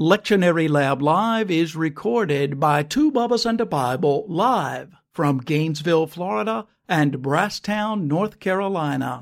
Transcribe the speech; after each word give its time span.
Lectionary 0.00 0.66
Lab 0.66 1.02
Live 1.02 1.50
is 1.50 1.76
recorded 1.76 2.58
by 2.58 2.82
Two 2.82 3.12
Bubbas 3.12 3.44
and 3.44 3.60
a 3.60 3.66
Bible 3.66 4.24
live 4.28 4.94
from 5.12 5.36
Gainesville, 5.40 6.06
Florida 6.06 6.66
and 6.88 7.18
Brasstown, 7.18 8.04
North 8.04 8.40
Carolina. 8.40 9.20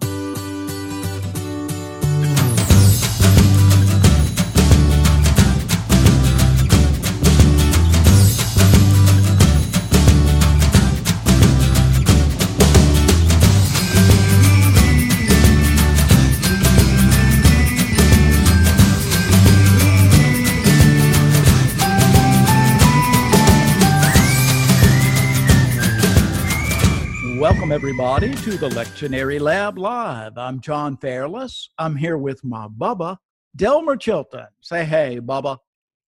Welcome, 27.68 27.84
everybody, 27.84 28.34
to 28.34 28.56
the 28.56 28.70
Lectionary 28.70 29.38
Lab 29.38 29.76
Live. 29.76 30.38
I'm 30.38 30.58
John 30.58 30.96
Fairless. 30.96 31.68
I'm 31.76 31.96
here 31.96 32.16
with 32.16 32.42
my 32.42 32.66
Bubba, 32.66 33.18
Delmer 33.56 33.94
Chilton. 33.94 34.46
Say 34.62 34.86
hey, 34.86 35.20
Bubba. 35.20 35.58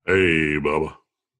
Hey, 0.05 0.59
Bubba. 0.59 0.93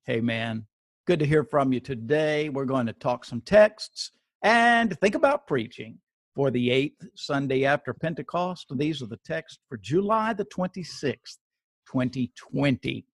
Hey, 0.05 0.20
man. 0.20 0.66
Good 1.05 1.20
to 1.20 1.26
hear 1.27 1.43
from 1.43 1.71
you 1.71 1.80
today. 1.80 2.49
We're 2.49 2.66
going 2.66 2.88
to 2.88 2.93
talk 2.93 3.26
some 3.26 3.41
texts 3.41 4.09
and 4.41 4.99
think 5.02 5.13
about 5.13 5.45
preaching 5.45 5.99
for 6.34 6.49
the 6.49 6.71
eighth 6.71 7.05
Sunday 7.13 7.65
after 7.65 7.93
Pentecost. 7.93 8.65
These 8.71 9.04
are 9.04 9.07
the 9.07 9.20
texts 9.23 9.59
for 9.70 9.77
July 9.77 10.34
the 10.34 10.45
26th, 10.45 11.38
2020 11.91 13.05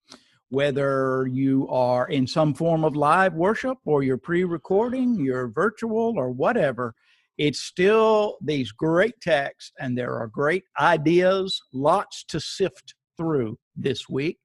whether 0.53 1.27
you 1.31 1.67
are 1.67 2.07
in 2.09 2.27
some 2.27 2.53
form 2.53 2.83
of 2.83 2.95
live 2.95 3.33
worship 3.33 3.75
or 3.85 4.03
you're 4.03 4.19
pre 4.19 4.43
recording, 4.43 5.15
you're 5.15 5.47
virtual 5.47 6.13
or 6.15 6.29
whatever, 6.29 6.93
it's 7.39 7.59
still 7.59 8.37
these 8.39 8.71
great 8.71 9.19
texts 9.19 9.71
and 9.79 9.97
there 9.97 10.13
are 10.13 10.27
great 10.27 10.63
ideas, 10.79 11.59
lots 11.73 12.23
to 12.25 12.39
sift 12.39 12.93
through 13.17 13.57
this 13.75 14.07
week. 14.07 14.37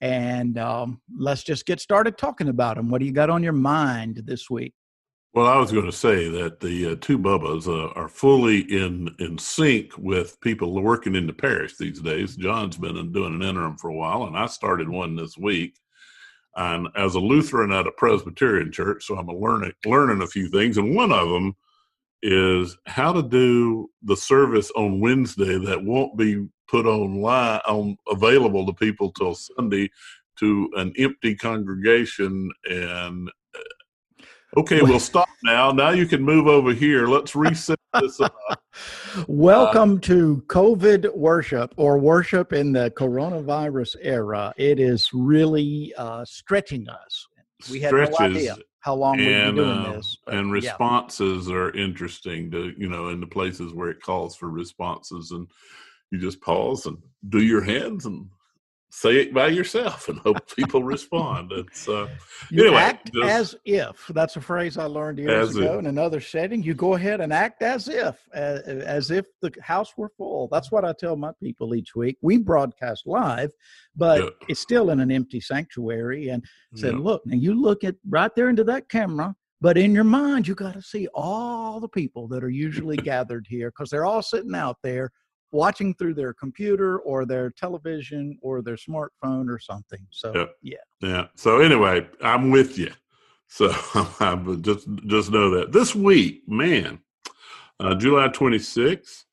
And 0.00 0.56
um, 0.56 1.00
let's 1.18 1.42
just 1.42 1.66
get 1.66 1.80
started 1.80 2.16
talking 2.16 2.48
about 2.48 2.76
them. 2.76 2.88
What 2.88 3.00
do 3.00 3.06
you 3.06 3.12
got 3.12 3.28
on 3.28 3.42
your 3.42 3.52
mind 3.52 4.22
this 4.24 4.48
week? 4.48 4.72
Well, 5.36 5.48
I 5.48 5.58
was 5.58 5.70
going 5.70 5.84
to 5.84 5.92
say 5.92 6.30
that 6.30 6.60
the 6.60 6.92
uh, 6.92 6.96
two 6.98 7.18
Bubbas 7.18 7.68
uh, 7.68 7.92
are 7.94 8.08
fully 8.08 8.60
in 8.60 9.14
in 9.18 9.36
sync 9.36 9.92
with 9.98 10.40
people 10.40 10.82
working 10.82 11.14
in 11.14 11.26
the 11.26 11.34
parish 11.34 11.76
these 11.76 12.00
days. 12.00 12.36
John's 12.36 12.78
been 12.78 13.12
doing 13.12 13.34
an 13.34 13.42
interim 13.42 13.76
for 13.76 13.90
a 13.90 13.94
while, 13.94 14.24
and 14.24 14.34
I 14.34 14.46
started 14.46 14.88
one 14.88 15.14
this 15.14 15.36
week. 15.36 15.78
And 16.56 16.88
as 16.96 17.16
a 17.16 17.20
Lutheran 17.20 17.70
at 17.70 17.86
a 17.86 17.90
Presbyterian 17.90 18.72
church, 18.72 19.04
so 19.04 19.18
I'm 19.18 19.26
learning 19.26 19.74
learning 19.84 20.22
a 20.22 20.26
few 20.26 20.48
things, 20.48 20.78
and 20.78 20.96
one 20.96 21.12
of 21.12 21.28
them 21.28 21.54
is 22.22 22.78
how 22.86 23.12
to 23.12 23.22
do 23.22 23.90
the 24.04 24.16
service 24.16 24.70
on 24.70 25.00
Wednesday 25.00 25.58
that 25.58 25.84
won't 25.84 26.16
be 26.16 26.48
put 26.66 26.86
online 26.86 27.60
on 27.68 27.98
available 28.08 28.64
to 28.64 28.72
people 28.72 29.12
till 29.12 29.34
Sunday 29.34 29.90
to 30.38 30.70
an 30.76 30.94
empty 30.96 31.34
congregation 31.34 32.50
and 32.70 33.30
Okay, 34.56 34.80
we'll 34.80 35.00
stop 35.00 35.28
now. 35.42 35.70
Now 35.70 35.90
you 35.90 36.06
can 36.06 36.22
move 36.22 36.46
over 36.46 36.72
here. 36.72 37.08
Let's 37.08 37.34
reset 37.34 37.78
this 38.00 38.20
up. 38.20 38.34
Welcome 39.26 39.96
uh, 39.96 40.00
to 40.02 40.44
COVID 40.46 41.14
worship 41.14 41.74
or 41.76 41.98
worship 41.98 42.52
in 42.52 42.72
the 42.72 42.90
coronavirus 42.92 43.96
era. 44.00 44.54
It 44.56 44.78
is 44.78 45.10
really 45.12 45.92
uh, 45.98 46.24
stretching 46.24 46.88
us. 46.88 47.26
We 47.70 47.80
had 47.80 47.92
no 47.92 48.08
idea 48.20 48.56
how 48.80 48.94
long 48.94 49.18
and, 49.18 49.56
we've 49.56 49.64
be 49.64 49.70
doing 49.70 49.78
uh, 49.78 49.92
this. 49.92 50.18
But, 50.24 50.34
and 50.34 50.52
responses 50.52 51.48
yeah. 51.48 51.54
are 51.54 51.76
interesting 51.76 52.50
to, 52.52 52.72
you 52.78 52.88
know, 52.88 53.08
in 53.08 53.20
the 53.20 53.26
places 53.26 53.74
where 53.74 53.90
it 53.90 54.00
calls 54.00 54.36
for 54.36 54.48
responses. 54.48 55.32
And 55.32 55.48
you 56.10 56.18
just 56.18 56.40
pause 56.40 56.86
and 56.86 56.96
do 57.28 57.42
your 57.42 57.62
hands 57.62 58.06
and 58.06 58.28
say 58.96 59.16
it 59.16 59.34
by 59.34 59.48
yourself 59.48 60.08
and 60.08 60.18
hope 60.20 60.38
people 60.56 60.82
respond. 60.82 61.52
It's 61.52 61.86
uh, 61.86 62.08
you 62.50 62.64
anyway, 62.64 62.80
act 62.80 63.12
just, 63.12 63.28
as 63.28 63.54
if. 63.66 64.06
That's 64.08 64.36
a 64.36 64.40
phrase 64.40 64.78
I 64.78 64.84
learned 64.84 65.18
years 65.18 65.54
ago 65.54 65.74
if. 65.74 65.80
in 65.80 65.86
another 65.86 66.18
setting. 66.18 66.62
You 66.62 66.72
go 66.72 66.94
ahead 66.94 67.20
and 67.20 67.30
act 67.30 67.62
as 67.62 67.88
if, 67.88 68.16
as, 68.32 68.60
as 68.62 69.10
if 69.10 69.26
the 69.42 69.52
house 69.60 69.92
were 69.98 70.08
full. 70.16 70.48
That's 70.50 70.72
what 70.72 70.86
I 70.86 70.94
tell 70.98 71.14
my 71.14 71.32
people 71.42 71.74
each 71.74 71.94
week. 71.94 72.16
We 72.22 72.38
broadcast 72.38 73.06
live, 73.06 73.50
but 73.94 74.22
yeah. 74.22 74.30
it's 74.48 74.60
still 74.60 74.88
in 74.88 75.00
an 75.00 75.12
empty 75.12 75.40
sanctuary. 75.40 76.30
And 76.30 76.42
said, 76.74 76.94
yeah. 76.94 77.00
look, 77.00 77.22
now 77.26 77.36
you 77.36 77.60
look 77.60 77.84
at 77.84 77.96
right 78.08 78.34
there 78.34 78.48
into 78.48 78.64
that 78.64 78.88
camera. 78.88 79.34
But 79.60 79.78
in 79.78 79.94
your 79.94 80.04
mind, 80.04 80.46
you 80.46 80.54
got 80.54 80.74
to 80.74 80.82
see 80.82 81.08
all 81.14 81.80
the 81.80 81.88
people 81.88 82.28
that 82.28 82.44
are 82.44 82.50
usually 82.50 82.96
gathered 82.96 83.46
here 83.48 83.70
because 83.70 83.90
they're 83.90 84.04
all 84.04 84.22
sitting 84.22 84.54
out 84.54 84.76
there 84.82 85.10
watching 85.56 85.94
through 85.94 86.14
their 86.14 86.34
computer 86.34 86.98
or 87.00 87.24
their 87.24 87.50
television 87.50 88.38
or 88.42 88.62
their 88.62 88.76
smartphone 88.76 89.48
or 89.48 89.58
something. 89.58 90.06
So 90.10 90.32
yep. 90.34 90.54
yeah. 90.62 90.76
Yeah. 91.00 91.26
So 91.34 91.60
anyway, 91.60 92.06
I'm 92.22 92.50
with 92.50 92.78
you. 92.78 92.92
So 93.48 93.70
I 94.20 94.36
just 94.60 94.86
just 95.06 95.30
know 95.30 95.50
that 95.50 95.72
this 95.72 95.94
week, 95.94 96.42
man, 96.46 97.00
uh, 97.80 97.94
July 97.94 98.28
26th. 98.28 99.24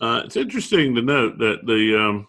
Uh, 0.00 0.22
it's 0.24 0.36
interesting 0.36 0.94
to 0.94 1.02
note 1.02 1.38
that 1.38 1.66
the 1.66 1.98
um, 1.98 2.28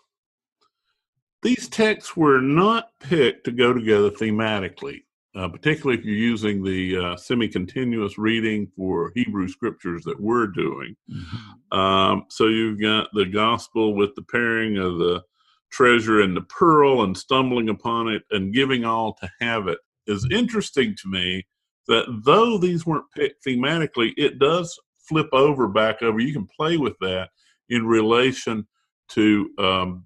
these 1.42 1.70
texts 1.70 2.18
were 2.18 2.42
not 2.42 2.90
picked 3.00 3.46
to 3.46 3.52
go 3.52 3.74
together 3.74 4.10
thematically 4.10 5.04
uh, 5.36 5.48
particularly 5.48 5.98
if 5.98 6.06
you're 6.06 6.16
using 6.16 6.64
the 6.64 6.98
uh, 6.98 7.16
semi-continuous 7.16 8.18
reading 8.18 8.68
for 8.76 9.12
Hebrew 9.16 9.48
scriptures 9.48 10.04
that 10.04 10.20
we're 10.20 10.48
doing. 10.48 10.96
Mm-hmm. 11.10 11.78
Um, 11.78 12.26
so 12.30 12.48
you've 12.48 12.82
got 12.82 13.08
the 13.14 13.26
gospel 13.26 13.96
with 13.96 14.14
the 14.16 14.24
pairing 14.24 14.78
of 14.78 14.98
the 14.98 15.24
treasure 15.72 16.22
and 16.22 16.36
the 16.36 16.42
pearl 16.42 17.04
and 17.04 17.18
stumbling 17.18 17.70
upon 17.70 18.10
it 18.10 18.24
and 18.32 18.54
giving 18.54 18.84
all 18.84 19.14
to 19.14 19.30
have 19.40 19.68
it 19.68 19.80
is 20.06 20.28
interesting 20.32 20.96
to 21.02 21.08
me 21.10 21.46
that 21.88 22.06
though 22.26 22.58
these 22.58 22.86
weren't 22.86 23.10
picked 23.16 23.46
thematically, 23.46 24.14
it 24.18 24.38
does 24.40 24.78
flip 25.00 25.30
over 25.32 25.68
back 25.68 26.02
over. 26.02 26.20
You 26.20 26.34
can 26.34 26.48
play 26.48 26.78
with 26.78 26.98
that 27.00 27.30
in 27.70 27.86
relation 27.86 28.68
to 29.10 29.50
um, 29.58 30.06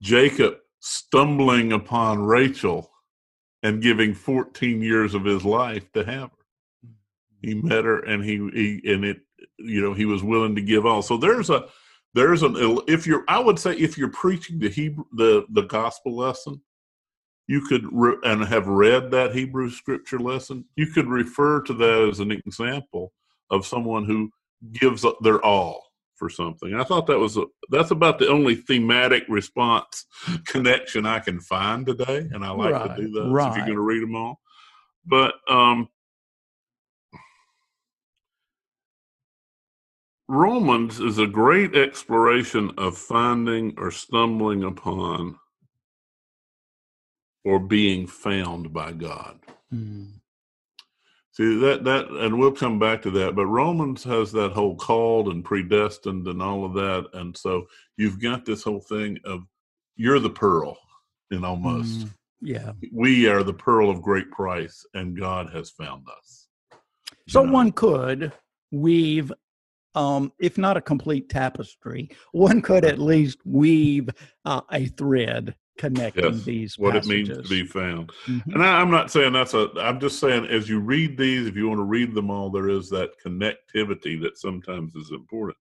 Jacob 0.00 0.56
stumbling 0.80 1.72
upon 1.72 2.22
Rachel 2.22 2.91
and 3.62 3.82
giving 3.82 4.14
14 4.14 4.82
years 4.82 5.14
of 5.14 5.24
his 5.24 5.44
life 5.44 5.90
to 5.92 6.04
have 6.04 6.30
her. 6.30 6.90
He 7.40 7.54
mm-hmm. 7.54 7.68
met 7.68 7.84
her 7.84 8.00
and 8.00 8.24
he, 8.24 8.36
he 8.52 8.92
and 8.92 9.04
it 9.04 9.20
you 9.58 9.80
know 9.80 9.92
he 9.92 10.04
was 10.04 10.22
willing 10.22 10.54
to 10.54 10.62
give 10.62 10.86
all. 10.86 11.02
So 11.02 11.16
there's 11.16 11.50
a 11.50 11.66
there's 12.14 12.42
an 12.42 12.56
if 12.88 13.06
you're 13.06 13.24
I 13.28 13.38
would 13.38 13.58
say 13.58 13.74
if 13.74 13.96
you're 13.96 14.10
preaching 14.10 14.58
the 14.58 14.68
Hebrew 14.68 15.04
the 15.12 15.46
the 15.50 15.62
gospel 15.62 16.16
lesson, 16.16 16.60
you 17.46 17.60
could 17.62 17.86
re, 17.92 18.16
and 18.24 18.44
have 18.44 18.66
read 18.66 19.10
that 19.10 19.34
Hebrew 19.34 19.70
scripture 19.70 20.18
lesson, 20.18 20.64
you 20.76 20.86
could 20.86 21.08
refer 21.08 21.62
to 21.62 21.74
that 21.74 22.08
as 22.10 22.20
an 22.20 22.30
example 22.32 23.12
of 23.50 23.66
someone 23.66 24.04
who 24.04 24.30
gives 24.72 25.04
up 25.04 25.18
their 25.20 25.44
all 25.44 25.91
for 26.22 26.28
something. 26.28 26.72
I 26.72 26.84
thought 26.84 27.08
that 27.08 27.18
was 27.18 27.36
a, 27.36 27.46
that's 27.68 27.90
about 27.90 28.20
the 28.20 28.28
only 28.28 28.54
thematic 28.54 29.24
response 29.28 30.06
connection 30.46 31.04
I 31.04 31.18
can 31.18 31.40
find 31.40 31.84
today, 31.84 32.28
and 32.30 32.44
I 32.44 32.50
like 32.50 32.72
right, 32.72 32.96
to 32.96 33.02
do 33.02 33.10
that. 33.10 33.28
Right. 33.28 33.50
If 33.50 33.56
you're 33.56 33.66
going 33.66 33.76
to 33.76 33.82
read 33.82 34.02
them 34.02 34.14
all, 34.14 34.38
but 35.04 35.34
um, 35.50 35.88
Romans 40.28 41.00
is 41.00 41.18
a 41.18 41.26
great 41.26 41.74
exploration 41.74 42.70
of 42.78 42.96
finding 42.96 43.74
or 43.76 43.90
stumbling 43.90 44.62
upon 44.62 45.40
or 47.44 47.58
being 47.58 48.06
found 48.06 48.72
by 48.72 48.92
God. 48.92 49.40
Mm. 49.74 50.20
See 51.32 51.58
that 51.60 51.84
that, 51.84 52.08
and 52.08 52.38
we'll 52.38 52.52
come 52.52 52.78
back 52.78 53.00
to 53.02 53.10
that. 53.12 53.34
But 53.34 53.46
Romans 53.46 54.04
has 54.04 54.32
that 54.32 54.52
whole 54.52 54.76
called 54.76 55.28
and 55.28 55.42
predestined 55.42 56.26
and 56.28 56.42
all 56.42 56.64
of 56.64 56.74
that, 56.74 57.08
and 57.14 57.36
so 57.36 57.66
you've 57.96 58.20
got 58.20 58.44
this 58.44 58.62
whole 58.62 58.80
thing 58.80 59.18
of 59.24 59.40
you're 59.96 60.18
the 60.18 60.30
pearl, 60.30 60.76
in 61.30 61.42
almost. 61.42 62.00
Mm, 62.00 62.14
yeah, 62.42 62.72
we 62.92 63.28
are 63.28 63.42
the 63.42 63.54
pearl 63.54 63.88
of 63.88 64.02
great 64.02 64.30
price, 64.30 64.84
and 64.92 65.18
God 65.18 65.48
has 65.50 65.70
found 65.70 66.06
us. 66.18 66.48
So 67.28 67.42
know? 67.42 67.52
one 67.52 67.72
could 67.72 68.32
weave 68.70 69.32
um, 69.94 70.32
if 70.38 70.58
not 70.58 70.76
a 70.76 70.82
complete 70.82 71.28
tapestry, 71.28 72.10
one 72.32 72.60
could 72.60 72.84
at 72.84 72.98
least 72.98 73.38
weave 73.44 74.10
uh, 74.44 74.62
a 74.70 74.86
thread 74.86 75.54
connecting 75.78 76.24
yes, 76.24 76.42
these 76.44 76.78
what 76.78 76.92
passages. 76.92 77.30
it 77.30 77.36
means 77.36 77.48
to 77.48 77.48
be 77.48 77.64
found 77.64 78.12
mm-hmm. 78.26 78.52
and 78.52 78.62
I, 78.62 78.80
i'm 78.80 78.90
not 78.90 79.10
saying 79.10 79.32
that's 79.32 79.54
a 79.54 79.70
i'm 79.78 79.98
just 80.00 80.20
saying 80.20 80.46
as 80.46 80.68
you 80.68 80.80
read 80.80 81.16
these 81.16 81.46
if 81.46 81.56
you 81.56 81.68
want 81.68 81.78
to 81.78 81.84
read 81.84 82.14
them 82.14 82.30
all 82.30 82.50
there 82.50 82.68
is 82.68 82.90
that 82.90 83.12
connectivity 83.24 84.20
that 84.20 84.38
sometimes 84.38 84.94
is 84.94 85.10
important 85.12 85.56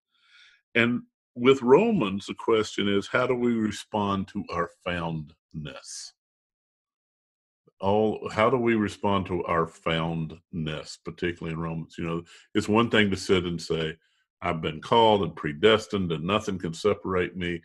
and 0.76 1.04
with 1.36 1.62
Romans, 1.62 2.26
the 2.26 2.34
question 2.34 2.88
is 2.88 3.08
how 3.08 3.28
do 3.28 3.36
we 3.36 3.54
respond 3.54 4.28
to 4.30 4.44
our 4.52 4.70
foundness? 4.84 6.14
All 7.80 8.30
how 8.30 8.50
do 8.50 8.58
we 8.58 8.76
respond 8.76 9.26
to 9.28 9.44
our 9.46 9.66
foundness, 9.66 11.00
particularly 11.04 11.54
in 11.54 11.60
Romans? 11.60 11.96
You 11.98 12.06
know, 12.06 12.24
it's 12.54 12.70
one 12.70 12.90
thing 12.90 13.10
to 13.10 13.18
sit 13.18 13.46
and 13.46 13.60
say, 13.60 13.98
I've 14.42 14.62
been 14.62 14.82
called 14.82 15.24
and 15.24 15.36
predestined 15.36 16.12
and 16.12 16.24
nothing 16.24 16.60
can 16.60 16.74
separate 16.74 17.36
me. 17.36 17.62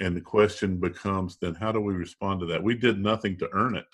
And 0.00 0.16
the 0.16 0.20
question 0.20 0.78
becomes 0.78 1.36
then 1.36 1.54
how 1.54 1.72
do 1.72 1.80
we 1.80 1.94
respond 1.94 2.40
to 2.40 2.46
that? 2.46 2.62
We 2.62 2.74
did 2.74 2.98
nothing 2.98 3.38
to 3.38 3.48
earn 3.52 3.76
it, 3.76 3.86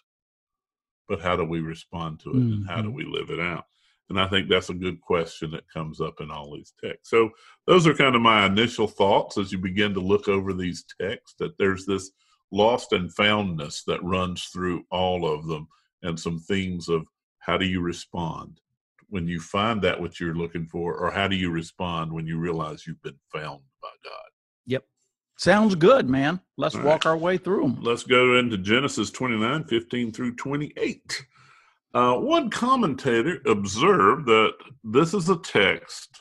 but 1.08 1.20
how 1.20 1.36
do 1.36 1.44
we 1.44 1.60
respond 1.60 2.20
to 2.20 2.30
it 2.30 2.36
mm-hmm. 2.36 2.52
and 2.52 2.68
how 2.68 2.76
do 2.76 2.88
mm-hmm. 2.88 2.96
we 2.96 3.04
live 3.04 3.30
it 3.30 3.40
out? 3.40 3.66
And 4.08 4.20
I 4.20 4.26
think 4.26 4.48
that's 4.48 4.70
a 4.70 4.74
good 4.74 5.00
question 5.00 5.52
that 5.52 5.70
comes 5.72 6.00
up 6.00 6.20
in 6.20 6.30
all 6.32 6.52
these 6.52 6.72
texts. 6.82 7.10
So 7.10 7.30
those 7.66 7.86
are 7.86 7.94
kind 7.94 8.16
of 8.16 8.22
my 8.22 8.44
initial 8.46 8.88
thoughts 8.88 9.38
as 9.38 9.52
you 9.52 9.58
begin 9.58 9.94
to 9.94 10.00
look 10.00 10.26
over 10.26 10.52
these 10.52 10.84
texts, 11.00 11.36
that 11.38 11.56
there's 11.58 11.86
this 11.86 12.10
lost 12.50 12.92
and 12.92 13.14
foundness 13.14 13.84
that 13.84 14.02
runs 14.02 14.44
through 14.46 14.84
all 14.90 15.32
of 15.32 15.46
them 15.46 15.68
and 16.02 16.18
some 16.18 16.40
themes 16.40 16.88
of 16.88 17.06
how 17.38 17.56
do 17.56 17.66
you 17.66 17.80
respond 17.80 18.60
when 19.10 19.28
you 19.28 19.40
find 19.40 19.82
that 19.82 20.00
what 20.00 20.18
you're 20.18 20.34
looking 20.34 20.66
for, 20.66 20.94
or 20.94 21.10
how 21.10 21.28
do 21.28 21.36
you 21.36 21.50
respond 21.50 22.12
when 22.12 22.26
you 22.26 22.38
realize 22.38 22.86
you've 22.86 23.02
been 23.02 23.18
found 23.32 23.60
by 23.82 23.88
God? 24.04 24.30
Yep. 24.66 24.84
Sounds 25.40 25.74
good, 25.74 26.06
man. 26.06 26.38
Let's 26.58 26.74
All 26.74 26.82
walk 26.82 27.06
right. 27.06 27.12
our 27.12 27.16
way 27.16 27.38
through 27.38 27.62
them. 27.62 27.78
Let's 27.80 28.02
go 28.02 28.36
into 28.36 28.58
Genesis 28.58 29.10
29, 29.10 29.64
15 29.64 30.12
through 30.12 30.36
28. 30.36 31.24
Uh, 31.94 32.16
one 32.16 32.50
commentator 32.50 33.40
observed 33.46 34.26
that 34.26 34.52
this 34.84 35.14
is 35.14 35.30
a 35.30 35.38
text 35.38 36.20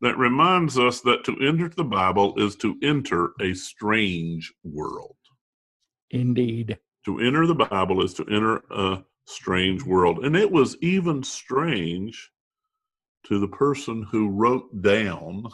that 0.00 0.18
reminds 0.18 0.76
us 0.76 1.00
that 1.02 1.22
to 1.26 1.36
enter 1.46 1.68
the 1.68 1.84
Bible 1.84 2.34
is 2.38 2.56
to 2.56 2.76
enter 2.82 3.34
a 3.40 3.54
strange 3.54 4.52
world. 4.64 5.14
Indeed. 6.10 6.76
To 7.04 7.20
enter 7.20 7.46
the 7.46 7.54
Bible 7.54 8.02
is 8.02 8.14
to 8.14 8.24
enter 8.24 8.64
a 8.72 9.04
strange 9.28 9.84
world. 9.84 10.24
And 10.24 10.34
it 10.34 10.50
was 10.50 10.76
even 10.82 11.22
strange 11.22 12.32
to 13.26 13.38
the 13.38 13.46
person 13.46 14.08
who 14.10 14.28
wrote 14.28 14.82
down 14.82 15.44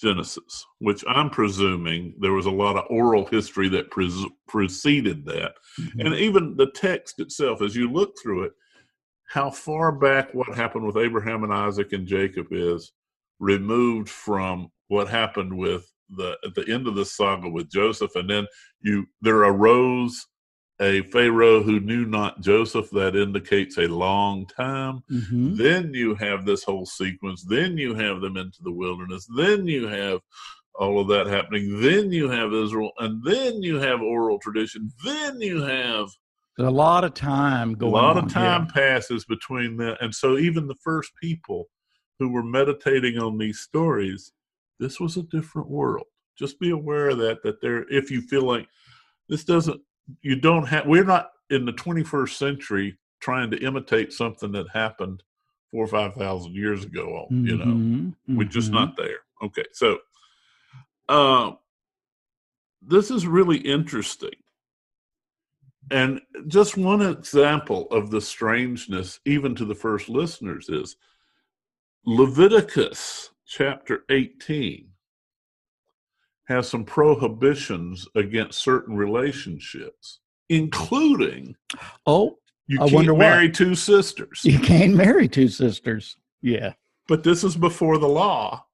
Genesis, 0.00 0.64
which 0.78 1.04
I'm 1.08 1.28
presuming 1.30 2.14
there 2.20 2.32
was 2.32 2.46
a 2.46 2.50
lot 2.50 2.76
of 2.76 2.84
oral 2.88 3.26
history 3.26 3.68
that 3.70 3.90
pre- 3.90 4.30
preceded 4.46 5.24
that. 5.26 5.54
Mm-hmm. 5.80 6.00
And 6.00 6.14
even 6.14 6.56
the 6.56 6.70
text 6.70 7.20
itself, 7.20 7.62
as 7.62 7.74
you 7.74 7.90
look 7.90 8.14
through 8.20 8.44
it, 8.44 8.52
how 9.26 9.50
far 9.50 9.92
back 9.92 10.32
what 10.32 10.54
happened 10.56 10.86
with 10.86 10.96
Abraham 10.96 11.44
and 11.44 11.52
Isaac 11.52 11.92
and 11.92 12.06
Jacob 12.06 12.46
is 12.50 12.92
removed 13.40 14.08
from 14.08 14.70
what 14.88 15.08
happened 15.08 15.56
with 15.56 15.92
the 16.10 16.36
at 16.44 16.54
the 16.54 16.66
end 16.72 16.86
of 16.86 16.94
the 16.94 17.04
saga 17.04 17.48
with 17.48 17.70
Joseph, 17.70 18.14
and 18.16 18.28
then 18.30 18.46
you 18.80 19.06
there 19.20 19.40
arose 19.40 20.26
a 20.80 21.02
Pharaoh 21.02 21.62
who 21.62 21.80
knew 21.80 22.04
not 22.04 22.40
Joseph, 22.40 22.90
that 22.90 23.16
indicates 23.16 23.78
a 23.78 23.88
long 23.88 24.46
time. 24.46 25.02
Mm-hmm. 25.10 25.56
Then 25.56 25.92
you 25.92 26.14
have 26.14 26.44
this 26.44 26.62
whole 26.62 26.86
sequence. 26.86 27.42
Then 27.42 27.76
you 27.76 27.94
have 27.94 28.20
them 28.20 28.36
into 28.36 28.62
the 28.62 28.72
wilderness. 28.72 29.26
Then 29.36 29.66
you 29.66 29.88
have 29.88 30.20
all 30.78 31.00
of 31.00 31.08
that 31.08 31.26
happening. 31.26 31.80
Then 31.80 32.12
you 32.12 32.30
have 32.30 32.52
Israel, 32.52 32.92
and 32.98 33.22
then 33.24 33.62
you 33.62 33.76
have 33.76 34.00
oral 34.00 34.38
tradition. 34.38 34.90
Then 35.04 35.40
you 35.40 35.62
have 35.62 36.08
a 36.58 36.70
lot 36.70 37.04
of 37.04 37.14
time 37.14 37.74
going. 37.74 37.92
A 37.92 37.96
lot 37.96 38.16
on, 38.16 38.24
of 38.24 38.32
time 38.32 38.66
yeah. 38.66 38.72
passes 38.72 39.24
between 39.24 39.76
that, 39.78 39.98
and 40.00 40.14
so 40.14 40.38
even 40.38 40.68
the 40.68 40.76
first 40.76 41.10
people 41.20 41.68
who 42.20 42.30
were 42.30 42.42
meditating 42.42 43.18
on 43.18 43.38
these 43.38 43.60
stories, 43.60 44.32
this 44.78 44.98
was 45.00 45.16
a 45.16 45.22
different 45.24 45.68
world. 45.68 46.06
Just 46.36 46.60
be 46.60 46.70
aware 46.70 47.10
of 47.10 47.18
that. 47.18 47.42
That 47.42 47.60
there, 47.60 47.84
if 47.90 48.10
you 48.10 48.20
feel 48.20 48.42
like 48.42 48.68
this 49.28 49.44
doesn't 49.44 49.80
you 50.22 50.36
don't 50.36 50.66
have 50.66 50.86
we're 50.86 51.04
not 51.04 51.30
in 51.50 51.64
the 51.64 51.72
21st 51.72 52.36
century 52.36 52.98
trying 53.20 53.50
to 53.50 53.58
imitate 53.58 54.12
something 54.12 54.52
that 54.52 54.66
happened 54.72 55.22
four 55.70 55.84
or 55.84 55.88
five 55.88 56.14
thousand 56.14 56.54
years 56.54 56.84
ago 56.84 57.26
you 57.30 57.56
know 57.56 57.64
mm-hmm. 57.64 58.36
we're 58.36 58.44
just 58.44 58.70
not 58.70 58.90
mm-hmm. 58.96 59.02
there 59.02 59.18
okay 59.42 59.64
so 59.72 59.98
uh, 61.08 61.52
this 62.82 63.10
is 63.10 63.26
really 63.26 63.58
interesting 63.58 64.30
and 65.90 66.20
just 66.48 66.76
one 66.76 67.00
example 67.00 67.86
of 67.90 68.10
the 68.10 68.20
strangeness 68.20 69.20
even 69.24 69.54
to 69.54 69.64
the 69.64 69.74
first 69.74 70.08
listeners 70.08 70.68
is 70.68 70.96
leviticus 72.04 73.30
chapter 73.46 74.04
18 74.10 74.88
has 76.48 76.68
some 76.68 76.84
prohibitions 76.84 78.08
against 78.14 78.62
certain 78.62 78.96
relationships, 78.96 80.20
including 80.48 81.54
oh, 82.06 82.38
you 82.66 82.80
I 82.80 82.88
can't 82.88 83.18
marry 83.18 83.46
what? 83.46 83.54
two 83.54 83.74
sisters. 83.74 84.40
You 84.44 84.58
can't 84.58 84.94
marry 84.94 85.28
two 85.28 85.48
sisters. 85.48 86.16
Yeah, 86.40 86.72
but 87.06 87.22
this 87.22 87.44
is 87.44 87.56
before 87.56 87.98
the 87.98 88.08
law, 88.08 88.64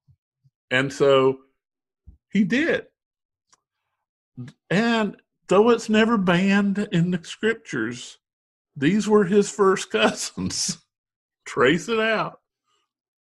and 0.71 0.93
so 0.93 1.39
he 2.31 2.45
did. 2.45 2.87
And 4.71 5.17
though 5.49 5.71
it's 5.71 5.89
never 5.89 6.17
banned 6.17 6.89
in 6.93 7.11
the 7.11 7.21
scriptures, 7.23 8.19
these 8.77 9.09
were 9.09 9.25
his 9.25 9.51
first 9.51 9.91
cousins. 9.93 10.79
Trace 11.45 11.89
it 11.89 12.01
out. 12.01 12.41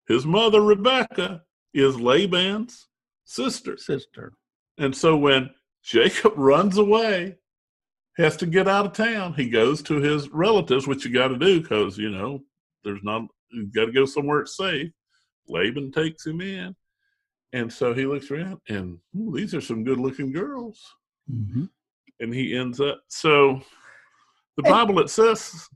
His 0.07 0.25
mother, 0.25 0.61
Rebecca, 0.61 1.43
is 1.73 1.99
Laban's 1.99 2.87
sister. 3.25 3.77
Sister. 3.77 4.33
And 4.79 4.95
so 4.95 5.15
when 5.15 5.49
Jacob 5.83 6.33
runs 6.35 6.77
away, 6.77 7.35
has 8.17 8.35
to 8.37 8.45
get 8.45 8.67
out 8.67 8.85
of 8.85 8.93
town, 8.93 9.33
he 9.33 9.49
goes 9.49 9.81
to 9.83 9.95
his 9.95 10.29
relatives, 10.29 10.87
which 10.87 11.05
you 11.05 11.13
got 11.13 11.29
to 11.29 11.37
do 11.37 11.61
because, 11.61 11.97
you 11.97 12.09
know, 12.09 12.41
there's 12.83 13.03
not, 13.03 13.23
you 13.51 13.67
got 13.73 13.85
to 13.85 13.91
go 13.91 14.05
somewhere 14.05 14.41
it's 14.41 14.57
safe. 14.57 14.91
Laban 15.47 15.91
takes 15.91 16.25
him 16.25 16.41
in. 16.41 16.75
And 17.53 17.71
so 17.71 17.93
he 17.93 18.05
looks 18.05 18.29
around 18.29 18.59
and 18.67 18.99
these 19.13 19.55
are 19.55 19.61
some 19.61 19.83
good 19.83 19.99
looking 19.99 20.31
girls. 20.31 20.81
Mm-hmm. 21.31 21.65
And 22.19 22.33
he 22.33 22.55
ends 22.55 22.81
up, 22.81 23.01
so 23.07 23.61
the 24.57 24.63
Bible, 24.63 24.99
it 24.99 25.09
says, 25.09 25.67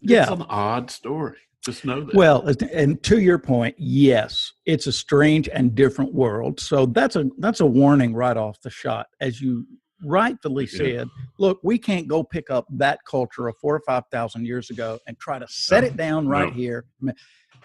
yeah. 0.00 0.22
it's 0.22 0.30
an 0.30 0.46
odd 0.48 0.90
story. 0.90 1.38
Just 1.64 1.84
know 1.84 2.00
that. 2.02 2.14
Well, 2.14 2.52
and 2.72 3.00
to 3.04 3.20
your 3.20 3.38
point, 3.38 3.76
yes, 3.78 4.52
it's 4.66 4.88
a 4.88 4.92
strange 4.92 5.48
and 5.48 5.74
different 5.74 6.12
world. 6.12 6.58
So 6.58 6.86
that's 6.86 7.14
a 7.14 7.30
that's 7.38 7.60
a 7.60 7.66
warning 7.66 8.14
right 8.14 8.36
off 8.36 8.60
the 8.62 8.70
shot. 8.70 9.06
As 9.20 9.40
you 9.40 9.64
rightfully 10.04 10.66
said, 10.66 11.08
look, 11.38 11.60
we 11.62 11.78
can't 11.78 12.08
go 12.08 12.24
pick 12.24 12.50
up 12.50 12.66
that 12.70 12.98
culture 13.08 13.46
of 13.46 13.56
four 13.58 13.76
or 13.76 13.82
five 13.86 14.02
thousand 14.10 14.44
years 14.44 14.70
ago 14.70 14.98
and 15.06 15.16
try 15.20 15.38
to 15.38 15.46
set 15.48 15.82
no. 15.82 15.86
it 15.88 15.96
down 15.96 16.26
right 16.26 16.48
no. 16.48 16.54
here. 16.54 16.84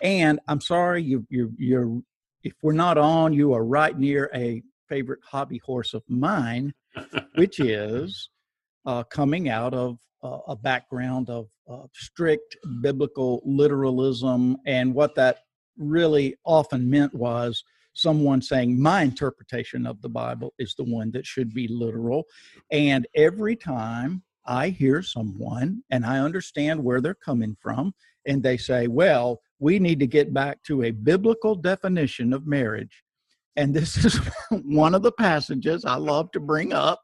And 0.02 0.40
I'm 0.48 0.62
sorry, 0.62 1.02
you 1.02 1.26
you 1.30 1.52
you're 1.58 2.00
if 2.44 2.54
we're 2.62 2.74
not 2.74 3.00
on, 3.00 3.34
you 3.34 3.54
are 3.54 3.66
right 3.66 3.98
near 3.98 4.30
a 4.34 4.62
favorite 4.88 5.20
hobby 5.24 5.58
horse 5.58 5.96
of 5.96 6.04
mine, 6.08 6.74
which 7.36 7.60
is 7.60 8.30
uh, 8.86 9.04
coming 9.04 9.50
out 9.50 9.74
of 9.74 9.98
uh, 10.24 10.40
a 10.48 10.56
background 10.56 11.30
of 11.30 11.48
uh, 11.70 11.84
strict 11.94 12.58
biblical 12.82 13.42
literalism. 13.46 14.58
And 14.66 14.94
what 14.94 15.16
that 15.16 15.40
really 15.78 16.36
often 16.46 16.90
meant 16.90 17.14
was 17.14 17.64
someone 17.94 18.42
saying, 18.42 18.82
My 18.82 19.04
interpretation 19.04 19.86
of 19.86 20.02
the 20.02 20.10
Bible 20.10 20.54
is 20.60 20.76
the 20.76 20.84
one 20.84 21.12
that 21.12 21.26
should 21.26 21.54
be 21.54 21.68
literal. 21.68 22.26
And 22.72 23.08
every 23.16 23.56
time 23.56 24.24
I 24.46 24.70
hear 24.70 25.02
someone 25.02 25.84
and 25.92 26.06
I 26.06 26.20
understand 26.20 26.84
where 26.84 27.02
they're 27.02 27.16
coming 27.16 27.56
from, 27.62 27.94
and 28.26 28.42
they 28.42 28.58
say, 28.58 28.88
Well, 28.88 29.42
we 29.60 29.80
need 29.80 30.00
to 30.00 30.08
get 30.08 30.34
back 30.34 30.64
to 30.64 30.84
a 30.84 30.92
biblical 30.92 31.56
definition 31.56 32.34
of 32.34 32.48
marriage. 32.48 33.04
And 33.56 33.74
this 33.74 33.98
is 34.06 34.20
one 34.52 34.96
of 34.96 35.04
the 35.04 35.12
passages 35.12 35.86
I 35.86 35.96
love 35.96 36.32
to 36.32 36.40
bring 36.40 36.74
up 36.74 37.02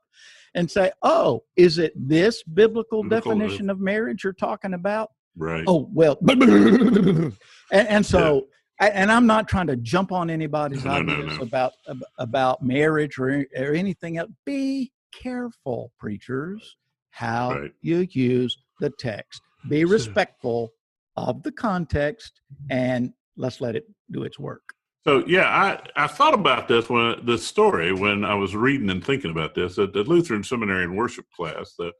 and 0.55 0.69
say, 0.69 0.91
oh, 1.01 1.43
is 1.55 1.77
it 1.77 1.93
this 1.95 2.43
biblical, 2.43 3.03
biblical 3.03 3.37
definition 3.37 3.69
of 3.69 3.79
marriage 3.79 4.23
you're 4.23 4.33
talking 4.33 4.73
about? 4.73 5.09
Right. 5.35 5.63
Oh, 5.67 5.89
well, 5.91 6.17
and, 6.29 7.33
and 7.71 8.05
so, 8.05 8.47
yeah. 8.79 8.91
and 8.93 9.11
I'm 9.11 9.25
not 9.25 9.47
trying 9.47 9.67
to 9.67 9.75
jump 9.77 10.11
on 10.11 10.29
anybody's 10.29 10.85
no, 10.85 10.91
ideas 10.91 11.25
no, 11.25 11.35
no. 11.37 11.41
about 11.41 11.73
about 12.19 12.61
marriage 12.61 13.17
or, 13.17 13.45
or 13.57 13.73
anything 13.73 14.17
else. 14.17 14.29
Be 14.45 14.91
careful, 15.13 15.91
preachers, 15.99 16.77
how 17.09 17.53
right. 17.53 17.71
you 17.81 18.07
use 18.11 18.57
the 18.79 18.91
text. 18.91 19.41
Be 19.69 19.85
respectful 19.85 20.69
of 21.15 21.41
the 21.41 21.51
context, 21.51 22.41
and 22.69 23.13
let's 23.37 23.59
let 23.61 23.75
it 23.75 23.85
do 24.11 24.23
its 24.23 24.37
work. 24.37 24.61
So 25.05 25.23
yeah, 25.27 25.47
I, 25.95 26.03
I 26.03 26.07
thought 26.07 26.33
about 26.33 26.67
this 26.67 26.89
when 26.89 27.25
this 27.25 27.45
story 27.45 27.91
when 27.93 28.23
I 28.23 28.35
was 28.35 28.55
reading 28.55 28.89
and 28.89 29.03
thinking 29.03 29.31
about 29.31 29.53
this 29.53 29.77
at 29.77 29.93
the 29.93 30.03
Lutheran 30.03 30.43
Seminary 30.43 30.85
and 30.85 30.97
worship 30.97 31.25
class. 31.35 31.75
That 31.77 31.93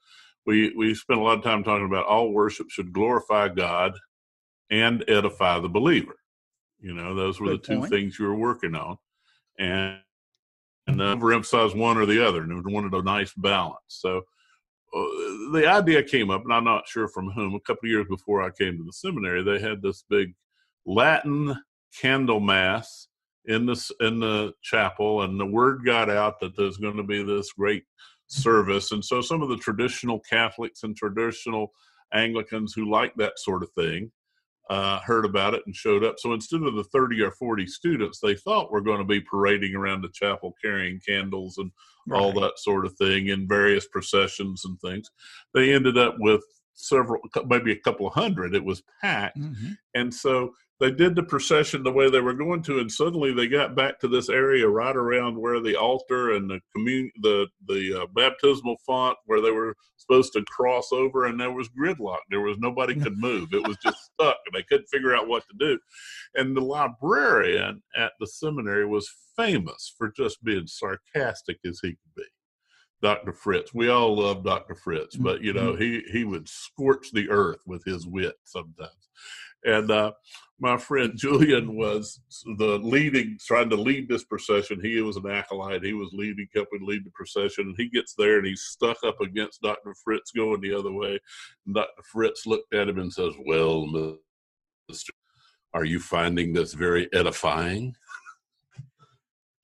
we 0.46 0.74
we 0.78 0.96
spent 0.96 1.20
a 1.20 1.24
lot 1.24 1.38
of 1.38 1.44
time 1.44 1.64
talking 1.64 1.86
about 1.86 2.06
all 2.06 2.32
worship 2.32 2.70
should 2.70 2.94
glorify 2.94 3.50
God 3.50 3.94
and 4.70 5.04
edify 5.10 5.60
the 5.60 5.70
believer. 5.70 6.16
You 6.80 6.94
know, 6.94 7.14
those 7.14 7.40
were 7.40 7.48
Good 7.48 7.64
the 7.64 7.68
two 7.68 7.80
point. 7.80 7.92
things 7.92 8.20
you 8.20 8.26
were 8.26 8.36
working 8.36 8.76
on. 8.76 8.98
and 9.60 10.00
and 10.88 11.00
overemphasize 11.00 11.76
one 11.78 11.98
or 11.98 12.06
the 12.06 12.26
other, 12.26 12.42
and 12.44 12.66
wanted 12.72 12.94
a 12.94 13.02
nice 13.02 13.34
balance. 13.38 13.80
So 13.88 14.18
uh, 14.18 15.02
the 15.54 15.66
idea 15.66 16.04
came 16.04 16.30
up, 16.30 16.44
and 16.44 16.54
I'm 16.54 16.66
not 16.66 16.88
sure 16.88 17.08
from 17.08 17.32
whom. 17.32 17.56
A 17.56 17.60
couple 17.62 17.88
of 17.88 17.92
years 17.92 18.08
before 18.10 18.42
I 18.42 18.50
came 18.50 18.78
to 18.78 18.84
the 18.84 18.92
seminary, 18.94 19.44
they 19.44 19.60
had 19.60 19.82
this 19.82 20.04
big 20.10 20.34
Latin 20.86 21.56
candle 22.00 22.40
mass 22.40 23.08
in 23.46 23.66
the 23.66 23.92
in 24.00 24.20
the 24.20 24.54
chapel, 24.62 25.24
and 25.24 25.40
the 25.40 25.46
word 25.46 25.86
got 25.86 26.10
out 26.10 26.40
that 26.40 26.56
there's 26.56 26.78
going 26.78 26.98
to 26.98 27.04
be 27.04 27.24
this 27.24 27.52
great 27.54 27.84
service, 28.28 28.92
and 28.92 29.04
so 29.04 29.22
some 29.22 29.42
of 29.42 29.50
the 29.50 29.58
traditional 29.58 30.20
Catholics 30.20 30.84
and 30.84 30.96
traditional 30.96 31.72
Anglicans 32.14 32.74
who 32.74 32.90
like 32.90 33.14
that 33.16 33.40
sort 33.40 33.64
of 33.64 33.72
thing 33.72 34.12
uh, 34.70 35.00
heard 35.00 35.26
about 35.26 35.54
it 35.54 35.64
and 35.66 35.76
showed 35.76 36.04
up. 36.04 36.16
So 36.18 36.34
instead 36.34 36.62
of 36.64 36.76
the 36.76 36.86
30 36.86 37.22
or 37.22 37.32
40 37.32 37.68
students 37.68 38.20
they 38.20 38.36
thought 38.36 38.72
were 38.72 38.82
going 38.82 39.00
to 39.00 39.06
be 39.06 39.20
parading 39.20 39.76
around 39.76 40.02
the 40.02 40.10
chapel 40.14 40.56
carrying 40.64 41.02
candles 41.06 41.58
and 41.58 41.72
right. 42.08 42.20
all 42.20 42.32
that 42.34 42.58
sort 42.58 42.86
of 42.86 42.94
thing 42.94 43.28
in 43.28 43.48
various 43.48 43.88
processions 43.88 44.64
and 44.66 44.80
things, 44.80 45.10
they 45.54 45.74
ended 45.74 45.98
up 45.98 46.16
with 46.20 46.44
several, 46.74 47.22
maybe 47.46 47.72
a 47.72 47.80
couple 47.80 48.08
of 48.08 48.14
hundred. 48.14 48.56
It 48.56 48.64
was 48.64 48.84
packed. 49.02 49.40
Mm-hmm. 49.40 49.74
And 49.96 50.14
so 50.14 50.54
they 50.80 50.92
did 50.92 51.16
the 51.16 51.24
procession 51.24 51.84
the 51.84 51.92
way 51.92 52.10
they 52.10 52.20
were 52.20 52.34
going 52.34 52.62
to, 52.64 52.80
and 52.80 52.92
suddenly 52.92 53.32
they 53.32 53.48
got 53.48 53.76
back 53.76 54.00
to 54.00 54.08
this 54.08 54.28
area 54.28 54.68
right 54.68 54.96
around 54.96 55.40
where 55.40 55.62
the 55.62 55.76
altar 55.76 56.34
and 56.34 56.50
the 56.50 56.60
commun 56.76 57.10
the 57.22 57.48
the 57.68 58.02
uh, 58.02 58.06
baptismal 58.14 58.76
font 58.86 59.18
where 59.26 59.40
they 59.40 59.52
were 59.52 59.76
supposed 59.98 60.34
to 60.34 60.44
cross 60.44 60.92
over, 60.92 61.26
and 61.26 61.40
there 61.40 61.52
was 61.52 61.70
gridlock. 61.70 62.20
There 62.30 62.42
was 62.42 62.58
nobody 62.58 62.96
could 62.96 63.18
move. 63.18 63.54
It 63.54 63.66
was 63.66 63.78
just 63.84 63.98
stuck, 64.14 64.38
and 64.46 64.54
they 64.54 64.64
couldn't 64.64 64.90
figure 64.92 65.16
out 65.16 65.28
what 65.28 65.44
to 65.48 65.56
do. 65.58 65.80
And 66.36 66.58
the 66.58 66.62
librarian 66.62 67.82
at 67.96 68.12
the 68.20 68.28
seminary 68.28 68.86
was 68.86 69.10
famous 69.38 69.94
for 69.98 70.12
just 70.12 70.44
being 70.44 70.68
sarcastic 70.68 71.60
as 71.66 71.80
he 71.82 71.92
could 71.92 72.16
be. 72.18 72.24
Dr. 73.04 73.34
Fritz. 73.34 73.74
We 73.74 73.90
all 73.90 74.16
love 74.16 74.44
Dr. 74.44 74.74
Fritz, 74.74 75.16
but 75.18 75.44
you 75.44 75.54
know, 75.54 75.74
mm-hmm. 75.74 75.82
he 75.82 76.04
he 76.12 76.24
would 76.24 76.48
scorch 76.48 77.12
the 77.12 77.30
earth 77.30 77.60
with 77.68 77.84
his 77.84 78.08
wit 78.08 78.36
sometimes. 78.46 79.10
And 79.66 79.92
uh, 79.92 80.14
my 80.60 80.78
friend 80.78 81.14
Julian 81.18 81.76
was 81.76 82.22
the 82.58 82.80
leading, 82.80 83.38
trying 83.46 83.70
to 83.70 83.76
lead 83.76 84.08
this 84.08 84.24
procession. 84.24 84.80
He 84.82 85.02
was 85.02 85.18
an 85.18 85.30
acolyte. 85.30 85.84
He 85.84 85.94
was 85.94 86.10
leading, 86.14 86.48
helping 86.56 86.86
lead 86.86 87.06
the 87.06 87.12
procession. 87.12 87.68
And 87.68 87.76
he 87.78 87.90
gets 87.90 88.16
there 88.18 88.38
and 88.38 88.48
he's 88.48 88.62
stuck 88.62 88.98
up 89.06 89.20
against 89.22 89.62
Dr. 89.62 89.94
Fritz 90.04 90.32
going 90.32 90.62
the 90.62 90.74
other 90.74 90.92
way. 90.92 91.20
And 91.66 91.76
Dr. 91.76 92.04
Fritz 92.04 92.46
looked 92.46 92.74
at 92.74 92.90
him 92.90 93.00
and 93.00 93.12
says, 93.12 93.34
Well, 93.46 93.86
Mr. 94.92 95.10
Are 95.74 95.86
you 95.86 96.00
finding 96.00 96.54
this 96.54 96.74
very 96.74 97.10
edifying? 97.14 97.96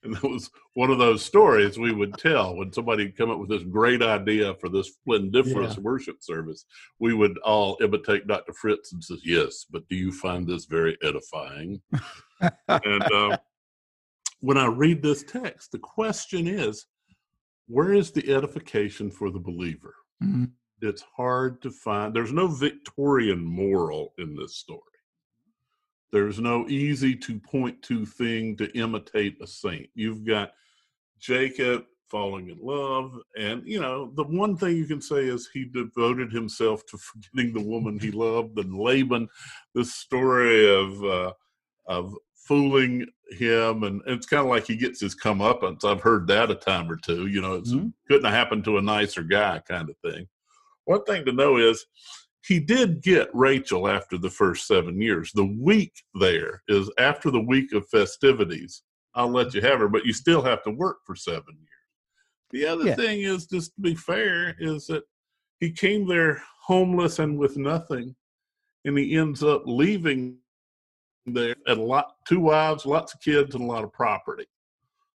And 0.03 0.15
that 0.15 0.23
was 0.23 0.49
one 0.75 0.91
of 0.91 0.97
those 0.97 1.25
stories 1.25 1.77
we 1.77 1.91
would 1.91 2.17
tell 2.17 2.55
when 2.55 2.71
somebody 2.71 3.11
come 3.11 3.29
up 3.29 3.39
with 3.39 3.49
this 3.49 3.63
great 3.63 4.01
idea 4.01 4.55
for 4.55 4.69
this 4.69 4.93
splendiferous 4.93 5.75
yeah. 5.75 5.81
worship 5.81 6.17
service. 6.21 6.65
We 6.99 7.13
would 7.13 7.37
all 7.39 7.77
imitate 7.81 8.27
Dr. 8.27 8.53
Fritz 8.53 8.93
and 8.93 9.03
says, 9.03 9.21
"Yes, 9.25 9.65
but 9.69 9.87
do 9.89 9.95
you 9.95 10.11
find 10.11 10.47
this 10.47 10.65
very 10.65 10.97
edifying?" 11.03 11.81
and 12.69 13.03
uh, 13.11 13.37
when 14.39 14.57
I 14.57 14.67
read 14.67 15.01
this 15.01 15.23
text, 15.23 15.71
the 15.71 15.79
question 15.79 16.47
is, 16.47 16.85
where 17.67 17.93
is 17.93 18.11
the 18.11 18.33
edification 18.33 19.11
for 19.11 19.31
the 19.31 19.39
believer? 19.39 19.95
Mm-hmm. 20.23 20.45
It's 20.81 21.03
hard 21.15 21.61
to 21.63 21.71
find. 21.71 22.13
There's 22.13 22.31
no 22.31 22.47
Victorian 22.47 23.43
moral 23.43 24.13
in 24.17 24.35
this 24.35 24.55
story. 24.55 24.81
There's 26.11 26.39
no 26.39 26.67
easy 26.67 27.15
to 27.15 27.39
point 27.39 27.81
to 27.83 28.05
thing 28.05 28.57
to 28.57 28.75
imitate 28.77 29.41
a 29.41 29.47
saint. 29.47 29.89
You've 29.93 30.25
got 30.25 30.51
Jacob 31.19 31.83
falling 32.09 32.49
in 32.49 32.57
love, 32.61 33.15
and 33.37 33.61
you 33.65 33.79
know 33.79 34.11
the 34.15 34.23
one 34.23 34.57
thing 34.57 34.75
you 34.75 34.85
can 34.85 35.01
say 35.01 35.25
is 35.25 35.49
he 35.53 35.65
devoted 35.65 36.31
himself 36.31 36.85
to 36.87 36.97
forgetting 37.33 37.53
the 37.53 37.67
woman 37.67 37.99
he 37.99 38.11
loved. 38.11 38.57
And 38.57 38.77
Laban, 38.77 39.27
this 39.75 39.93
story 39.93 40.69
of 40.69 41.03
uh, 41.03 41.33
of 41.85 42.15
fooling 42.33 43.05
him, 43.31 43.83
and 43.83 44.01
it's 44.07 44.25
kind 44.25 44.41
of 44.41 44.49
like 44.49 44.65
he 44.65 44.75
gets 44.75 44.99
his 44.99 45.15
comeuppance. 45.15 45.85
I've 45.85 46.01
heard 46.01 46.25
that 46.27 46.49
a 46.49 46.55
time 46.55 46.89
or 46.89 46.97
two. 46.97 47.27
You 47.27 47.41
know, 47.41 47.53
it 47.55 47.65
mm-hmm. 47.65 47.89
couldn't 48.07 48.25
have 48.25 48.33
happened 48.33 48.63
to 48.65 48.77
a 48.77 48.81
nicer 48.81 49.21
guy, 49.21 49.61
kind 49.67 49.89
of 49.89 49.95
thing. 49.97 50.27
One 50.85 51.03
thing 51.03 51.25
to 51.25 51.31
know 51.31 51.57
is 51.57 51.85
he 52.45 52.59
did 52.59 53.01
get 53.01 53.29
Rachel 53.33 53.87
after 53.87 54.17
the 54.17 54.29
first 54.29 54.65
seven 54.67 55.01
years. 55.01 55.31
The 55.33 55.45
week 55.45 55.93
there 56.19 56.61
is 56.67 56.89
after 56.97 57.31
the 57.31 57.41
week 57.41 57.73
of 57.73 57.87
festivities. 57.89 58.83
I'll 59.15 59.29
let 59.29 59.53
you 59.53 59.61
have 59.61 59.79
her, 59.79 59.89
but 59.89 60.05
you 60.05 60.13
still 60.13 60.41
have 60.41 60.63
to 60.63 60.71
work 60.71 60.97
for 61.05 61.15
seven 61.15 61.57
years. 61.57 61.69
The 62.51 62.65
other 62.65 62.85
yeah. 62.85 62.95
thing 62.95 63.21
is, 63.21 63.45
just 63.45 63.75
to 63.75 63.81
be 63.81 63.95
fair, 63.95 64.55
is 64.59 64.87
that 64.87 65.03
he 65.59 65.71
came 65.71 66.07
there 66.07 66.41
homeless 66.63 67.19
and 67.19 67.37
with 67.37 67.57
nothing, 67.57 68.15
and 68.85 68.97
he 68.97 69.17
ends 69.17 69.43
up 69.43 69.63
leaving 69.65 70.37
there 71.25 71.55
at 71.67 71.77
a 71.77 71.83
lot, 71.83 72.13
two 72.27 72.39
wives, 72.39 72.85
lots 72.85 73.13
of 73.13 73.19
kids, 73.19 73.53
and 73.53 73.63
a 73.63 73.67
lot 73.67 73.83
of 73.83 73.91
property. 73.91 74.45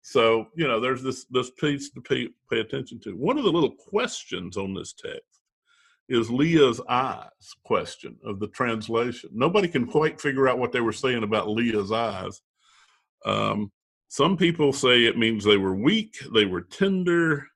So 0.02 0.46
you 0.56 0.66
know, 0.66 0.80
there's 0.80 1.02
this 1.02 1.26
this 1.30 1.50
piece 1.50 1.90
to 1.90 2.00
pay 2.00 2.28
pay 2.50 2.60
attention 2.60 3.00
to. 3.00 3.12
One 3.12 3.38
of 3.38 3.44
the 3.44 3.52
little 3.52 3.74
questions 3.76 4.56
on 4.56 4.74
this 4.74 4.94
text 4.94 5.39
is 6.10 6.28
Leah's 6.28 6.80
eyes 6.88 7.54
question 7.64 8.16
of 8.24 8.40
the 8.40 8.48
translation. 8.48 9.30
Nobody 9.32 9.68
can 9.68 9.86
quite 9.86 10.20
figure 10.20 10.48
out 10.48 10.58
what 10.58 10.72
they 10.72 10.80
were 10.80 10.92
saying 10.92 11.22
about 11.22 11.48
Leah's 11.48 11.92
eyes. 11.92 12.42
Um, 13.24 13.70
some 14.08 14.36
people 14.36 14.72
say 14.72 15.04
it 15.04 15.16
means 15.16 15.44
they 15.44 15.56
were 15.56 15.74
weak, 15.74 16.16
they 16.34 16.46
were 16.46 16.62
tender, 16.62 17.46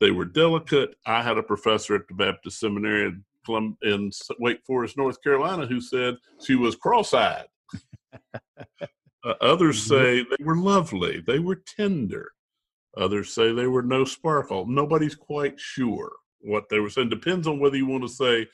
they 0.00 0.10
were 0.10 0.26
delicate. 0.26 0.94
I 1.06 1.22
had 1.22 1.38
a 1.38 1.42
professor 1.42 1.94
at 1.94 2.06
the 2.06 2.14
Baptist 2.14 2.60
Seminary 2.60 3.14
in, 3.48 3.76
in 3.82 4.10
Wake 4.38 4.60
Forest, 4.66 4.98
North 4.98 5.22
Carolina, 5.22 5.66
who 5.66 5.80
said 5.80 6.16
she 6.44 6.56
was 6.56 6.76
cross-eyed. 6.76 7.46
uh, 8.82 9.34
others 9.40 9.80
mm-hmm. 9.80 9.94
say 9.94 10.26
they 10.36 10.44
were 10.44 10.58
lovely, 10.58 11.22
they 11.26 11.38
were 11.38 11.62
tender. 11.76 12.32
Others 12.98 13.34
say 13.34 13.50
they 13.50 13.66
were 13.66 13.82
no 13.82 14.04
sparkle. 14.04 14.66
Nobody's 14.66 15.16
quite 15.16 15.58
sure 15.58 16.12
what 16.44 16.68
they 16.68 16.80
were 16.80 16.90
saying. 16.90 17.08
Depends 17.08 17.46
on 17.46 17.58
whether 17.58 17.76
you 17.76 17.86
want 17.86 18.02
to 18.02 18.08
say 18.08 18.46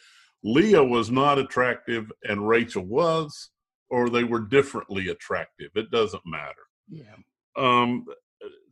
Leah 0.42 0.84
was 0.84 1.10
not 1.10 1.38
attractive 1.38 2.10
and 2.24 2.48
Rachel 2.48 2.84
was, 2.84 3.50
or 3.90 4.08
they 4.08 4.24
were 4.24 4.40
differently 4.40 5.08
attractive. 5.08 5.70
It 5.74 5.90
doesn't 5.90 6.22
matter. 6.24 6.62
Yeah. 6.88 7.16
Um, 7.56 8.06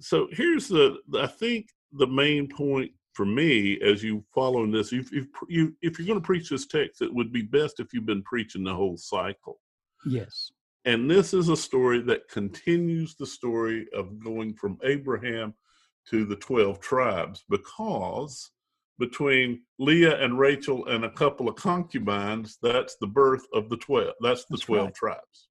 so 0.00 0.28
here's 0.30 0.68
the, 0.68 0.98
I 1.18 1.26
think 1.26 1.68
the 1.92 2.06
main 2.06 2.48
point 2.48 2.92
for 3.12 3.26
me 3.26 3.80
as 3.80 4.02
you 4.02 4.24
follow 4.32 4.64
this, 4.70 4.92
if, 4.92 5.12
if, 5.12 5.26
you, 5.48 5.74
if 5.82 5.98
you're 5.98 6.06
going 6.06 6.20
to 6.20 6.24
preach 6.24 6.50
this 6.50 6.66
text, 6.66 7.02
it 7.02 7.12
would 7.12 7.32
be 7.32 7.42
best 7.42 7.80
if 7.80 7.92
you've 7.92 8.06
been 8.06 8.22
preaching 8.22 8.62
the 8.62 8.74
whole 8.74 8.96
cycle. 8.96 9.60
Yes. 10.06 10.52
And 10.84 11.10
this 11.10 11.34
is 11.34 11.48
a 11.48 11.56
story 11.56 12.00
that 12.02 12.28
continues 12.28 13.16
the 13.16 13.26
story 13.26 13.88
of 13.92 14.22
going 14.22 14.54
from 14.54 14.78
Abraham 14.84 15.52
to 16.08 16.24
the 16.24 16.36
12 16.36 16.80
tribes 16.80 17.44
because 17.50 18.50
between 18.98 19.62
Leah 19.78 20.22
and 20.22 20.38
Rachel 20.38 20.86
and 20.86 21.04
a 21.04 21.10
couple 21.10 21.48
of 21.48 21.56
concubines, 21.56 22.58
that's 22.62 22.96
the 23.00 23.06
birth 23.06 23.46
of 23.54 23.68
the 23.68 23.76
12. 23.76 24.14
That's 24.20 24.44
the 24.44 24.56
that's 24.56 24.64
12 24.64 24.86
right. 24.86 24.94
tribes. 24.94 25.48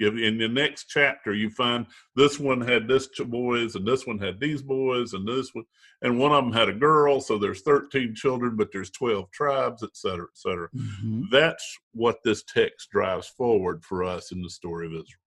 In 0.00 0.38
the 0.38 0.48
next 0.48 0.84
chapter, 0.84 1.34
you 1.34 1.50
find 1.50 1.84
this 2.14 2.38
one 2.38 2.60
had 2.60 2.86
this 2.86 3.08
boys, 3.18 3.74
and 3.74 3.84
this 3.84 4.06
one 4.06 4.18
had 4.18 4.38
these 4.38 4.62
boys, 4.62 5.12
and 5.12 5.26
this 5.26 5.52
one, 5.52 5.64
and 6.02 6.16
one 6.16 6.30
of 6.30 6.44
them 6.44 6.52
had 6.52 6.68
a 6.68 6.72
girl. 6.72 7.20
So 7.20 7.36
there's 7.36 7.62
13 7.62 8.14
children, 8.14 8.54
but 8.56 8.68
there's 8.72 8.90
12 8.92 9.28
tribes, 9.32 9.82
et 9.82 9.96
cetera, 9.96 10.26
et 10.26 10.36
cetera. 10.36 10.68
Mm-hmm. 10.70 11.22
That's 11.32 11.78
what 11.92 12.18
this 12.24 12.44
text 12.44 12.90
drives 12.90 13.26
forward 13.26 13.82
for 13.84 14.04
us 14.04 14.30
in 14.30 14.40
the 14.40 14.50
story 14.50 14.86
of 14.86 14.92
Israel. 14.92 15.18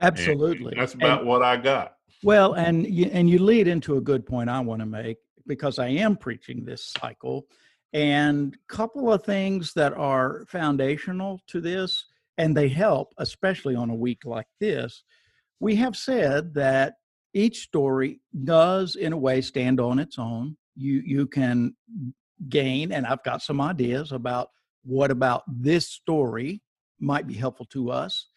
Absolutely. 0.00 0.72
And 0.72 0.80
that's 0.80 0.94
about 0.94 1.20
and, 1.20 1.28
what 1.28 1.42
I 1.42 1.56
got. 1.56 1.94
Well, 2.24 2.54
and 2.54 2.86
you, 2.86 3.10
and 3.12 3.28
you 3.28 3.38
lead 3.38 3.68
into 3.68 3.98
a 3.98 4.00
good 4.00 4.24
point 4.24 4.48
I 4.48 4.58
want 4.60 4.80
to 4.80 4.86
make 4.86 5.18
because 5.46 5.78
I 5.78 5.88
am 5.88 6.16
preaching 6.16 6.64
this 6.64 6.94
cycle, 6.98 7.46
and 7.92 8.56
couple 8.66 9.12
of 9.12 9.22
things 9.22 9.74
that 9.74 9.92
are 9.92 10.46
foundational 10.48 11.42
to 11.48 11.60
this, 11.60 12.06
and 12.38 12.56
they 12.56 12.68
help, 12.68 13.12
especially 13.18 13.74
on 13.74 13.90
a 13.90 13.94
week 13.94 14.24
like 14.24 14.46
this. 14.58 15.04
We 15.60 15.76
have 15.76 15.98
said 15.98 16.54
that 16.54 16.94
each 17.34 17.60
story 17.60 18.20
does, 18.44 18.96
in 18.96 19.12
a 19.12 19.18
way, 19.18 19.42
stand 19.42 19.78
on 19.78 19.98
its 19.98 20.18
own. 20.18 20.56
You 20.76 21.02
you 21.04 21.26
can 21.26 21.76
gain, 22.48 22.90
and 22.90 23.06
I've 23.06 23.22
got 23.22 23.42
some 23.42 23.60
ideas 23.60 24.12
about 24.12 24.48
what 24.82 25.10
about 25.10 25.42
this 25.46 25.88
story 25.90 26.62
might 27.00 27.26
be 27.26 27.34
helpful 27.34 27.66
to 27.66 27.90
us, 27.90 28.28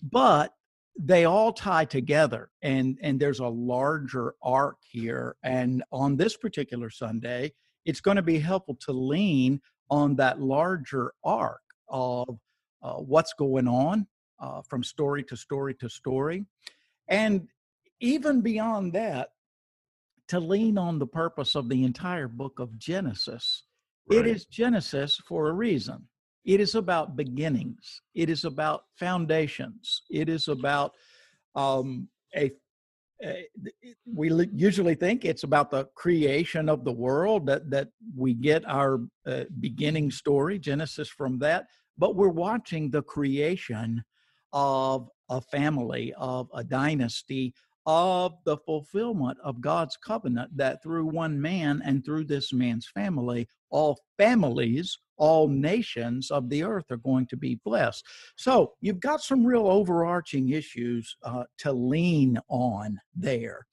but 0.00 0.52
they 0.98 1.24
all 1.24 1.52
tie 1.52 1.84
together 1.84 2.50
and 2.62 2.98
and 3.02 3.18
there's 3.18 3.40
a 3.40 3.46
larger 3.46 4.34
arc 4.42 4.76
here 4.82 5.36
and 5.42 5.82
on 5.90 6.16
this 6.16 6.36
particular 6.36 6.90
sunday 6.90 7.50
it's 7.84 8.00
going 8.00 8.16
to 8.16 8.22
be 8.22 8.38
helpful 8.38 8.76
to 8.80 8.92
lean 8.92 9.60
on 9.90 10.16
that 10.16 10.40
larger 10.40 11.12
arc 11.24 11.60
of 11.88 12.38
uh, 12.82 12.94
what's 12.94 13.34
going 13.34 13.68
on 13.68 14.06
uh, 14.40 14.62
from 14.68 14.82
story 14.82 15.22
to 15.24 15.36
story 15.36 15.74
to 15.74 15.88
story. 15.88 16.44
And 17.08 17.48
even 18.00 18.40
beyond 18.40 18.92
that, 18.94 19.30
to 20.28 20.40
lean 20.40 20.78
on 20.78 20.98
the 20.98 21.06
purpose 21.06 21.54
of 21.54 21.68
the 21.68 21.84
entire 21.84 22.28
book 22.28 22.58
of 22.58 22.78
Genesis. 22.78 23.64
Right. 24.10 24.20
It 24.20 24.26
is 24.26 24.46
Genesis 24.46 25.20
for 25.28 25.48
a 25.48 25.52
reason. 25.52 26.08
It 26.44 26.60
is 26.60 26.74
about 26.74 27.16
beginnings. 27.16 28.02
It 28.14 28.28
is 28.28 28.44
about 28.44 28.84
foundations. 28.96 30.02
It 30.10 30.28
is 30.28 30.48
about 30.48 30.92
um, 31.54 32.08
a, 32.34 32.50
a. 33.22 33.46
we 34.04 34.30
usually 34.52 34.94
think 34.94 35.24
it's 35.24 35.44
about 35.44 35.70
the 35.70 35.84
creation 35.94 36.68
of 36.68 36.84
the 36.84 36.92
world 36.92 37.46
that 37.46 37.70
that 37.70 37.88
we 38.16 38.34
get 38.34 38.64
our 38.66 39.00
uh, 39.26 39.44
beginning 39.60 40.10
story, 40.10 40.58
Genesis, 40.58 41.08
from 41.08 41.38
that. 41.38 41.66
But 41.96 42.16
we're 42.16 42.28
watching 42.28 42.90
the 42.90 43.02
creation 43.02 44.02
of 44.52 45.08
a 45.28 45.40
family, 45.40 46.12
of 46.16 46.48
a 46.54 46.64
dynasty, 46.64 47.54
of 47.86 48.34
the 48.44 48.56
fulfillment 48.58 49.38
of 49.42 49.60
God's 49.60 49.96
covenant 49.96 50.56
that 50.56 50.82
through 50.82 51.06
one 51.06 51.40
man 51.40 51.82
and 51.84 52.04
through 52.04 52.24
this 52.24 52.52
man's 52.52 52.86
family, 52.86 53.48
all 53.70 53.98
families, 54.18 54.98
all 55.16 55.48
nations 55.48 56.30
of 56.30 56.48
the 56.48 56.62
earth 56.62 56.90
are 56.90 56.96
going 56.96 57.26
to 57.26 57.36
be 57.36 57.60
blessed. 57.64 58.04
So 58.36 58.72
you've 58.80 59.00
got 59.00 59.22
some 59.22 59.44
real 59.44 59.66
overarching 59.66 60.50
issues 60.50 61.16
uh, 61.22 61.44
to 61.58 61.72
lean 61.72 62.38
on 62.48 62.98
there. 63.14 63.66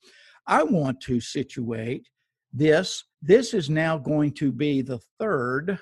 I 0.46 0.62
want 0.62 1.00
to 1.02 1.20
situate 1.20 2.08
this. 2.52 3.04
This 3.22 3.54
is 3.54 3.70
now 3.70 3.98
going 3.98 4.32
to 4.34 4.52
be 4.52 4.82
the 4.82 5.00
third 5.18 5.78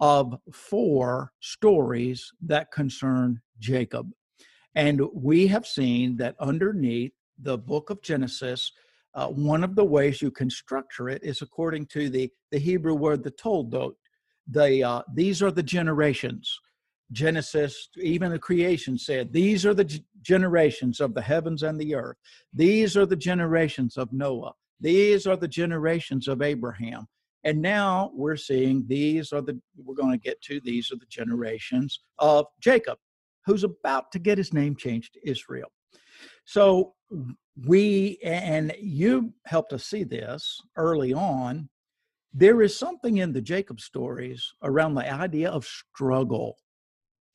of 0.00 0.36
four 0.52 1.32
stories 1.40 2.30
that 2.42 2.72
concern 2.72 3.40
Jacob. 3.58 4.10
And 4.74 5.00
we 5.14 5.46
have 5.48 5.66
seen 5.66 6.16
that 6.16 6.34
underneath 6.40 7.12
the 7.38 7.58
book 7.58 7.90
of 7.90 8.02
Genesis, 8.02 8.72
uh, 9.14 9.28
one 9.28 9.62
of 9.62 9.74
the 9.74 9.84
ways 9.84 10.22
you 10.22 10.30
can 10.30 10.48
structure 10.48 11.08
it 11.08 11.22
is 11.22 11.42
according 11.42 11.86
to 11.86 12.08
the, 12.08 12.30
the 12.50 12.58
Hebrew 12.58 12.94
word, 12.94 13.22
the 13.22 13.30
toldot. 13.32 13.92
The, 14.50 14.82
uh, 14.82 15.02
these 15.14 15.42
are 15.42 15.50
the 15.50 15.62
generations. 15.62 16.58
Genesis, 17.12 17.88
even 17.96 18.30
the 18.30 18.38
creation 18.38 18.96
said, 18.96 19.32
These 19.32 19.66
are 19.66 19.74
the 19.74 19.84
g- 19.84 20.04
generations 20.22 21.00
of 21.00 21.14
the 21.14 21.20
heavens 21.22 21.62
and 21.62 21.78
the 21.78 21.94
earth. 21.94 22.16
These 22.52 22.96
are 22.96 23.06
the 23.06 23.16
generations 23.16 23.96
of 23.96 24.12
Noah. 24.12 24.54
These 24.80 25.26
are 25.26 25.36
the 25.36 25.48
generations 25.48 26.26
of 26.26 26.42
Abraham. 26.42 27.06
And 27.44 27.60
now 27.60 28.10
we're 28.14 28.36
seeing 28.36 28.84
these 28.86 29.32
are 29.32 29.40
the, 29.40 29.60
we're 29.76 29.94
going 29.94 30.12
to 30.12 30.18
get 30.18 30.40
to, 30.42 30.60
these 30.60 30.92
are 30.92 30.96
the 30.96 31.06
generations 31.06 32.00
of 32.18 32.46
Jacob, 32.60 32.98
who's 33.46 33.64
about 33.64 34.12
to 34.12 34.18
get 34.18 34.38
his 34.38 34.52
name 34.52 34.76
changed 34.76 35.14
to 35.14 35.30
Israel. 35.30 35.70
So 36.44 36.94
we, 37.66 38.18
and 38.24 38.74
you 38.80 39.32
helped 39.46 39.72
us 39.72 39.84
see 39.84 40.04
this 40.04 40.60
early 40.76 41.12
on, 41.12 41.68
there 42.34 42.62
is 42.62 42.78
something 42.78 43.18
in 43.18 43.32
the 43.32 43.42
Jacob 43.42 43.80
stories 43.80 44.54
around 44.62 44.94
the 44.94 45.12
idea 45.12 45.50
of 45.50 45.64
struggle. 45.66 46.56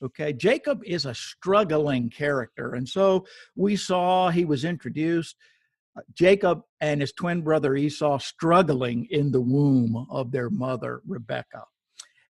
Okay, 0.03 0.33
Jacob 0.33 0.81
is 0.85 1.05
a 1.05 1.13
struggling 1.13 2.09
character. 2.09 2.75
And 2.75 2.87
so 2.87 3.25
we 3.55 3.75
saw 3.75 4.29
he 4.29 4.45
was 4.45 4.63
introduced, 4.63 5.35
uh, 5.97 6.01
Jacob 6.13 6.61
and 6.81 7.01
his 7.01 7.13
twin 7.13 7.41
brother 7.41 7.75
Esau 7.75 8.19
struggling 8.19 9.07
in 9.09 9.31
the 9.31 9.41
womb 9.41 10.05
of 10.09 10.31
their 10.31 10.49
mother, 10.49 11.01
Rebecca. 11.05 11.63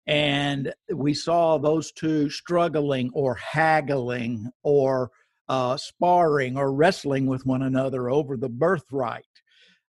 And 0.08 0.74
we 0.94 1.14
saw 1.14 1.58
those 1.58 1.92
two 1.92 2.30
struggling 2.30 3.12
or 3.14 3.36
haggling 3.36 4.50
or 4.64 5.12
uh, 5.50 5.76
sparring 5.76 6.58
or 6.58 6.74
wrestling 6.74 7.26
with 7.26 7.46
one 7.46 7.64
another 7.64 8.10
over 8.10 8.38
the 8.38 8.50
birthright. 8.50 9.26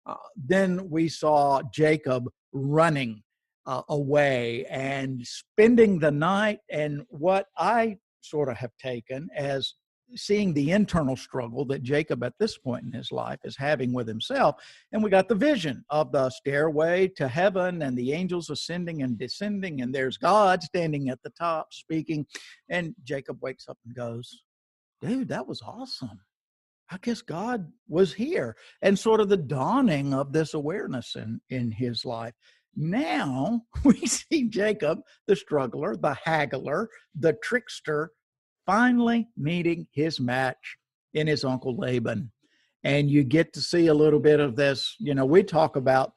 Uh, 0.06 0.14
then 0.37 0.88
we 0.90 1.08
saw 1.08 1.62
Jacob 1.73 2.28
running 2.52 3.23
uh, 3.67 3.83
away 3.88 4.64
and 4.67 5.26
spending 5.26 5.99
the 5.99 6.11
night. 6.11 6.61
And 6.71 7.02
what 7.08 7.47
I 7.56 7.99
sort 8.21 8.49
of 8.49 8.56
have 8.56 8.73
taken 8.80 9.28
as 9.37 9.75
seeing 10.17 10.54
the 10.54 10.71
internal 10.73 11.17
struggle 11.17 11.65
that 11.67 11.82
Jacob 11.82 12.25
at 12.25 12.32
this 12.39 12.56
point 12.56 12.84
in 12.84 12.93
his 12.93 13.13
life 13.13 13.39
is 13.45 13.56
having 13.56 13.93
with 13.93 14.08
himself. 14.08 14.56
And 14.93 15.02
we 15.02 15.11
got 15.11 15.28
the 15.28 15.34
vision 15.34 15.84
of 15.91 16.13
the 16.13 16.30
stairway 16.30 17.08
to 17.17 17.28
heaven 17.28 17.82
and 17.82 17.97
the 17.97 18.13
angels 18.13 18.50
ascending 18.50 19.02
and 19.02 19.19
descending, 19.19 19.82
and 19.82 19.95
there's 19.95 20.17
God 20.17 20.63
standing 20.63 21.11
at 21.11 21.23
the 21.23 21.30
top 21.39 21.73
speaking. 21.73 22.26
And 22.71 22.95
Jacob 23.04 23.39
wakes 23.43 23.69
up 23.69 23.78
and 23.84 23.95
goes, 23.95 24.43
dude, 25.02 25.28
that 25.28 25.47
was 25.47 25.63
awesome. 25.63 26.21
I 26.90 26.98
guess 27.02 27.20
God 27.20 27.70
was 27.86 28.14
here 28.14 28.56
and 28.82 28.98
sort 28.98 29.20
of 29.20 29.28
the 29.28 29.36
dawning 29.36 30.14
of 30.14 30.32
this 30.32 30.54
awareness 30.54 31.16
in, 31.16 31.40
in 31.50 31.70
his 31.70 32.04
life. 32.04 32.34
Now 32.74 33.62
we 33.84 34.06
see 34.06 34.48
Jacob, 34.48 35.00
the 35.26 35.36
struggler, 35.36 35.96
the 35.96 36.16
haggler, 36.24 36.88
the 37.14 37.34
trickster, 37.42 38.12
finally 38.66 39.28
meeting 39.36 39.86
his 39.92 40.20
match 40.20 40.76
in 41.14 41.26
his 41.26 41.44
uncle 41.44 41.76
Laban. 41.76 42.30
And 42.84 43.10
you 43.10 43.24
get 43.24 43.52
to 43.54 43.60
see 43.60 43.88
a 43.88 43.94
little 43.94 44.20
bit 44.20 44.40
of 44.40 44.56
this. 44.56 44.94
You 44.98 45.14
know, 45.14 45.26
we 45.26 45.42
talk 45.42 45.76
about 45.76 46.12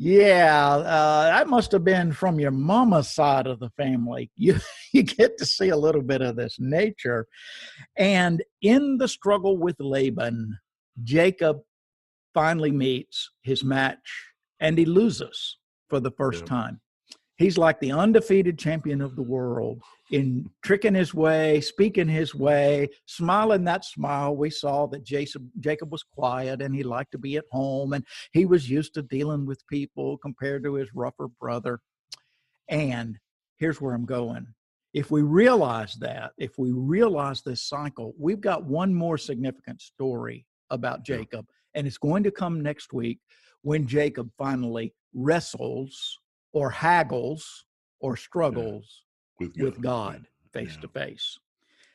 yeah, 0.00 0.76
uh, 0.76 1.24
that 1.24 1.48
must 1.48 1.72
have 1.72 1.82
been 1.82 2.12
from 2.12 2.38
your 2.38 2.52
mama's 2.52 3.10
side 3.10 3.48
of 3.48 3.58
the 3.58 3.70
family. 3.70 4.30
You 4.36 4.56
you 4.92 5.02
get 5.02 5.36
to 5.38 5.44
see 5.44 5.70
a 5.70 5.76
little 5.76 6.02
bit 6.02 6.22
of 6.22 6.36
this 6.36 6.56
nature, 6.60 7.26
and 7.96 8.42
in 8.62 8.98
the 8.98 9.08
struggle 9.08 9.58
with 9.58 9.74
Laban, 9.80 10.56
Jacob 11.02 11.58
finally 12.32 12.70
meets 12.70 13.30
his 13.42 13.64
match, 13.64 14.32
and 14.60 14.78
he 14.78 14.84
loses 14.84 15.58
for 15.90 15.98
the 15.98 16.12
first 16.12 16.42
yeah. 16.42 16.48
time. 16.48 16.80
He's 17.38 17.56
like 17.56 17.78
the 17.78 17.92
undefeated 17.92 18.58
champion 18.58 19.00
of 19.00 19.14
the 19.14 19.22
world, 19.22 19.80
in 20.10 20.50
tricking 20.62 20.94
his 20.94 21.14
way, 21.14 21.60
speaking 21.60 22.08
his 22.08 22.34
way, 22.34 22.88
smiling 23.06 23.62
that 23.64 23.84
smile. 23.84 24.34
We 24.34 24.50
saw 24.50 24.86
that 24.88 25.04
Jason, 25.04 25.50
Jacob 25.60 25.92
was 25.92 26.02
quiet 26.02 26.60
and 26.60 26.74
he 26.74 26.82
liked 26.82 27.12
to 27.12 27.18
be 27.18 27.36
at 27.36 27.44
home 27.52 27.92
and 27.92 28.04
he 28.32 28.44
was 28.44 28.68
used 28.68 28.92
to 28.94 29.02
dealing 29.02 29.46
with 29.46 29.66
people 29.68 30.18
compared 30.18 30.64
to 30.64 30.74
his 30.74 30.88
rougher 30.94 31.28
brother. 31.40 31.78
And 32.68 33.16
here's 33.58 33.80
where 33.80 33.94
I'm 33.94 34.04
going. 34.04 34.48
If 34.92 35.12
we 35.12 35.22
realize 35.22 35.94
that, 36.00 36.32
if 36.38 36.58
we 36.58 36.72
realize 36.72 37.42
this 37.42 37.62
cycle, 37.62 38.14
we've 38.18 38.40
got 38.40 38.64
one 38.64 38.92
more 38.92 39.16
significant 39.16 39.80
story 39.80 40.44
about 40.70 41.04
Jacob, 41.04 41.46
and 41.74 41.86
it's 41.86 41.98
going 41.98 42.24
to 42.24 42.30
come 42.32 42.62
next 42.62 42.92
week 42.92 43.20
when 43.62 43.86
Jacob 43.86 44.30
finally 44.38 44.92
wrestles 45.14 46.18
or 46.52 46.70
haggles 46.70 47.64
or 48.00 48.16
struggles 48.16 49.02
with 49.38 49.56
God, 49.56 49.64
with 49.64 49.80
God 49.80 50.26
face 50.52 50.74
yeah. 50.74 50.80
to 50.80 50.88
face. 50.88 51.38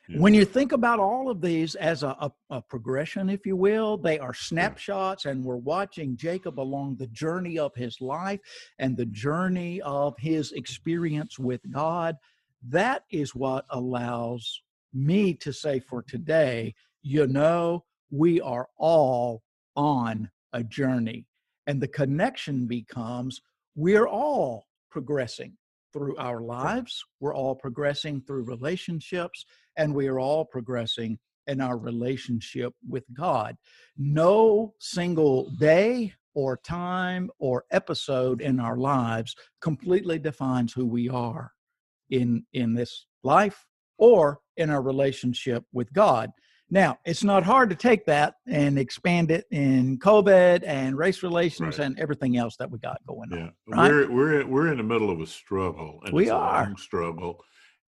Yeah. 0.08 0.20
When 0.20 0.34
you 0.34 0.44
think 0.44 0.72
about 0.72 1.00
all 1.00 1.30
of 1.30 1.40
these 1.40 1.74
as 1.76 2.02
a, 2.02 2.08
a, 2.20 2.30
a, 2.50 2.60
progression, 2.60 3.30
if 3.30 3.46
you 3.46 3.56
will, 3.56 3.96
they 3.96 4.18
are 4.18 4.34
snapshots, 4.34 5.24
yeah. 5.24 5.30
and 5.30 5.42
we're 5.42 5.56
watching 5.56 6.16
Jacob 6.16 6.60
along 6.60 6.96
the 6.96 7.06
journey 7.06 7.58
of 7.58 7.74
his 7.74 8.02
life 8.02 8.40
and 8.78 8.96
the 8.96 9.06
journey 9.06 9.80
of 9.80 10.14
his 10.18 10.52
experience 10.52 11.38
with 11.38 11.60
God. 11.72 12.16
That 12.68 13.04
is 13.10 13.34
what 13.34 13.64
allows 13.70 14.62
me 14.92 15.34
to 15.34 15.52
say 15.52 15.80
for 15.80 16.02
today, 16.02 16.74
you 17.02 17.26
know, 17.26 17.84
we 18.10 18.40
are 18.40 18.68
all 18.76 19.42
on 19.74 20.30
a 20.52 20.62
journey. 20.62 21.26
And 21.66 21.80
the 21.80 21.88
connection 21.88 22.66
becomes 22.66 23.40
we're 23.74 24.08
all 24.08 24.66
progressing 24.90 25.56
through 25.92 26.16
our 26.16 26.40
lives. 26.40 27.02
We're 27.20 27.34
all 27.34 27.54
progressing 27.54 28.22
through 28.26 28.44
relationships, 28.44 29.44
and 29.76 29.94
we 29.94 30.08
are 30.08 30.18
all 30.18 30.44
progressing 30.44 31.18
in 31.46 31.60
our 31.60 31.78
relationship 31.78 32.72
with 32.88 33.04
God. 33.12 33.56
No 33.96 34.74
single 34.80 35.50
day 35.50 36.12
or 36.34 36.56
time 36.56 37.30
or 37.38 37.64
episode 37.70 38.40
in 38.40 38.58
our 38.58 38.76
lives 38.76 39.34
completely 39.60 40.18
defines 40.18 40.72
who 40.72 40.86
we 40.86 41.08
are 41.08 41.52
in 42.10 42.44
in 42.52 42.74
this 42.74 43.06
life 43.22 43.66
or 43.98 44.40
in 44.56 44.70
our 44.70 44.82
relationship 44.82 45.64
with 45.72 45.92
God. 45.92 46.30
Now, 46.70 46.98
it's 47.04 47.22
not 47.22 47.42
hard 47.42 47.70
to 47.70 47.76
take 47.76 48.06
that 48.06 48.34
and 48.46 48.78
expand 48.78 49.30
it 49.30 49.44
in 49.50 49.98
COVID 49.98 50.64
and 50.66 50.96
race 50.96 51.22
relations 51.22 51.78
right. 51.78 51.86
and 51.86 51.98
everything 51.98 52.36
else 52.36 52.56
that 52.56 52.70
we 52.70 52.78
got 52.78 53.00
going 53.06 53.30
yeah. 53.30 53.38
on. 53.38 53.52
Right? 53.66 53.90
We're 53.90 54.10
we're 54.10 54.46
we're 54.46 54.72
in 54.72 54.78
the 54.78 54.84
middle 54.84 55.10
of 55.10 55.20
a 55.20 55.26
struggle, 55.26 56.00
and 56.04 56.14
we 56.14 56.24
it's 56.24 56.32
are. 56.32 56.62
a 56.62 56.64
long 56.64 56.76
struggle, 56.76 57.44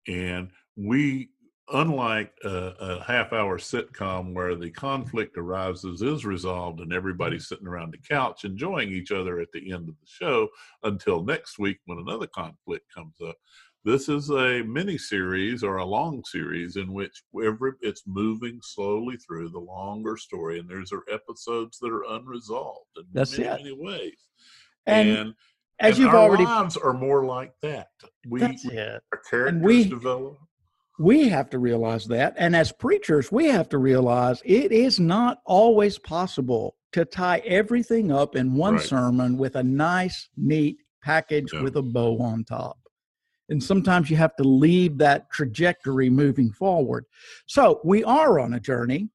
and 0.07 0.51
we. 0.77 1.31
Unlike 1.73 2.33
a, 2.45 2.49
a 2.49 3.03
half-hour 3.03 3.59
sitcom 3.59 4.35
where 4.35 4.55
the 4.55 4.71
conflict 4.71 5.37
arises, 5.37 6.01
is 6.01 6.25
resolved, 6.25 6.79
and 6.79 6.93
everybody's 6.93 7.43
mm-hmm. 7.47 7.55
sitting 7.55 7.67
around 7.67 7.93
the 7.93 7.99
couch 8.09 8.45
enjoying 8.45 8.93
each 8.93 9.11
other 9.11 9.41
at 9.41 9.51
the 9.53 9.73
end 9.73 9.89
of 9.89 9.97
the 9.99 10.07
show 10.07 10.47
until 10.85 11.25
next 11.25 11.59
week 11.59 11.79
when 11.87 11.99
another 11.99 12.29
conflict 12.29 12.85
comes 12.95 13.17
up, 13.21 13.35
This 13.87 14.09
is 14.09 14.31
a 14.31 14.65
mini 14.65 14.99
series 14.99 15.63
or 15.63 15.77
a 15.77 15.85
long 15.85 16.25
series 16.25 16.75
in 16.75 16.93
which 16.93 17.23
every 17.45 17.71
it's 17.83 18.03
moving 18.05 18.59
slowly 18.61 19.17
through 19.17 19.51
the 19.51 19.61
longer 19.61 20.17
story, 20.17 20.59
and 20.59 20.69
there's 20.69 20.91
are 20.91 21.05
episodes 21.09 21.79
that 21.79 21.93
are 21.93 22.03
unresolved 22.17 22.91
in 22.97 23.05
That's 23.13 23.39
many, 23.39 23.49
it. 23.49 23.63
many 23.63 23.73
ways. 23.81 24.19
And, 24.87 25.09
And, 25.09 25.35
as 25.79 25.95
and 25.95 25.99
you've 25.99 26.15
our 26.15 26.17
already, 26.17 26.43
lives 26.43 26.77
are 26.77 26.95
more 26.95 27.25
like 27.27 27.53
that. 27.63 27.91
We 28.29 28.41
that's 28.41 28.65
it. 28.65 29.03
our 29.13 29.21
characters 29.31 29.63
we- 29.63 29.85
develop. 29.89 30.37
We 30.99 31.29
have 31.29 31.49
to 31.51 31.61
realize 31.61 32.07
that. 32.07 32.35
And 32.39 32.57
as 32.57 32.73
preachers, 32.73 33.31
we 33.31 33.45
have 33.47 33.69
to 33.69 33.79
realize 33.79 34.43
it 34.45 34.73
is 34.73 34.99
not 34.99 35.39
always 35.45 35.97
possible 35.99 36.75
to 36.93 37.05
tie 37.05 37.39
everything 37.45 38.11
up 38.11 38.35
in 38.35 38.55
one 38.55 38.77
Right. 38.77 38.83
sermon 38.83 39.37
with 39.37 39.55
a 39.55 39.63
nice, 39.63 40.29
neat 40.37 40.79
package 41.05 41.53
Yeah. 41.53 41.63
with 41.63 41.77
a 41.77 41.83
bow 41.83 42.19
on 42.19 42.43
top. 42.45 42.79
And 43.49 43.63
sometimes 43.63 44.11
you 44.11 44.17
have 44.17 44.35
to 44.37 44.45
leave 44.45 44.99
that 44.99 45.31
trajectory 45.31 46.11
moving 46.11 46.53
forward. 46.53 47.05
So 47.47 47.81
we 47.85 48.03
are 48.05 48.41
on 48.41 48.55
a 48.55 48.61
journey. 48.61 49.09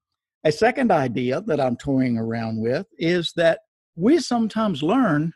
A 0.44 0.52
second 0.52 0.92
idea 0.92 1.42
that 1.42 1.60
I'm 1.60 1.76
toying 1.76 2.18
around 2.18 2.60
with 2.60 2.88
is 2.98 3.34
that 3.36 3.60
we 3.96 4.20
sometimes 4.20 4.82
learn 4.82 5.34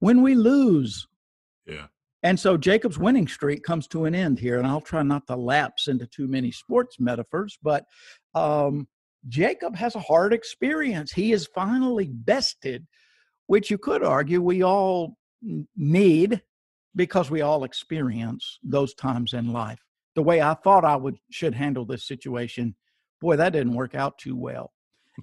when 0.00 0.22
we 0.22 0.34
lose. 0.34 1.06
Yeah. 1.66 1.86
And 2.22 2.38
so 2.38 2.56
Jacob's 2.56 2.98
winning 2.98 3.28
streak 3.28 3.62
comes 3.62 3.86
to 3.88 4.04
an 4.04 4.14
end 4.14 4.38
here, 4.38 4.58
and 4.58 4.66
I'll 4.66 4.80
try 4.80 5.02
not 5.02 5.26
to 5.28 5.36
lapse 5.36 5.88
into 5.88 6.06
too 6.06 6.28
many 6.28 6.50
sports 6.50 6.96
metaphors, 6.98 7.58
but 7.62 7.84
um, 8.34 8.88
Jacob 9.28 9.76
has 9.76 9.94
a 9.94 10.00
hard 10.00 10.32
experience. 10.32 11.12
He 11.12 11.32
is 11.32 11.48
finally 11.54 12.10
bested, 12.12 12.86
which 13.46 13.70
you 13.70 13.78
could 13.78 14.02
argue 14.02 14.42
we 14.42 14.62
all 14.62 15.16
need 15.76 16.42
because 16.96 17.30
we 17.30 17.40
all 17.40 17.64
experience 17.64 18.58
those 18.62 18.94
times 18.94 19.32
in 19.32 19.52
life. 19.52 19.80
The 20.14 20.22
way 20.22 20.42
I 20.42 20.54
thought 20.54 20.84
I 20.84 20.96
would 20.96 21.18
should 21.30 21.54
handle 21.54 21.84
this 21.84 22.06
situation, 22.06 22.74
boy, 23.20 23.36
that 23.36 23.52
didn't 23.52 23.74
work 23.74 23.94
out 23.94 24.18
too 24.18 24.36
well. 24.36 24.72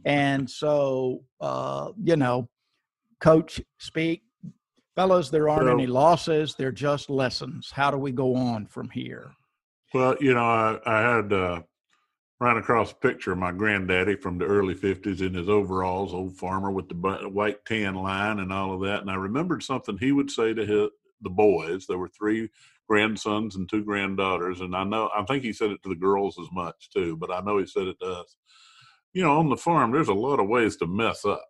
And 0.05 0.49
so, 0.49 1.23
uh, 1.41 1.91
you 2.03 2.15
know, 2.15 2.49
coach 3.19 3.59
speak, 3.79 4.21
fellows, 4.95 5.31
there 5.31 5.49
aren't 5.49 5.65
Well- 5.65 5.73
any 5.73 5.87
losses. 5.87 6.55
They're 6.55 6.71
just 6.71 7.09
lessons. 7.09 7.71
How 7.71 7.91
do 7.91 7.97
we 7.97 8.11
go 8.11 8.35
on 8.35 8.67
from 8.67 8.89
here? 8.89 9.31
Well, 9.93 10.15
you 10.19 10.33
know, 10.33 10.43
I, 10.43 10.79
I 10.85 11.15
had 11.15 11.33
uh, 11.33 11.61
ran 12.39 12.57
across 12.57 12.91
a 12.91 12.95
picture 12.95 13.31
of 13.31 13.37
my 13.39 13.51
granddaddy 13.51 14.15
from 14.15 14.37
the 14.37 14.45
early 14.45 14.75
50s 14.75 15.21
in 15.21 15.33
his 15.33 15.49
overalls, 15.49 16.13
old 16.13 16.35
farmer 16.35 16.69
with 16.71 16.89
the 16.89 16.95
white 17.29 17.65
tan 17.65 17.95
line 17.95 18.39
and 18.39 18.51
all 18.53 18.73
of 18.73 18.81
that. 18.81 19.01
And 19.01 19.09
I 19.09 19.15
remembered 19.15 19.63
something 19.63 19.97
he 19.97 20.11
would 20.11 20.29
say 20.29 20.53
to 20.53 20.65
his, 20.65 20.89
the 21.21 21.29
boys. 21.29 21.85
There 21.87 21.97
were 21.97 22.09
three 22.09 22.49
grandsons 22.87 23.55
and 23.55 23.69
two 23.69 23.83
granddaughters. 23.83 24.61
And 24.61 24.75
I 24.75 24.83
know, 24.83 25.09
I 25.15 25.23
think 25.23 25.43
he 25.43 25.53
said 25.53 25.71
it 25.71 25.81
to 25.83 25.89
the 25.89 25.95
girls 25.95 26.37
as 26.39 26.47
much 26.51 26.89
too, 26.91 27.17
but 27.17 27.31
I 27.31 27.41
know 27.41 27.57
he 27.57 27.65
said 27.65 27.87
it 27.87 27.97
to 28.01 28.07
us. 28.07 28.37
You 29.13 29.23
know, 29.23 29.39
on 29.39 29.49
the 29.49 29.57
farm, 29.57 29.91
there's 29.91 30.07
a 30.09 30.13
lot 30.13 30.39
of 30.39 30.47
ways 30.47 30.77
to 30.77 30.87
mess 30.87 31.25
up, 31.25 31.45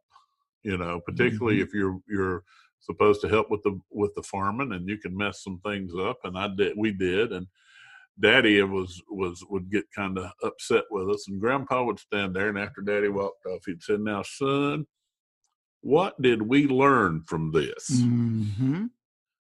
you 0.63 0.77
know, 0.77 1.01
particularly 1.06 1.60
Mhm. 1.60 1.63
if 1.63 1.73
you're, 1.73 1.99
you're, 2.08 2.43
supposed 2.80 3.21
to 3.21 3.27
help 3.27 3.49
with 3.49 3.62
the 3.63 3.77
with 3.89 4.13
the 4.15 4.21
farming 4.23 4.71
and 4.71 4.88
you 4.88 4.97
can 4.97 5.17
mess 5.17 5.43
some 5.43 5.60
things 5.65 5.91
up 5.99 6.19
and 6.23 6.38
i 6.38 6.47
did 6.47 6.73
we 6.77 6.91
did 6.91 7.32
and 7.32 7.47
daddy 8.21 8.62
was 8.62 9.01
was 9.10 9.43
would 9.49 9.69
get 9.71 9.84
kind 9.93 10.17
of 10.17 10.32
upset 10.43 10.84
with 10.91 11.10
us 11.10 11.27
and 11.27 11.41
grandpa 11.41 11.84
would 11.84 11.99
stand 11.99 12.36
there 12.36 12.49
and 12.49 12.58
after 12.58 12.82
daddy 12.82 13.10
walked 13.10 13.45
off 13.47 13.65
he'd 13.65 13.82
say 13.82 13.97
now 13.97 14.21
son 14.21 14.86
what 15.82 16.21
did 16.21 16.41
we 16.41 16.67
learn 16.67 17.23
from 17.25 17.51
this 17.51 18.03
hmm 18.03 18.86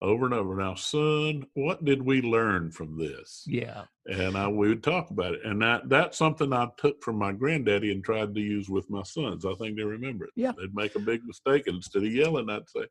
over 0.04 0.26
and 0.26 0.34
over 0.34 0.56
now 0.56 0.76
son 0.76 1.46
what 1.54 1.84
did 1.86 2.02
we 2.04 2.22
learn 2.22 2.70
from 2.72 2.98
this 2.98 3.44
Yeah. 3.48 3.86
and 4.06 4.38
I 4.38 4.48
we 4.50 4.68
would 4.70 4.84
talk 4.84 5.10
about 5.10 5.34
it 5.34 5.40
and 5.46 5.62
that 5.62 5.88
that's 5.90 6.18
something 6.18 6.52
I 6.54 6.68
took 6.78 7.02
from 7.04 7.16
my 7.18 7.32
granddaddy 7.32 7.92
and 7.92 8.04
tried 8.04 8.36
to 8.36 8.42
use 8.42 8.70
with 8.70 8.90
my 8.90 9.04
sons 9.04 9.46
I 9.46 9.54
think 9.56 9.78
they 9.78 9.84
remember 9.84 10.26
it 10.26 10.32
Yeah. 10.36 10.52
they'd 10.58 10.76
make 10.76 10.96
a 10.96 11.00
big 11.00 11.22
mistake 11.26 11.68
and 11.68 11.78
instead 11.78 12.04
of 12.04 12.14
yelling 12.14 12.50
I'd 12.50 12.70
say 12.70 12.82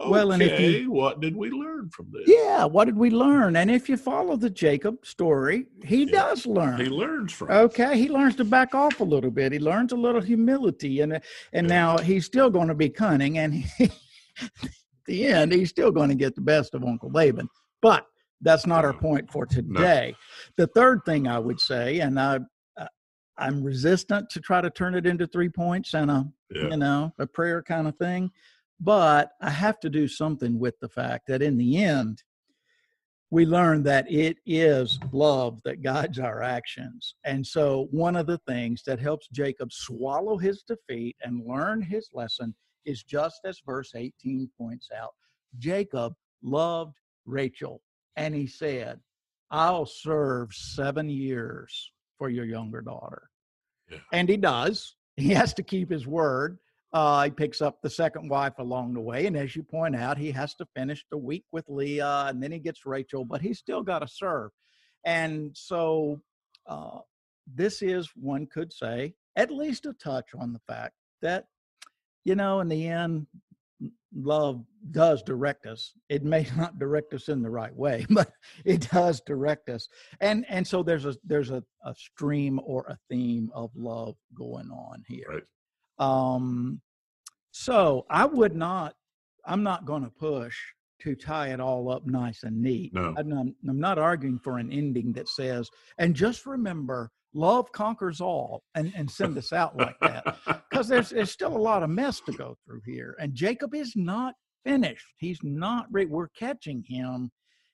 okay 0.00 0.10
Well, 0.10 0.32
and 0.32 0.42
if 0.42 0.58
you- 0.60 0.90
what 0.92 1.20
did 1.20 1.36
we 1.36 1.50
learn 1.50 1.90
from 1.90 2.08
this 2.12 2.24
Yeah. 2.26 2.64
What 2.64 2.86
did 2.86 2.96
we 2.96 3.10
learn? 3.10 3.54
And 3.56 3.70
if 3.70 3.88
you 3.88 3.96
follow 3.96 4.36
the 4.36 4.50
Jacob 4.50 5.04
story, 5.06 5.66
he 5.84 6.04
Yeah. 6.04 6.10
does 6.20 6.44
learn. 6.46 6.78
he 6.80 6.86
learns 6.86 7.32
from 7.32 7.50
it. 7.50 7.54
Okay, 7.54 7.96
he 7.98 8.08
learns 8.08 8.34
to 8.36 8.44
back 8.44 8.74
off 8.74 8.98
a 9.00 9.04
little 9.04 9.30
bit. 9.30 9.52
He 9.52 9.58
learns 9.60 9.92
a 9.92 9.96
little 9.96 10.20
humility, 10.20 11.00
and 11.00 11.12
and 11.52 11.66
Yeah. 11.68 11.74
now 11.78 11.98
he's 11.98 12.26
still 12.26 12.50
going 12.50 12.68
to 12.68 12.74
be 12.74 12.88
cunning. 12.88 13.38
And 13.38 13.54
he, 13.78 13.90
the 15.08 15.26
end, 15.26 15.52
he's 15.52 15.70
still 15.70 15.90
going 15.90 16.08
to 16.08 16.14
get 16.14 16.34
the 16.34 16.40
best 16.40 16.74
of 16.74 16.84
Uncle 16.84 17.10
Laban. 17.10 17.48
But 17.82 18.06
that's 18.40 18.66
not 18.66 18.84
our 18.84 18.92
point 18.92 19.30
for 19.30 19.46
today. 19.46 20.14
The 20.56 20.68
third 20.68 21.00
thing 21.04 21.26
I 21.26 21.38
would 21.38 21.60
say, 21.60 22.00
and 22.00 22.18
I, 22.20 22.38
I 22.78 22.86
I'm 23.36 23.62
resistant 23.62 24.30
to 24.30 24.40
try 24.40 24.60
to 24.60 24.70
turn 24.70 24.94
it 24.94 25.06
into 25.06 25.26
three 25.26 25.48
points 25.48 25.94
and 25.94 26.10
a 26.10 26.26
yeah 26.54 26.68
you 26.70 26.76
know 26.76 27.12
a 27.18 27.26
prayer 27.26 27.62
kind 27.62 27.88
of 27.88 27.96
thing, 27.96 28.30
but 28.80 29.30
I 29.42 29.50
have 29.50 29.80
to 29.80 29.90
do 29.90 30.06
something 30.06 30.58
with 30.58 30.78
the 30.80 30.88
fact 30.88 31.26
that 31.28 31.42
in 31.42 31.56
the 31.58 31.82
end, 31.82 32.22
we 33.30 33.44
learn 33.44 33.82
that 33.82 34.10
it 34.10 34.38
is 34.46 34.98
love 35.12 35.60
that 35.64 35.82
guides 35.82 36.18
our 36.18 36.42
actions. 36.42 37.14
And 37.24 37.46
so, 37.46 37.88
one 37.90 38.16
of 38.16 38.26
the 38.26 38.38
things 38.46 38.82
that 38.86 39.00
helps 39.00 39.28
Jacob 39.28 39.72
swallow 39.72 40.38
his 40.38 40.62
defeat 40.62 41.16
and 41.22 41.46
learn 41.46 41.82
his 41.82 42.08
lesson 42.12 42.54
is 42.84 43.02
just 43.02 43.40
as 43.44 43.60
verse 43.64 43.92
18 43.94 44.50
points 44.58 44.88
out 44.96 45.14
Jacob 45.58 46.14
loved 46.42 46.96
Rachel, 47.26 47.82
and 48.16 48.34
he 48.34 48.46
said, 48.46 49.00
I'll 49.50 49.86
serve 49.86 50.52
seven 50.52 51.08
years 51.08 51.92
for 52.18 52.28
your 52.28 52.44
younger 52.44 52.80
daughter. 52.80 53.30
Yeah. 53.90 53.98
And 54.12 54.28
he 54.28 54.36
does. 54.36 54.94
He 55.16 55.30
has 55.30 55.54
to 55.54 55.62
keep 55.62 55.90
his 55.90 56.06
word. 56.06 56.58
Uh, 56.92 57.24
he 57.24 57.30
picks 57.30 57.60
up 57.60 57.80
the 57.82 57.90
second 57.90 58.28
wife 58.28 58.58
along 58.58 58.94
the 58.94 59.00
way. 59.00 59.26
And 59.26 59.36
as 59.36 59.54
you 59.54 59.62
point 59.62 59.94
out, 59.94 60.16
he 60.16 60.30
has 60.32 60.54
to 60.56 60.66
finish 60.74 61.04
the 61.10 61.18
week 61.18 61.44
with 61.52 61.64
Leah 61.68 62.26
and 62.28 62.42
then 62.42 62.52
he 62.52 62.58
gets 62.58 62.86
Rachel, 62.86 63.24
but 63.24 63.42
he's 63.42 63.58
still 63.58 63.82
got 63.82 63.98
to 63.98 64.08
serve. 64.08 64.50
And 65.04 65.50
so 65.54 66.20
uh, 66.66 67.00
this 67.46 67.82
is, 67.82 68.10
one 68.14 68.46
could 68.46 68.72
say, 68.72 69.14
at 69.36 69.50
least 69.50 69.86
a 69.86 69.92
touch 69.94 70.30
on 70.38 70.52
the 70.52 70.60
fact 70.60 70.94
that, 71.22 71.46
you 72.28 72.34
know, 72.34 72.60
in 72.60 72.68
the 72.68 72.86
end, 72.86 73.26
love 74.14 74.62
does 74.90 75.22
direct 75.22 75.66
us 75.66 75.92
it 76.08 76.24
may 76.24 76.46
not 76.56 76.78
direct 76.78 77.12
us 77.12 77.28
in 77.28 77.42
the 77.42 77.50
right 77.50 77.74
way 77.76 78.06
but 78.10 78.32
it 78.64 78.88
does 78.90 79.20
direct 79.26 79.68
us 79.68 79.86
and 80.20 80.46
and 80.48 80.66
so 80.66 80.82
there's 80.82 81.04
a 81.04 81.14
there's 81.24 81.50
a, 81.50 81.62
a 81.84 81.94
stream 81.94 82.58
or 82.64 82.86
a 82.88 82.98
theme 83.10 83.50
of 83.54 83.70
love 83.76 84.16
going 84.34 84.68
on 84.70 85.04
here 85.06 85.26
Right. 85.28 85.42
um 86.38 86.80
so 87.50 88.06
i 88.08 88.24
would 88.24 88.56
not 88.56 88.94
i'm 89.44 89.62
not 89.62 89.84
going 89.84 90.02
to 90.04 90.10
push 90.10 90.56
to 91.02 91.14
tie 91.14 91.48
it 91.48 91.60
all 91.60 91.90
up 91.90 92.06
nice 92.06 92.42
and 92.44 92.60
neat 92.60 92.92
No. 92.94 93.14
I'm, 93.16 93.28
not, 93.28 93.46
I'm 93.68 93.78
not 93.78 93.98
arguing 93.98 94.38
for 94.38 94.58
an 94.58 94.72
ending 94.72 95.12
that 95.12 95.28
says 95.28 95.68
and 95.98 96.14
just 96.14 96.46
remember 96.46 97.10
love 97.34 97.70
conquers 97.72 98.20
all 98.20 98.62
and 98.74 98.92
and 98.96 99.10
send 99.10 99.36
us 99.36 99.52
out 99.52 99.76
like 99.76 99.98
that. 100.00 100.36
Because 100.70 100.88
there's 100.88 101.10
there's 101.10 101.30
still 101.30 101.56
a 101.56 101.58
lot 101.58 101.82
of 101.82 101.90
mess 101.90 102.20
to 102.20 102.32
go 102.32 102.56
through 102.64 102.82
here 102.86 103.16
and 103.18 103.34
jacob 103.34 103.74
is 103.74 103.94
not 103.96 104.34
finished. 104.64 105.06
He's 105.16 105.38
not 105.42 105.86
re- 105.90 106.04
we're 106.06 106.28
catching 106.28 106.84
him. 106.86 107.30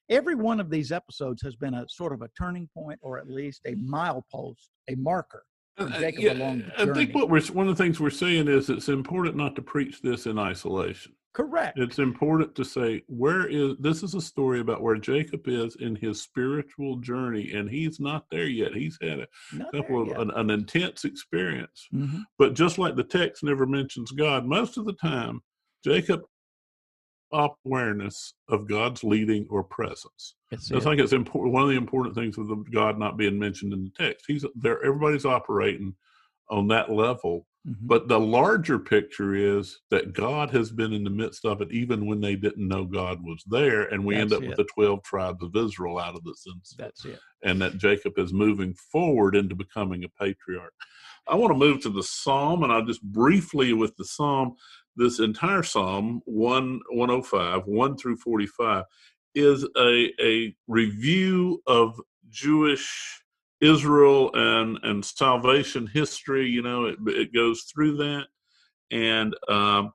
Every 0.09 0.35
one 0.35 0.61
of 0.61 0.71
these 0.71 0.93
episodes 0.93 1.43
has 1.43 1.57
been 1.57 1.75
a 1.75 1.85
sort 1.89 2.13
of 2.13 2.23
a 2.23 2.29
turning 2.39 2.69
point 2.73 2.99
or 3.03 3.19
at 3.19 3.29
least 3.29 3.63
a 3.67 3.75
milepost 3.75 4.69
a 4.89 4.95
marker 4.97 5.43
Uh, 5.77 5.89
Jacob 5.99 6.23
yeah, 6.23 6.33
along 6.33 6.59
the 6.79 6.91
I 6.91 6.95
think 6.95 7.15
what 7.15 7.29
we're 7.29 7.43
one 7.47 7.69
of 7.69 7.77
the 7.77 7.83
things 7.83 8.01
we're 8.01 8.11
saying 8.11 8.49
is 8.49 8.71
it's 8.71 8.89
important 8.89 9.37
not 9.37 9.57
to 9.57 9.63
preach 9.63 10.01
this 10.01 10.27
in 10.27 10.39
isolation. 10.39 11.13
Correct 11.35 11.79
It's 11.79 11.99
important 11.99 12.55
to 12.55 12.65
say 12.65 13.03
where 13.07 13.47
is 13.47 13.75
this 13.79 14.03
is 14.03 14.15
a 14.15 14.21
story 14.21 14.61
about 14.61 14.83
where 14.83 14.97
Jacob 14.97 15.47
is 15.47 15.77
in 15.77 15.97
his 15.97 16.23
spiritual 16.23 16.97
journey, 16.99 17.53
and 17.53 17.69
he's 17.69 18.01
not 18.01 18.25
there 18.31 18.47
yet. 18.47 18.75
He's 18.75 18.99
had 19.03 19.21
a 19.21 19.27
Not 19.53 19.73
couple 19.73 20.03
of 20.03 20.19
an, 20.19 20.31
an 20.31 20.51
intense 20.51 21.05
experience. 21.05 21.89
Mhm. 21.93 22.23
But 22.39 22.55
just 22.55 22.79
like 22.79 22.97
the 22.97 23.05
text 23.05 23.43
never 23.43 23.67
mentions 23.67 24.11
God, 24.13 24.47
most 24.47 24.79
of 24.79 24.85
the 24.87 24.95
time 24.95 25.43
Jacob 25.85 26.23
awareness 27.33 28.35
of 28.49 28.69
God's 28.69 29.03
leading 29.03 29.47
or 29.51 29.65
presence. 29.65 30.35
It's 30.51 30.71
I 30.71 30.81
think 30.81 31.01
it's 31.01 31.13
important. 31.13 31.53
One 31.53 31.65
of 31.65 31.69
the 31.69 31.77
important 31.77 32.15
things 32.15 32.39
with 32.39 32.73
God 32.73 32.99
not 32.99 33.17
being 33.17 33.39
mentioned 33.39 33.73
in 33.73 33.85
the 33.85 33.91
text, 33.91 34.25
he's 34.29 34.45
there. 34.55 34.85
Everybody's 34.85 35.27
operating 35.27 35.95
on 36.51 36.69
that 36.69 36.91
level, 36.91 37.47
Mhm. 37.67 37.77
but 37.83 38.09
the 38.09 38.21
larger 38.21 38.79
picture 38.79 39.35
is 39.35 39.81
that 39.91 40.13
God 40.13 40.51
has 40.51 40.71
been 40.71 40.93
in 40.93 41.05
the 41.05 41.11
midst 41.11 41.45
of 41.47 41.63
it, 41.63 41.73
even 41.73 42.07
when 42.07 42.21
they 42.21 42.37
didn't 42.37 42.69
know 42.69 42.85
God 42.85 43.23
was 43.25 43.43
there, 43.47 43.85
and 43.85 44.05
we 44.05 44.17
end 44.17 44.33
up 44.33 44.43
it. 44.43 44.49
with 44.49 44.57
the 44.57 44.65
twelve 44.65 45.03
tribes 45.03 45.43
of 45.43 45.57
Israel 45.57 45.99
out 45.99 46.15
of 46.15 46.25
the 46.25 46.35
sense, 46.35 46.75
that's 46.79 47.05
it 47.05 47.19
and 47.43 47.61
that 47.61 47.77
Jacob 47.79 48.19
is 48.19 48.33
moving 48.33 48.75
forward 48.75 49.37
into 49.37 49.55
becoming 49.55 50.05
a 50.05 50.09
patriarch. 50.09 50.73
I 51.29 51.37
want 51.37 51.53
to 51.53 51.59
move 51.59 51.81
to 51.83 51.91
the 51.91 52.03
psalm, 52.03 52.65
and 52.65 52.73
I'll 52.73 52.85
just 52.85 53.03
briefly 53.03 53.73
with 53.73 53.97
the 53.97 54.05
psalm. 54.05 54.57
This 54.97 55.21
entire 55.21 55.63
psalm, 55.63 56.23
1, 56.27 56.81
105, 56.91 57.67
1 57.67 57.97
through 57.97 58.17
45, 58.17 58.85
is 59.35 59.67
a, 59.77 60.13
a 60.21 60.55
review 60.69 61.63
of 61.67 62.01
Jewish 62.29 63.23
Israel 63.65 64.31
and, 64.35 64.79
and 64.83 65.05
salvation 65.05 65.87
history. 65.87 66.47
You 66.47 66.63
know, 66.63 66.87
it, 66.87 66.99
it 67.07 67.35
goes 67.35 67.63
through 67.63 67.97
that. 67.99 68.27
And 68.91 69.35
um, 69.49 69.93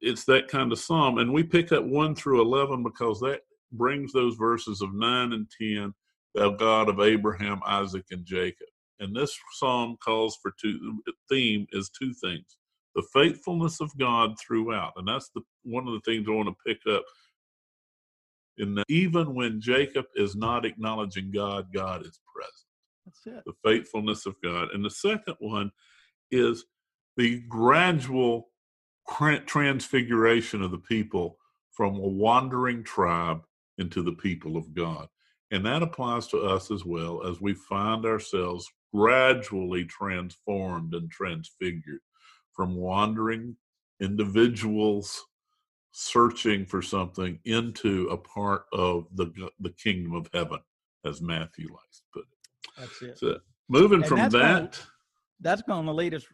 it's 0.00 0.24
that 0.26 0.48
kind 0.48 0.70
of 0.70 0.78
psalm. 0.78 1.18
And 1.18 1.32
we 1.32 1.42
pick 1.42 1.72
up 1.72 1.84
1 1.84 2.14
through 2.14 2.42
11 2.42 2.82
because 2.82 3.20
that 3.20 3.40
brings 3.72 4.12
those 4.12 4.36
verses 4.36 4.82
of 4.82 4.94
9 4.94 5.32
and 5.32 5.50
10, 5.60 5.94
the 6.34 6.50
God 6.50 6.88
of 6.88 7.00
Abraham, 7.00 7.60
Isaac, 7.66 8.04
and 8.10 8.24
Jacob. 8.24 8.68
And 9.00 9.14
this 9.14 9.36
psalm 9.54 9.96
calls 10.04 10.38
for 10.40 10.52
two, 10.60 11.00
theme 11.28 11.66
is 11.72 11.90
two 11.90 12.12
things 12.22 12.56
the 12.94 13.02
faithfulness 13.12 13.80
of 13.80 13.90
God 13.98 14.36
throughout. 14.38 14.92
And 14.96 15.08
that's 15.08 15.28
the 15.34 15.40
one 15.64 15.88
of 15.88 15.94
the 15.94 16.00
things 16.00 16.26
I 16.28 16.32
want 16.32 16.48
to 16.48 16.54
pick 16.64 16.80
up. 16.92 17.02
In 18.56 18.76
that 18.76 18.84
even 18.88 19.34
when 19.34 19.60
Jacob 19.60 20.04
is 20.14 20.36
not 20.36 20.64
acknowledging 20.64 21.32
God, 21.32 21.72
God 21.74 22.02
is 22.02 22.20
present. 22.32 22.63
That's 23.04 23.26
it. 23.26 23.44
The 23.46 23.54
faithfulness 23.64 24.26
of 24.26 24.36
God. 24.42 24.68
And 24.72 24.84
the 24.84 24.90
second 24.90 25.36
one 25.38 25.70
is 26.30 26.64
the 27.16 27.40
gradual 27.48 28.48
transfiguration 29.46 30.62
of 30.62 30.70
the 30.70 30.78
people 30.78 31.38
from 31.70 31.96
a 31.96 32.08
wandering 32.08 32.82
tribe 32.82 33.42
into 33.78 34.02
the 34.02 34.12
people 34.12 34.56
of 34.56 34.74
God. 34.74 35.08
And 35.50 35.64
that 35.66 35.82
applies 35.82 36.26
to 36.28 36.38
us 36.38 36.70
as 36.70 36.84
well 36.84 37.26
as 37.26 37.40
we 37.40 37.54
find 37.54 38.06
ourselves 38.06 38.66
gradually 38.94 39.84
transformed 39.84 40.94
and 40.94 41.10
transfigured 41.10 42.00
from 42.52 42.76
wandering 42.76 43.56
individuals 44.00 45.22
searching 45.92 46.66
for 46.66 46.82
something 46.82 47.38
into 47.44 48.08
a 48.08 48.16
part 48.16 48.64
of 48.72 49.06
the 49.14 49.32
the 49.60 49.70
kingdom 49.70 50.14
of 50.14 50.28
heaven, 50.34 50.58
as 51.04 51.22
Matthew 51.22 51.68
likes 51.68 51.98
to 52.00 52.04
put 52.12 52.24
it. 52.24 52.33
That's 52.78 53.02
it. 53.02 53.18
So 53.18 53.38
moving 53.68 54.00
And 54.00 54.06
from 54.06 54.18
that's 54.18 54.32
that, 54.34 54.40
gonna- 54.42 54.70
That's 55.40 55.62
going 55.62 55.86
to 55.86 55.92
lead 55.92 56.14
us. 56.14 56.24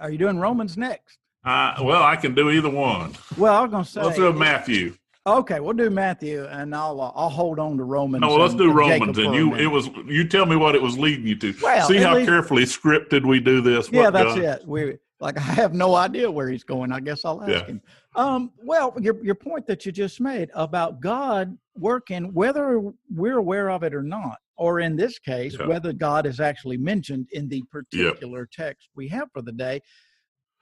Are 0.00 0.10
you 0.10 0.18
doing 0.18 0.38
Romans 0.38 0.76
next? 0.76 1.18
uh, 1.44 1.74
well, 1.82 2.02
I 2.02 2.16
can 2.16 2.34
do 2.34 2.50
either 2.50 2.68
one. 2.70 3.14
Well, 3.38 3.54
I 3.54 3.62
was 3.62 3.70
going 3.70 3.84
to 3.84 3.90
say. 3.90 4.02
Let's 4.02 4.16
do 4.16 4.32
Matthew. 4.32 4.94
Okay, 5.26 5.60
we'll 5.60 5.74
do 5.74 5.90
Matthew, 5.90 6.44
and 6.46 6.74
I'll 6.74 6.98
uh, 7.00 7.12
I'll 7.14 7.28
hold 7.28 7.58
on 7.58 7.76
to 7.76 7.84
Romans. 7.84 8.22
No, 8.22 8.28
well, 8.28 8.38
let's 8.38 8.52
and- 8.52 8.58
do 8.60 8.68
and 8.70 8.76
Romans, 8.78 9.18
and 9.18 9.34
you. 9.34 9.54
It 9.54 9.66
was 9.66 9.88
you. 10.06 10.26
Tell 10.26 10.46
me 10.46 10.56
what 10.56 10.74
it 10.74 10.80
was 10.82 10.98
leading 10.98 11.26
you 11.26 11.36
to. 11.36 11.54
Well, 11.62 11.86
See 11.86 11.98
how 11.98 12.14
carefully 12.24 12.62
scripted 12.64 13.26
we 13.26 13.38
do 13.40 13.60
this. 13.60 13.90
yeah, 13.92 14.04
What 14.04 14.12
that's 14.14 14.34
God- 14.34 14.38
it. 14.44 14.66
We 14.66 14.96
like 15.20 15.36
I 15.36 15.40
have 15.42 15.74
no 15.74 15.94
idea 15.94 16.30
where 16.30 16.48
he's 16.48 16.64
going. 16.64 16.90
I 16.90 17.00
guess 17.00 17.24
I'll 17.26 17.42
ask 17.42 17.50
Yeah. 17.50 17.66
him. 17.66 17.82
Um, 18.16 18.52
well, 18.62 18.94
your 18.98 19.22
your 19.22 19.34
point 19.34 19.66
that 19.66 19.84
you 19.84 19.92
just 19.92 20.20
made 20.22 20.50
about 20.54 21.00
God 21.00 21.56
working, 21.76 22.32
whether 22.32 22.80
we're 23.14 23.38
aware 23.38 23.70
of 23.70 23.82
it 23.82 23.94
or 23.94 24.02
not, 24.02 24.38
or 24.60 24.78
in 24.80 24.94
this 24.94 25.18
case, 25.18 25.56
Yeah. 25.58 25.66
whether 25.66 25.90
God 25.92 26.26
is 26.26 26.38
actually 26.38 26.76
mentioned 26.76 27.26
in 27.32 27.48
the 27.48 27.62
particular 27.72 28.46
text 28.52 28.90
we 28.94 29.08
have 29.08 29.28
for 29.32 29.40
the 29.40 29.52
day, 29.52 29.80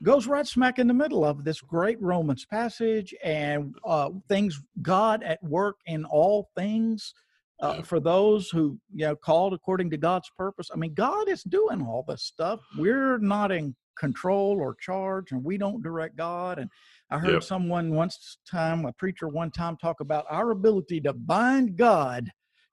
goes 0.04 0.28
right 0.28 0.46
smack 0.46 0.78
in 0.78 0.86
the 0.86 0.94
middle 0.94 1.24
of 1.24 1.42
this 1.44 1.60
great 1.60 2.00
Romans 2.00 2.46
passage 2.46 3.12
and 3.24 3.74
uh, 3.84 4.10
things 4.28 4.62
God 4.82 5.24
at 5.24 5.42
work 5.42 5.76
in 5.86 6.04
all 6.04 6.48
things. 6.56 7.12
Uh, 7.60 7.74
Yeah. 7.78 7.82
For 7.82 7.98
those 7.98 8.50
who 8.50 8.78
you 8.94 9.04
know 9.06 9.16
called 9.16 9.52
according 9.52 9.90
to 9.90 9.96
God's 9.96 10.30
purpose, 10.36 10.70
I 10.72 10.76
mean, 10.76 10.94
God 10.94 11.28
is 11.28 11.42
doing 11.42 11.82
all 11.82 12.04
this 12.06 12.22
stuff. 12.22 12.60
We're 12.78 13.18
not 13.18 13.50
in 13.50 13.74
control 13.98 14.60
or 14.60 14.76
charge, 14.76 15.32
and 15.32 15.42
we 15.42 15.58
don't 15.58 15.82
direct 15.82 16.14
God. 16.16 16.60
And 16.60 16.70
I 17.10 17.18
heard 17.18 17.32
Yep. 17.32 17.42
someone 17.42 17.92
once 18.02 18.38
time, 18.48 18.84
a 18.84 18.92
preacher 18.92 19.26
one 19.26 19.50
time, 19.50 19.76
talk 19.76 19.98
about 19.98 20.24
our 20.30 20.52
ability 20.52 21.00
to 21.00 21.12
bind 21.12 21.76
God 21.76 22.30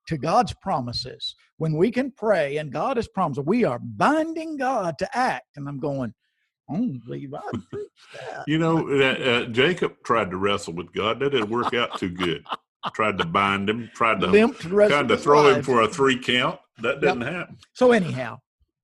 to 0.08 0.18
God's 0.18 0.54
promises. 0.62 1.36
When 1.58 1.74
we 1.74 1.92
can 1.92 2.12
pray 2.12 2.58
and 2.58 2.72
God 2.72 2.98
has 2.98 3.08
promised, 3.08 3.42
we 3.46 3.64
are 3.64 3.80
binding 3.80 4.58
God 4.58 4.98
to 5.00 5.18
act. 5.18 5.48
And 5.56 5.68
I'm 5.68 5.80
going, 5.80 6.14
I 6.70 6.74
don't 6.74 7.02
I 7.08 7.28
that. 7.28 8.44
You 8.48 8.58
know, 8.58 8.90
uh, 8.90 9.04
uh, 9.04 9.46
Jacob 9.46 9.96
tried 10.04 10.32
to 10.32 10.38
wrestle 10.38 10.74
with 10.74 10.92
God. 10.94 11.20
That 11.20 11.32
didn't 11.32 11.50
work 11.50 11.74
out 11.74 12.00
too 12.00 12.10
good. 12.10 12.46
tried 12.94 13.18
to 13.20 13.26
bind 13.26 13.70
him. 13.70 13.90
Tried 13.94 14.22
to 14.22 14.28
Limped 14.28 14.64
the 14.64 14.70
rest 14.70 14.92
kind 14.92 15.10
of 15.10 15.18
of 15.18 15.24
throw 15.24 15.48
him 15.48 15.64
for 15.64 15.82
a 15.82 15.88
three 15.88 16.20
count. 16.20 16.60
That 16.82 17.02
didn't 17.02 17.22
happen. 17.22 17.58
So 17.74 17.92
anyhow, 17.92 18.40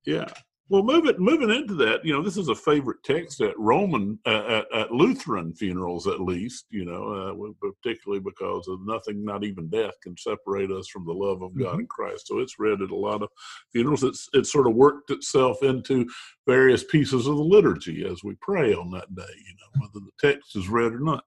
Yeah. 0.06 0.28
Well, 0.72 0.84
moving 0.84 1.16
moving 1.20 1.50
into 1.50 1.74
that, 1.76 2.06
you 2.06 2.14
know, 2.14 2.24
this 2.24 2.38
is 2.38 2.48
a 2.48 2.56
favorite 2.56 3.04
text 3.04 3.42
at 3.42 3.60
Roman 3.60 4.18
uh, 4.26 4.62
at, 4.72 4.74
at 4.74 4.92
Lutheran 4.94 5.54
funerals, 5.54 6.08
at 6.08 6.22
least. 6.22 6.68
You 6.70 6.86
know, 6.86 7.10
uh, 7.12 7.52
particularly 7.60 8.22
because 8.22 8.70
of 8.70 8.80
nothing, 8.86 9.26
not 9.26 9.44
even 9.44 9.68
death, 9.68 9.96
can 10.02 10.16
separate 10.16 10.72
us 10.72 10.88
from 10.88 11.06
the 11.06 11.12
love 11.12 11.42
of 11.42 11.54
God 11.60 11.76
Mhm. 11.76 11.80
in 11.82 11.88
Christ. 11.88 12.28
So 12.28 12.40
it's 12.40 12.58
read 12.58 12.82
at 12.82 12.90
a 12.90 12.96
lot 12.96 13.22
of 13.22 13.28
funerals. 13.74 14.06
It's 14.06 14.30
it 14.32 14.46
sort 14.46 14.66
of 14.66 14.74
worked 14.74 15.10
itself 15.12 15.62
into 15.62 16.10
various 16.48 16.86
pieces 16.86 17.28
of 17.28 17.36
the 17.36 17.44
liturgy 17.44 18.06
as 18.06 18.24
we 18.24 18.36
pray 18.36 18.74
on 18.74 18.92
that 18.92 19.14
day. 19.14 19.24
You 19.46 19.56
know, 19.56 19.82
whether 19.82 20.00
the 20.06 20.12
text 20.26 20.56
is 20.56 20.70
read 20.70 20.94
or 20.94 21.02
not. 21.02 21.26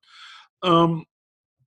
Um, 0.62 1.04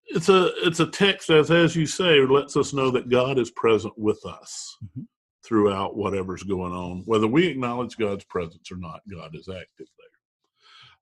it's 0.07 0.29
a 0.29 0.49
it's 0.65 0.79
a 0.79 0.87
text 0.87 1.29
as 1.29 1.51
as 1.51 1.75
you 1.75 1.85
say 1.85 2.21
lets 2.25 2.57
us 2.57 2.73
know 2.73 2.89
that 2.89 3.09
God 3.09 3.37
is 3.37 3.51
present 3.51 3.93
with 3.99 4.25
us 4.25 4.75
Mhm. 4.83 5.05
Throughout 5.47 5.95
whatever's 5.95 6.43
going 6.43 6.73
on, 6.73 7.03
whether 7.05 7.27
we 7.27 7.47
acknowledge 7.47 7.97
God's 7.97 8.25
presence 8.25 8.71
or 8.71 8.77
not. 8.77 9.01
God 9.09 9.35
is 9.35 9.47
active 9.47 9.87
there. 9.97 10.07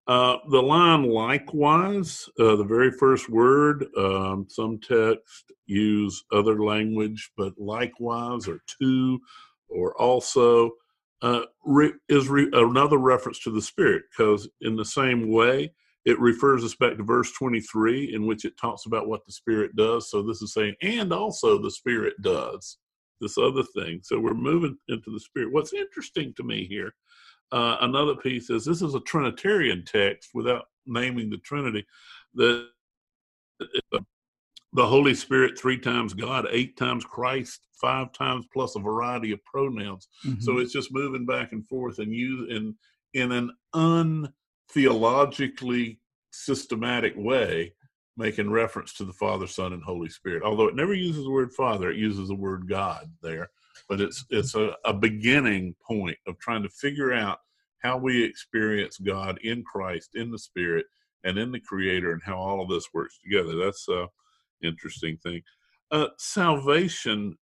Uh, 0.07 0.37
the 0.51 0.61
line 0.61 1.03
likewise, 1.09 2.29
uh, 2.39 2.55
the 2.55 2.63
very 2.63 2.91
first 2.91 3.27
word, 3.27 3.87
um, 3.97 4.45
some 4.49 4.79
texts 4.79 5.45
use 5.65 6.23
other 6.31 6.63
language, 6.63 7.31
but 7.35 7.53
likewise 7.57 8.47
or 8.47 8.59
to 8.79 9.19
or 9.67 9.99
also 9.99 10.69
uh, 11.23 11.41
re- 11.65 11.93
is 12.07 12.29
re- 12.29 12.51
another 12.53 12.97
reference 12.99 13.39
to 13.39 13.49
the 13.49 13.61
Spirit 13.61 14.03
because, 14.11 14.47
in 14.61 14.75
the 14.75 14.85
same 14.85 15.31
way, 15.31 15.71
it 16.05 16.19
refers 16.19 16.63
us 16.63 16.75
back 16.75 16.97
to 16.97 17.03
verse 17.03 17.31
23 17.31 18.13
in 18.13 18.27
which 18.27 18.45
it 18.45 18.57
talks 18.57 18.85
about 18.85 19.07
what 19.07 19.25
the 19.25 19.31
spirit 19.31 19.75
does 19.75 20.09
so 20.09 20.21
this 20.21 20.41
is 20.41 20.53
saying 20.53 20.75
and 20.81 21.11
also 21.11 21.57
the 21.57 21.71
spirit 21.71 22.13
does 22.21 22.77
this 23.21 23.37
other 23.37 23.63
thing. 23.63 24.01
So 24.03 24.19
we're 24.19 24.33
moving 24.33 24.77
into 24.87 25.11
the 25.11 25.19
spirit. 25.19 25.51
What's 25.51 25.73
interesting 25.73 26.33
to 26.37 26.43
me 26.43 26.65
here 26.65 26.93
uh, 27.51 27.77
another 27.81 28.15
piece 28.15 28.49
is 28.49 28.65
this 28.65 28.81
is 28.81 28.95
a 28.95 28.99
trinitarian 29.01 29.83
text 29.85 30.31
without 30.33 30.65
naming 30.87 31.29
the 31.29 31.37
trinity 31.37 31.85
the 32.33 32.67
the 34.73 34.85
holy 34.85 35.13
spirit 35.13 35.57
three 35.57 35.77
times 35.77 36.13
god 36.13 36.47
eight 36.51 36.75
times 36.75 37.05
christ 37.05 37.65
five 37.79 38.11
times 38.13 38.45
plus 38.53 38.75
a 38.75 38.79
variety 38.79 39.31
of 39.31 39.43
pronouns. 39.45 40.07
So 40.39 40.53
mhm. 40.53 40.61
it's 40.61 40.73
just 40.73 40.93
moving 40.93 41.25
back 41.25 41.51
and 41.51 41.67
forth 41.67 41.99
and 41.99 42.13
use 42.13 42.49
in 42.49 42.75
in 43.13 43.31
an 43.31 43.51
untheologically 44.75 45.99
systematic 46.31 47.13
way, 47.15 47.73
making 48.17 48.49
reference 48.49 48.93
to 48.93 49.05
the 49.05 49.13
Father, 49.13 49.47
Son, 49.47 49.73
and 49.73 49.83
Holy 49.83 50.09
Spirit. 50.09 50.43
Although 50.43 50.67
it 50.67 50.75
never 50.75 50.93
uses 50.93 51.23
the 51.23 51.31
word 51.31 51.51
Father, 51.53 51.91
it 51.91 51.97
uses 51.97 52.29
the 52.29 52.35
word 52.35 52.67
God 52.67 53.11
there. 53.21 53.49
But 53.89 54.01
it's 54.01 54.25
it's 54.29 54.55
a, 54.55 54.75
a 54.85 54.93
beginning 54.93 55.75
point 55.85 56.17
of 56.27 56.39
trying 56.39 56.63
to 56.63 56.69
figure 56.69 57.13
out 57.13 57.39
how 57.79 57.97
we 57.97 58.23
experience 58.23 58.97
God 58.97 59.37
in 59.43 59.63
Christ, 59.63 60.11
in 60.15 60.31
the 60.31 60.39
Spirit, 60.39 60.85
and 61.23 61.37
in 61.37 61.51
the 61.51 61.59
Creator, 61.59 62.13
and 62.13 62.23
how 62.23 62.37
all 62.37 62.61
of 62.61 62.69
this 62.69 62.87
works 62.93 63.19
together. 63.19 63.55
That's 63.55 63.87
a 63.89 64.07
interesting 64.63 65.17
thing. 65.17 65.41
Uh, 65.91 66.07
salvation 66.17 67.37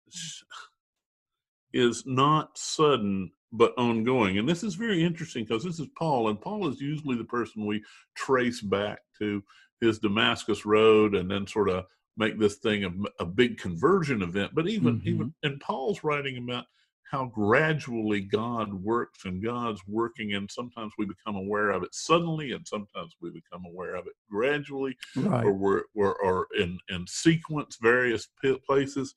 is 1.72 2.04
not 2.06 2.58
sudden 2.58 3.32
but 3.54 3.74
ongoing. 3.78 4.40
And 4.40 4.50
this 4.50 4.64
is 4.64 4.76
very 4.76 5.04
interesting 5.04 5.46
because 5.46 5.64
this 5.64 5.80
is 5.80 5.88
Paul, 5.98 6.30
and 6.30 6.42
Paul 6.42 6.68
is 6.68 6.82
usually 6.82 7.16
the 7.16 7.24
person 7.24 7.66
we 7.66 7.84
trace 8.16 8.62
back 8.62 9.00
to 9.20 9.42
his 9.80 10.00
Damascus 10.00 10.66
Road 10.66 11.16
and 11.16 11.30
then 11.30 11.46
sort 11.48 11.70
of 11.70 11.86
make 12.18 12.40
this 12.40 12.56
thing 12.58 12.84
a, 12.84 12.92
a 13.24 13.26
big 13.26 13.58
conversion 13.58 14.22
event. 14.24 14.54
But 14.56 14.68
even 14.68 15.00
Mhm. 15.02 15.06
even 15.08 15.34
in 15.44 15.60
Paul's 15.60 16.04
writing 16.04 16.38
about 16.38 16.66
how 17.12 17.26
gradually 17.26 18.22
God 18.22 18.74
works 18.74 19.26
and 19.26 19.44
God's 19.44 19.82
working, 19.88 20.34
and 20.34 20.50
sometimes 20.50 20.94
we 20.98 21.06
become 21.06 21.36
aware 21.36 21.70
of 21.70 21.84
it 21.84 21.94
suddenly, 21.94 22.54
and 22.54 22.68
sometimes 22.68 23.14
we 23.22 23.30
become 23.30 23.66
aware 23.68 23.94
of 23.96 24.08
it 24.08 24.14
gradually 24.32 24.98
right. 25.16 25.46
or 25.46 25.54
were, 25.54 25.86
were 25.94 26.20
or 26.24 26.48
in 26.58 26.80
in 26.90 27.06
sequence 27.08 27.78
various 27.80 28.28
places. 28.66 29.14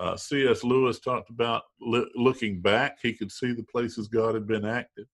Uh, 0.00 0.16
C.S. 0.16 0.64
Lewis 0.64 0.98
talked 0.98 1.28
about 1.28 1.62
li- 1.80 2.10
looking 2.16 2.62
back; 2.62 2.98
he 3.02 3.12
could 3.12 3.30
see 3.30 3.52
the 3.52 3.62
places 3.64 4.08
God 4.08 4.34
had 4.34 4.46
been 4.46 4.64
active. 4.64 5.06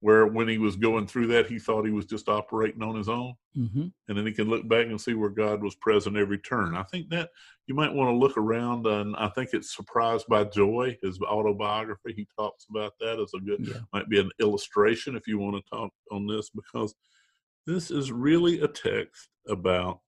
Where 0.00 0.26
when 0.26 0.46
he 0.46 0.58
was 0.58 0.76
going 0.76 1.06
through 1.08 1.26
that, 1.28 1.46
he 1.48 1.58
thought 1.58 1.84
he 1.84 1.90
was 1.90 2.04
just 2.06 2.28
operating 2.28 2.82
on 2.82 2.94
his 2.96 3.08
own, 3.08 3.34
hmm 3.54 3.88
and 4.08 4.16
then 4.16 4.24
he 4.24 4.32
can 4.32 4.48
look 4.48 4.68
back 4.68 4.86
and 4.86 5.00
see 5.00 5.14
where 5.14 5.30
God 5.30 5.60
was 5.60 5.74
present 5.74 6.16
every 6.16 6.38
turn. 6.38 6.76
I 6.76 6.84
think 6.84 7.08
that 7.10 7.30
you 7.66 7.74
might 7.74 7.92
want 7.92 8.08
to 8.10 8.14
look 8.16 8.36
around, 8.36 8.86
and 8.86 9.16
I 9.16 9.28
think 9.30 9.50
it's 9.52 9.74
"Surprised 9.74 10.26
by 10.28 10.44
Joy," 10.44 10.96
his 11.02 11.18
autobiography. 11.20 12.12
He 12.14 12.28
talks 12.38 12.66
about 12.70 12.92
that 13.00 13.18
as 13.18 13.32
a 13.34 13.40
good 13.40 13.66
Yeah. 13.66 13.80
might 13.92 14.08
be 14.08 14.20
an 14.20 14.30
illustration 14.38 15.16
if 15.16 15.26
you 15.26 15.38
want 15.38 15.56
to 15.56 15.68
talk 15.68 15.90
on 16.12 16.28
this 16.28 16.48
because 16.50 16.94
this 17.66 17.90
is 17.90 18.12
really 18.12 18.60
a 18.60 18.68
text 18.68 19.30
about 19.48 20.00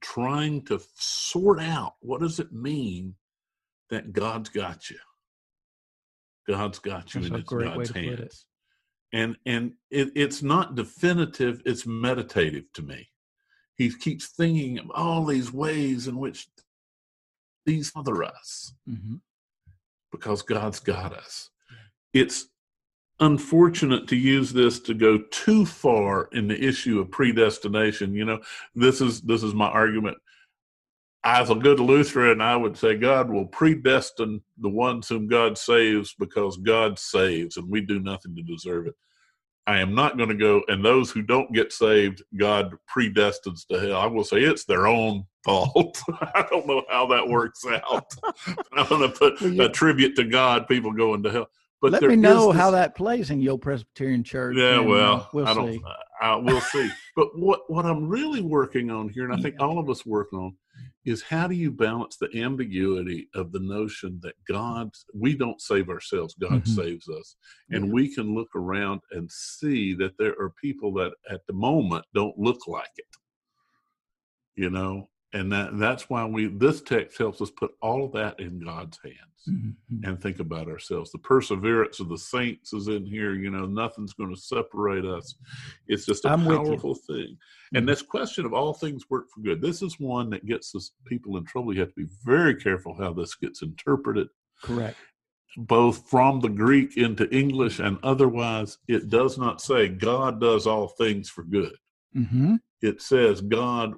trying 0.00 0.64
to 0.66 0.80
sort 0.94 1.60
out 1.60 1.94
what 2.00 2.20
does 2.20 2.38
it 2.38 2.52
mean 2.52 3.14
that 3.90 4.12
God's 4.12 4.48
got 4.48 4.90
you. 4.90 4.98
God's 6.46 6.78
got 6.78 7.14
you 7.14 7.20
That's 7.20 7.30
in 7.30 7.36
His 7.40 7.48
great 7.48 7.76
way 7.76 7.84
God's 7.84 7.88
to 7.88 7.94
put 7.94 8.02
it. 8.04 8.18
hands. 8.18 8.46
And 9.12 9.36
and 9.46 9.72
it, 9.90 10.10
it's 10.14 10.42
not 10.42 10.74
definitive, 10.74 11.62
it's 11.64 11.86
meditative 11.86 12.64
to 12.74 12.82
me. 12.82 13.08
He 13.76 13.90
keeps 13.90 14.28
thinking 14.28 14.78
of 14.78 14.90
all 14.90 15.24
these 15.24 15.52
ways 15.52 16.08
in 16.08 16.18
which 16.18 16.48
these 17.64 17.92
other 17.96 18.22
us 18.22 18.74
hmm 18.86 19.16
because 20.10 20.40
God's 20.42 20.80
got 20.80 21.12
us. 21.12 21.50
It's 22.14 22.48
unfortunate 23.20 24.06
to 24.08 24.16
use 24.16 24.52
this 24.52 24.78
to 24.80 24.94
go 24.94 25.18
too 25.30 25.66
far 25.66 26.28
in 26.32 26.48
the 26.48 26.62
issue 26.62 27.00
of 27.00 27.10
predestination. 27.10 28.14
You 28.14 28.24
know, 28.24 28.40
this 28.74 29.00
is 29.00 29.20
this 29.22 29.42
is 29.42 29.54
my 29.54 29.68
argument. 29.68 30.18
As 31.24 31.50
a 31.50 31.54
good 31.54 31.80
Lutheran, 31.80 32.40
I 32.40 32.56
would 32.56 32.76
say 32.76 32.96
God 32.96 33.28
will 33.28 33.46
predestine 33.46 34.40
the 34.58 34.68
ones 34.68 35.08
whom 35.08 35.26
God 35.26 35.58
saves 35.58 36.14
because 36.18 36.56
God 36.56 36.98
saves, 36.98 37.56
and 37.56 37.68
we 37.68 37.80
do 37.80 37.98
nothing 37.98 38.36
to 38.36 38.42
deserve 38.42 38.86
it. 38.86 38.94
I 39.66 39.80
am 39.80 39.94
not 39.94 40.16
going 40.16 40.30
to 40.30 40.34
go, 40.34 40.62
and 40.68 40.82
those 40.82 41.10
who 41.10 41.20
don't 41.20 41.52
get 41.52 41.74
saved, 41.74 42.22
God 42.38 42.72
predestines 42.90 43.66
to 43.66 43.78
hell. 43.78 43.96
I 43.96 44.06
will 44.06 44.24
say 44.24 44.38
it's 44.38 44.64
their 44.64 44.86
own 44.86 45.24
fault. 45.44 46.00
I 46.34 46.46
don't 46.48 46.66
know 46.66 46.84
how 46.88 47.06
that 47.08 47.28
works 47.28 47.66
out. 47.66 48.06
I'm 48.72 48.88
going 48.88 49.02
to 49.02 49.10
put 49.10 49.42
a 49.42 49.68
tribute 49.68 50.16
to 50.16 50.24
God, 50.24 50.68
people 50.68 50.92
going 50.92 51.22
to 51.24 51.30
hell. 51.30 51.50
But 51.80 51.92
Let 51.92 52.02
me 52.02 52.16
know 52.16 52.48
this- 52.48 52.56
how 52.60 52.72
that 52.72 52.96
plays 52.96 53.30
in 53.30 53.40
your 53.40 53.58
Presbyterian 53.58 54.24
church. 54.24 54.56
yeah, 54.56 54.78
and, 54.80 54.86
uh, 54.86 54.90
well, 54.90 55.30
we'll 55.32 55.46
I 55.46 55.54
don't. 55.54 55.72
see. 55.74 55.82
I, 56.20 56.34
we'll 56.36 56.60
see. 56.60 56.90
But 57.14 57.28
what 57.38 57.70
what 57.70 57.86
I'm 57.86 58.08
really 58.08 58.40
working 58.40 58.90
on 58.90 59.08
here, 59.08 59.24
and 59.24 59.32
I 59.32 59.40
think 59.40 59.60
all 59.60 59.78
of 59.78 59.88
us 59.88 60.04
work 60.04 60.32
on, 60.32 60.56
is 61.04 61.22
how 61.22 61.46
do 61.46 61.54
you 61.54 61.70
balance 61.70 62.16
the 62.16 62.28
ambiguity 62.42 63.28
of 63.34 63.52
the 63.52 63.60
notion 63.60 64.18
that 64.22 64.34
God, 64.48 64.90
we 65.14 65.36
don't 65.36 65.60
save 65.60 65.88
ourselves, 65.88 66.34
God 66.34 66.64
Mhm. 66.64 66.68
saves 66.68 67.08
us, 67.08 67.36
and 67.70 67.86
Yeah. 67.86 67.92
we 67.92 68.12
can 68.12 68.34
look 68.34 68.48
around 68.56 69.00
and 69.12 69.30
see 69.30 69.94
that 69.94 70.18
there 70.18 70.34
are 70.40 70.50
people 70.60 70.92
that 70.94 71.12
at 71.30 71.46
the 71.46 71.52
moment 71.52 72.04
don't 72.12 72.36
look 72.36 72.66
like 72.66 72.90
it. 72.96 73.16
You 74.56 74.70
know, 74.70 75.08
and 75.32 75.52
that 75.52 75.78
that's 75.78 76.08
why 76.08 76.24
we 76.24 76.46
this 76.48 76.80
text 76.80 77.18
helps 77.18 77.40
us 77.40 77.50
put 77.50 77.72
all 77.82 78.04
of 78.04 78.12
that 78.12 78.40
in 78.40 78.58
God's 78.60 78.98
hands 79.04 79.16
Mhm. 79.48 79.74
and 80.04 80.20
think 80.20 80.40
about 80.40 80.68
ourselves. 80.68 81.10
The 81.12 81.18
perseverance 81.18 82.00
of 82.00 82.08
the 82.08 82.18
saints 82.18 82.72
is 82.72 82.88
in 82.88 83.04
here. 83.06 83.34
You 83.34 83.50
know, 83.50 83.66
nothing's 83.66 84.12
going 84.14 84.34
to 84.34 84.40
separate 84.40 85.04
us. 85.04 85.34
It's 85.86 86.04
just 86.06 86.24
a 86.24 86.30
I'm 86.30 86.44
powerful 86.44 86.94
thing. 86.94 87.36
Mhm. 87.72 87.78
And 87.78 87.88
this 87.88 88.02
question 88.02 88.44
of 88.46 88.52
all 88.54 88.72
things 88.74 89.08
work 89.10 89.28
for 89.30 89.40
good. 89.40 89.60
This 89.62 89.80
is 89.82 89.98
one 90.00 90.28
that 90.30 90.44
gets 90.46 90.74
us 90.74 90.92
people 91.06 91.36
in 91.36 91.44
trouble. 91.44 91.72
You 91.74 91.80
have 91.80 91.94
to 91.94 92.04
be 92.06 92.10
very 92.24 92.54
careful 92.54 92.94
how 92.94 93.12
this 93.12 93.34
gets 93.34 93.62
interpreted, 93.62 94.28
Correct. 94.62 94.98
both 95.56 96.08
from 96.10 96.40
the 96.40 96.48
Greek 96.50 96.96
into 96.96 97.28
English 97.34 97.78
and 97.80 97.98
otherwise. 98.02 98.78
It 98.88 99.08
does 99.08 99.38
not 99.38 99.60
say 99.60 99.88
God 99.88 100.40
does 100.40 100.66
all 100.66 100.88
things 100.88 101.28
for 101.28 101.44
good. 101.44 101.76
hmm 102.14 102.56
It 102.80 103.02
says 103.02 103.40
God 103.40 103.94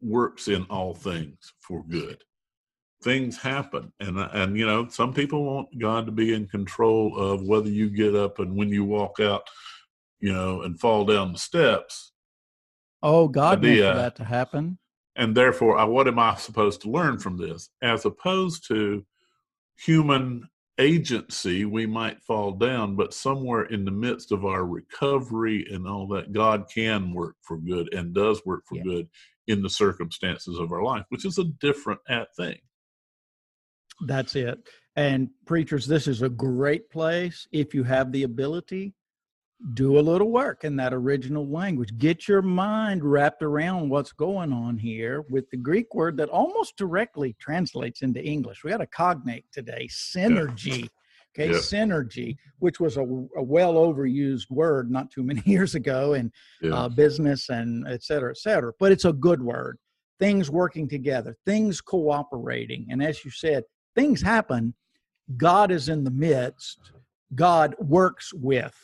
works 0.00 0.48
in 0.48 0.64
all 0.64 0.94
things 0.94 1.52
for 1.60 1.82
good 1.84 2.22
things 3.02 3.36
happen 3.38 3.92
and 4.00 4.18
uh, 4.18 4.28
and 4.32 4.56
you 4.56 4.66
know 4.66 4.88
some 4.88 5.12
people 5.12 5.44
want 5.44 5.68
god 5.78 6.06
to 6.06 6.12
be 6.12 6.32
in 6.32 6.46
control 6.46 7.16
of 7.18 7.42
whether 7.46 7.68
you 7.68 7.90
get 7.90 8.14
up 8.14 8.38
and 8.38 8.54
when 8.56 8.68
you 8.70 8.84
walk 8.84 9.20
out 9.20 9.46
you 10.20 10.32
know 10.32 10.62
and 10.62 10.80
fall 10.80 11.04
down 11.04 11.32
the 11.32 11.38
steps 11.38 12.12
Oh, 13.02 13.28
God 13.28 13.62
meant 13.62 13.78
for 13.78 13.94
that 13.94 14.16
to 14.16 14.24
happen. 14.24 14.78
and 15.14 15.36
therefore 15.36 15.76
I, 15.78 15.84
what 15.84 16.08
am 16.08 16.18
i 16.18 16.34
supposed 16.36 16.80
to 16.82 16.90
learn 16.90 17.18
from 17.18 17.36
this 17.36 17.68
as 17.82 18.04
opposed 18.06 18.66
to 18.68 19.04
human 19.78 20.48
agency 20.78 21.64
we 21.64 21.86
might 21.86 22.22
fall 22.22 22.52
down 22.52 22.96
but 22.96 23.12
somewhere 23.14 23.64
in 23.64 23.84
the 23.84 23.90
midst 23.90 24.32
of 24.32 24.44
our 24.44 24.64
recovery 24.64 25.66
and 25.70 25.86
all 25.86 26.06
that 26.08 26.32
god 26.32 26.64
can 26.72 27.12
work 27.12 27.36
for 27.42 27.58
good 27.58 27.92
and 27.94 28.14
does 28.14 28.44
work 28.44 28.62
for 28.66 28.76
Yeah. 28.76 28.82
good 28.84 29.08
in 29.48 29.62
the 29.62 29.70
circumstances 29.70 30.58
of 30.58 30.72
our 30.72 30.82
life 30.82 31.04
which 31.08 31.24
is 31.24 31.38
a 31.38 31.44
different 31.60 32.00
at 32.08 32.28
thing 32.36 32.58
That's 34.04 34.36
it. 34.36 34.58
And 34.96 35.30
preachers, 35.46 35.86
this 35.86 36.06
is 36.06 36.22
a 36.22 36.28
great 36.28 36.90
place 36.90 37.46
if 37.52 37.74
you 37.74 37.84
have 37.84 38.12
the 38.12 38.24
ability. 38.24 38.94
Do 39.72 39.98
a 39.98 40.00
little 40.00 40.30
work 40.30 40.64
in 40.64 40.76
that 40.76 40.92
original 40.92 41.48
language. 41.48 41.96
Get 41.96 42.28
your 42.28 42.42
mind 42.42 43.02
wrapped 43.02 43.42
around 43.42 43.88
what's 43.88 44.12
going 44.12 44.52
on 44.52 44.76
here 44.76 45.24
with 45.30 45.48
the 45.50 45.56
Greek 45.56 45.94
word 45.94 46.18
that 46.18 46.28
almost 46.28 46.76
directly 46.76 47.34
translates 47.40 48.02
into 48.02 48.22
English. 48.22 48.64
We 48.64 48.70
got 48.70 48.82
a 48.82 48.86
cognate 48.86 49.46
today, 49.52 49.88
synergy. 49.90 50.88
Okay, 51.38 51.50
Yeah. 51.50 51.58
synergy, 51.58 52.36
which 52.60 52.80
was 52.80 52.96
a, 52.96 53.02
a 53.02 53.42
well 53.42 53.74
overused 53.74 54.50
word 54.50 54.90
not 54.90 55.10
too 55.10 55.22
many 55.22 55.42
years 55.46 55.74
ago 55.74 56.14
in 56.14 56.32
yeah 56.62 56.74
uh, 56.74 56.88
business 56.88 57.48
and 57.50 57.86
et 57.88 58.02
cetera, 58.02 58.30
et 58.30 58.38
cetera. 58.38 58.72
But 58.78 58.92
it's 58.92 59.04
a 59.04 59.12
good 59.12 59.42
word. 59.42 59.78
Things 60.18 60.50
working 60.50 60.88
together, 60.88 61.36
things 61.44 61.80
cooperating. 61.82 62.86
And 62.90 63.02
as 63.02 63.22
you 63.24 63.30
said, 63.30 63.64
things 63.94 64.22
happen. 64.22 64.74
God 65.36 65.70
is 65.70 65.88
in 65.88 66.04
the 66.04 66.10
midst. 66.10 66.92
God 67.34 67.74
works 67.80 68.32
with, 68.32 68.74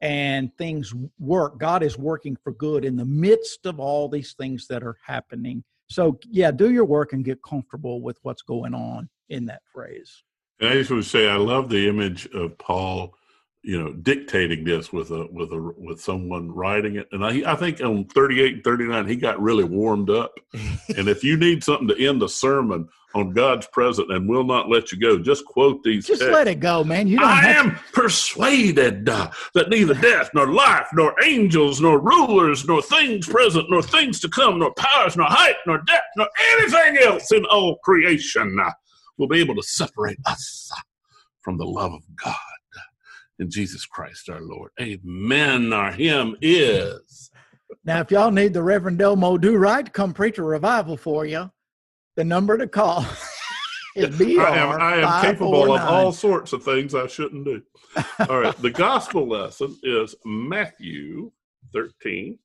and 0.00 0.56
things 0.56 0.94
work. 1.18 1.58
God 1.58 1.82
is 1.82 1.98
working 1.98 2.36
for 2.42 2.52
good 2.52 2.84
in 2.84 2.96
the 2.96 3.04
midst 3.04 3.66
of 3.66 3.78
all 3.78 4.08
these 4.08 4.32
things 4.34 4.66
that 4.68 4.82
are 4.82 4.96
happening. 5.04 5.62
So, 5.88 6.18
yeah, 6.30 6.52
do 6.52 6.70
your 6.70 6.84
work 6.84 7.12
and 7.12 7.24
get 7.24 7.42
comfortable 7.42 8.00
with 8.00 8.18
what's 8.22 8.42
going 8.42 8.74
on 8.74 9.10
in 9.28 9.44
that 9.46 9.62
phrase. 9.72 10.22
And 10.60 10.68
I 10.68 10.74
just 10.74 10.90
want 10.90 11.02
to 11.02 11.08
say 11.08 11.28
I 11.28 11.36
love 11.36 11.68
the 11.70 11.88
image 11.88 12.26
of 12.34 12.56
Paul, 12.58 13.14
you 13.62 13.82
know, 13.82 13.92
dictating 13.92 14.64
this 14.64 14.92
with 14.92 15.10
a 15.10 15.26
with 15.32 15.52
a 15.52 15.72
with 15.78 16.00
someone 16.00 16.50
writing 16.52 16.96
it. 16.96 17.08
And 17.12 17.24
I 17.24 17.42
I 17.50 17.56
think 17.56 17.80
on 17.80 18.04
38 18.06 18.54
and 18.54 18.64
39 18.64 19.08
he 19.08 19.16
got 19.16 19.40
really 19.40 19.64
warmed 19.64 20.10
up. 20.10 20.32
and 20.96 21.08
if 21.08 21.24
you 21.24 21.36
need 21.36 21.64
something 21.64 21.88
to 21.88 22.06
end 22.06 22.20
the 22.22 22.28
sermon 22.28 22.88
on 23.14 23.32
God's 23.32 23.66
presence 23.68 24.06
and 24.10 24.28
will 24.28 24.44
not 24.44 24.68
let 24.68 24.92
you 24.92 25.00
go, 25.00 25.18
just 25.18 25.44
quote 25.44 25.82
these 25.82 26.06
Just 26.06 26.20
texts. 26.20 26.32
let 26.32 26.46
it 26.46 26.60
go, 26.60 26.84
man. 26.84 27.08
You 27.08 27.18
don't 27.18 27.28
I 27.28 27.50
am 27.54 27.76
persuaded 27.92 29.08
uh, 29.08 29.30
that 29.54 29.68
neither 29.68 29.94
death, 29.94 30.30
nor 30.32 30.46
life, 30.46 30.86
nor 30.92 31.14
angels, 31.24 31.80
nor 31.80 31.98
rulers, 31.98 32.64
nor 32.66 32.80
things 32.82 33.26
present, 33.26 33.66
nor 33.68 33.82
things 33.82 34.20
to 34.20 34.28
come, 34.28 34.60
nor 34.60 34.72
powers, 34.74 35.16
nor 35.16 35.26
height, 35.26 35.56
nor 35.66 35.78
depth, 35.78 36.06
nor 36.16 36.28
anything 36.52 36.98
else 36.98 37.32
in 37.32 37.44
all 37.46 37.78
creation 37.78 38.56
uh, 38.64 38.70
will 39.20 39.28
be 39.28 39.38
able 39.38 39.54
to 39.54 39.62
separate 39.62 40.18
us 40.24 40.72
from 41.42 41.58
the 41.58 41.66
love 41.66 41.92
of 41.92 42.02
God 42.16 42.34
in 43.38 43.50
Jesus 43.50 43.84
Christ 43.84 44.28
our 44.30 44.40
Lord. 44.40 44.70
Amen. 44.80 45.72
Our 45.72 45.92
hymn 45.92 46.36
is. 46.40 47.30
Now, 47.84 48.00
if 48.00 48.10
y'all 48.10 48.30
need 48.30 48.54
the 48.54 48.62
Reverend 48.62 48.98
Delmer 48.98 49.38
Do 49.38 49.56
Right 49.56 49.84
to 49.84 49.92
come 49.92 50.12
preach 50.12 50.38
a 50.38 50.42
revival 50.42 50.96
for 50.96 51.26
you, 51.26 51.50
the 52.16 52.24
number 52.24 52.56
to 52.58 52.66
call 52.66 53.04
is 53.96 54.16
BR. 54.16 54.40
I 54.40 54.56
am, 54.56 54.80
I 54.80 54.96
am 54.96 55.22
capable 55.22 55.74
of 55.74 55.80
all 55.82 56.12
sorts 56.12 56.52
of 56.52 56.64
things 56.64 56.94
I 56.94 57.06
shouldn't 57.06 57.44
do. 57.44 57.62
All 58.28 58.40
right. 58.40 58.56
The 58.56 58.70
gospel 58.70 59.28
lesson 59.28 59.78
is 59.82 60.14
Matthew 60.24 61.30
13, 61.74 62.38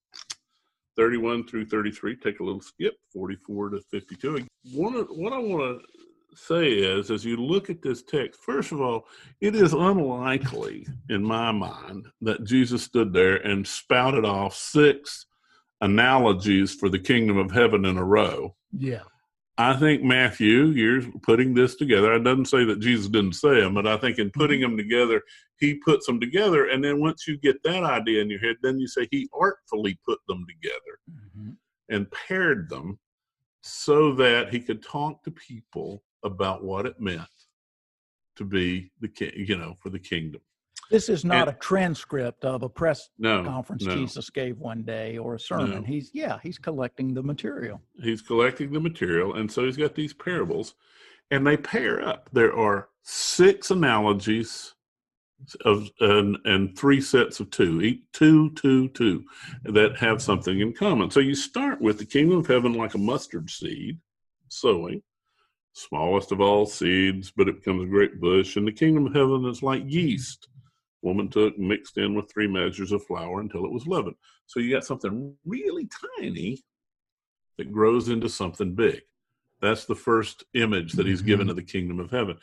31 0.97 1.47
through 1.47 1.67
33. 1.67 2.17
Take 2.17 2.41
a 2.41 2.43
little 2.43 2.61
skip, 2.61 2.95
44 3.13 3.69
to 3.69 3.81
52. 3.91 4.45
One 4.73 4.95
of, 4.95 5.07
what 5.09 5.33
I 5.33 5.37
want 5.37 5.79
to 5.81 5.94
say 6.37 6.69
is, 6.69 7.11
as 7.11 7.25
you 7.25 7.37
look 7.37 7.69
at 7.69 7.81
this 7.81 8.03
text, 8.03 8.41
first 8.41 8.71
of 8.71 8.81
all, 8.81 9.07
it 9.41 9.55
is 9.55 9.73
unlikely 9.73 10.87
in 11.09 11.23
my 11.23 11.51
mind 11.51 12.07
that 12.21 12.43
Jesus 12.43 12.83
stood 12.83 13.13
there 13.13 13.37
and 13.37 13.67
spouted 13.67 14.25
off 14.25 14.55
six 14.55 15.25
analogies 15.81 16.73
for 16.73 16.89
the 16.89 16.99
kingdom 16.99 17.37
of 17.37 17.51
heaven 17.51 17.85
in 17.85 17.97
a 17.97 18.03
row. 18.03 18.55
Yeah. 18.77 19.03
I 19.57 19.73
think 19.73 20.03
Matthew, 20.03 20.65
you're 20.65 21.01
putting 21.21 21.53
this 21.53 21.75
together. 21.75 22.13
I 22.13 22.17
doesn't 22.17 22.45
say 22.45 22.65
that 22.65 22.81
Jesus 22.81 23.07
didn't 23.07 23.33
say 23.33 23.61
them, 23.61 23.73
but 23.73 23.87
I 23.87 23.95
think 23.95 24.19
in 24.19 24.29
putting 24.31 24.59
them 24.59 24.75
together, 24.75 25.21
he 25.59 25.75
puts 25.75 26.05
them 26.05 26.19
together. 26.19 26.67
And 26.67 26.83
then 26.83 26.99
once 26.99 27.25
you 27.25 27.37
get 27.37 27.63
that 27.63 27.83
idea 27.83 28.21
in 28.21 28.29
your 28.29 28.39
head, 28.39 28.57
then 28.61 28.79
you 28.79 28.87
say 28.87 29.07
he 29.11 29.29
artfully 29.33 29.97
put 30.05 30.19
them 30.27 30.45
together 30.47 30.99
Mhm. 31.09 31.55
and 31.87 32.11
paired 32.11 32.69
them 32.69 32.99
so 33.61 34.13
that 34.13 34.53
he 34.53 34.59
could 34.59 34.83
talk 34.83 35.23
to 35.23 35.31
people 35.31 36.03
about 36.25 36.63
what 36.63 36.85
it 36.85 36.99
meant 36.99 37.21
to 38.35 38.43
be 38.43 38.91
the 38.99 39.07
king, 39.07 39.31
you 39.35 39.57
know, 39.57 39.75
for 39.81 39.89
the 39.89 39.99
kingdom. 39.99 40.41
This 40.91 41.07
is 41.09 41.23
not 41.23 41.47
And- 41.47 41.55
a 41.55 41.59
transcript 41.59 42.43
of 42.43 42.61
a 42.63 42.69
press 42.69 43.09
No, 43.17 43.43
conference 43.43 43.85
no. 43.85 43.95
Jesus 43.95 44.29
gave 44.29 44.57
one 44.59 44.83
day 44.83 45.17
or 45.17 45.35
a 45.35 45.39
sermon. 45.39 45.71
No. 45.71 45.81
He's 45.81 46.11
yeah, 46.13 46.39
he's 46.43 46.57
collecting 46.57 47.13
the 47.13 47.23
material. 47.23 47.81
he's 48.03 48.21
collecting 48.21 48.71
the 48.73 48.79
material 48.79 49.35
and 49.35 49.49
so 49.51 49.63
he's 49.65 49.77
got 49.77 49.95
these 49.95 50.13
parables 50.13 50.75
and 51.31 51.47
they 51.47 51.57
pair 51.57 52.05
up 52.05 52.29
there 52.33 52.55
are 52.55 52.89
six 53.03 53.71
analogies 53.71 54.73
of 55.63 55.89
and, 55.99 56.37
and 56.45 56.77
three 56.77 57.01
sets 57.01 57.39
of 57.39 57.49
two, 57.51 57.99
two, 58.13 58.51
two, 58.51 58.87
two, 58.89 59.23
that 59.63 59.95
have 59.97 60.21
something 60.21 60.59
in 60.59 60.71
common. 60.73 61.09
So 61.11 61.19
you 61.19 61.35
start 61.35 61.81
with 61.81 61.97
the 61.99 62.05
kingdom 62.05 62.37
of 62.37 62.47
heaven 62.47 62.73
like 62.73 62.93
a 62.93 62.97
mustard 62.99 63.49
seed, 63.49 63.99
sowing, 64.49 65.01
smallest 65.75 66.31
of 66.31 66.39
all 66.39 66.65
seeds, 66.65 67.31
but 67.35 67.49
it 67.49 67.57
becomes 67.57 67.83
a 67.83 67.87
great 67.87 68.19
bush. 68.19 68.55
And 68.55 68.65
the 68.65 68.71
kingdom 68.71 69.07
of 69.07 69.13
heaven 69.13 69.45
is 69.45 69.61
like 69.61 69.83
yeast. 69.85 70.47
Woman 71.01 71.27
took 71.27 71.57
mixed 71.59 71.97
in 71.97 72.15
with 72.15 72.31
three 72.31 72.47
measures 72.47 72.91
of 72.91 73.05
flour 73.05 73.41
until 73.41 73.65
it 73.65 73.71
was 73.71 73.85
leavened. 73.85 74.15
So 74.47 74.59
you 74.59 74.73
got 74.73 74.85
something 74.85 75.35
really 75.45 75.87
tiny 76.17 76.63
that 77.57 77.71
grows 77.71 78.09
into 78.09 78.29
something 78.29 78.73
big. 78.73 79.01
That's 79.61 79.85
the 79.85 79.95
first 79.95 80.45
image 80.53 80.93
that 80.93 81.05
he's 81.05 81.21
given 81.21 81.45
mm-hmm. 81.45 81.51
of 81.51 81.55
the 81.57 81.63
kingdom 81.63 81.99
of 81.99 82.09
heaven. 82.09 82.37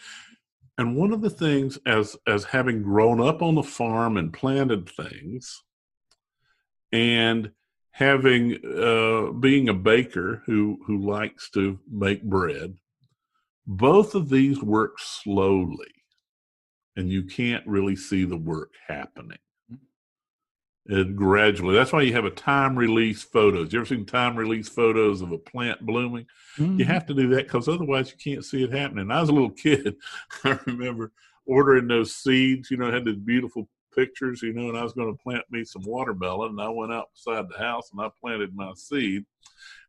And 0.78 0.97
one 0.97 1.12
of 1.12 1.22
the 1.22 1.30
things, 1.30 1.78
as 1.87 2.16
as 2.26 2.45
having 2.45 2.83
grown 2.83 3.20
up 3.20 3.43
on 3.43 3.55
the 3.55 3.62
farm 3.62 4.16
and 4.16 4.33
planted 4.33 4.89
things, 4.89 5.62
and 6.93 7.51
having 7.91 8.59
uh, 8.64 9.33
being 9.33 9.68
a 9.68 9.74
baker 9.74 10.43
who 10.47 10.78
who 10.87 10.99
likes 10.99 11.51
to 11.51 11.78
make 11.91 12.22
bread, 12.22 12.74
both 13.67 14.15
of 14.15 14.29
these 14.29 14.63
work 14.63 14.99
slowly, 14.99 15.93
and 16.97 17.11
you 17.11 17.25
can't 17.25 17.67
really 17.67 17.97
see 17.97 18.25
the 18.25 18.37
work 18.37 18.73
happening. 18.89 19.39
It 20.87 21.15
gradually. 21.15 21.77
That's 21.77 21.93
why 21.93 22.03
you 22.03 22.13
have 22.15 22.25
a 22.25 22.31
time 22.31 22.77
release 22.77 23.23
photos. 23.23 23.73
You 23.73 23.79
ever 23.79 23.87
seen 23.87 24.05
time 24.05 24.35
release 24.35 24.69
photos 24.69 25.23
of 25.23 25.31
a 25.31 25.39
plant 25.39 25.87
blooming? 25.87 26.27
Mm-hmm. 26.59 26.81
You 26.81 26.85
have 26.87 27.07
to 27.07 27.15
do 27.15 27.29
that 27.29 27.47
because 27.47 27.69
otherwise 27.69 28.11
you 28.11 28.17
can't 28.33 28.45
see 28.45 28.65
it 28.65 28.73
happening. 28.73 29.09
I 29.11 29.21
was 29.21 29.29
a 29.29 29.33
little 29.33 29.51
kid. 29.51 29.95
I 30.43 30.59
remember 30.67 31.13
ordering 31.47 31.87
those 31.87 32.17
seeds. 32.17 32.69
You 32.69 32.79
know, 32.79 32.91
had 32.91 33.05
these 33.05 33.17
beautiful 33.17 33.69
pictures. 33.95 34.43
You 34.43 34.55
know, 34.55 34.71
and 34.71 34.77
I 34.77 34.83
was 34.83 34.93
going 34.93 35.17
to 35.17 35.23
plant 35.23 35.45
me 35.51 35.65
some 35.65 35.83
watermelon, 35.87 36.51
and 36.51 36.61
I 36.61 36.69
went 36.69 36.93
out 36.93 37.11
beside 37.15 37.49
the 37.49 37.59
house 37.59 37.91
and 37.93 38.01
I 38.01 38.09
planted 38.21 38.53
my 38.57 38.73
seed. 38.75 39.25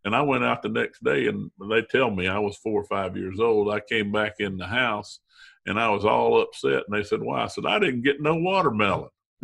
And 0.05 0.15
I 0.15 0.21
went 0.21 0.43
out 0.43 0.61
the 0.61 0.69
next 0.69 1.03
day, 1.03 1.27
and 1.27 1.49
they 1.69 1.81
tell 1.83 2.11
me 2.11 2.27
I 2.27 2.39
was 2.39 2.57
four 2.57 2.81
or 2.81 2.85
five 2.85 3.15
years 3.15 3.39
old. 3.39 3.71
I 3.71 3.79
came 3.79 4.11
back 4.11 4.35
in 4.39 4.57
the 4.57 4.67
house, 4.67 5.19
and 5.65 5.79
I 5.79 5.89
was 5.89 6.03
all 6.03 6.41
upset. 6.41 6.83
And 6.87 6.95
they 6.95 7.03
said, 7.03 7.21
"Why?" 7.21 7.43
I 7.43 7.47
said, 7.47 7.65
"I 7.65 7.79
didn't 7.79 8.03
get 8.03 8.21
no 8.21 8.35
watermelon." 8.35 9.09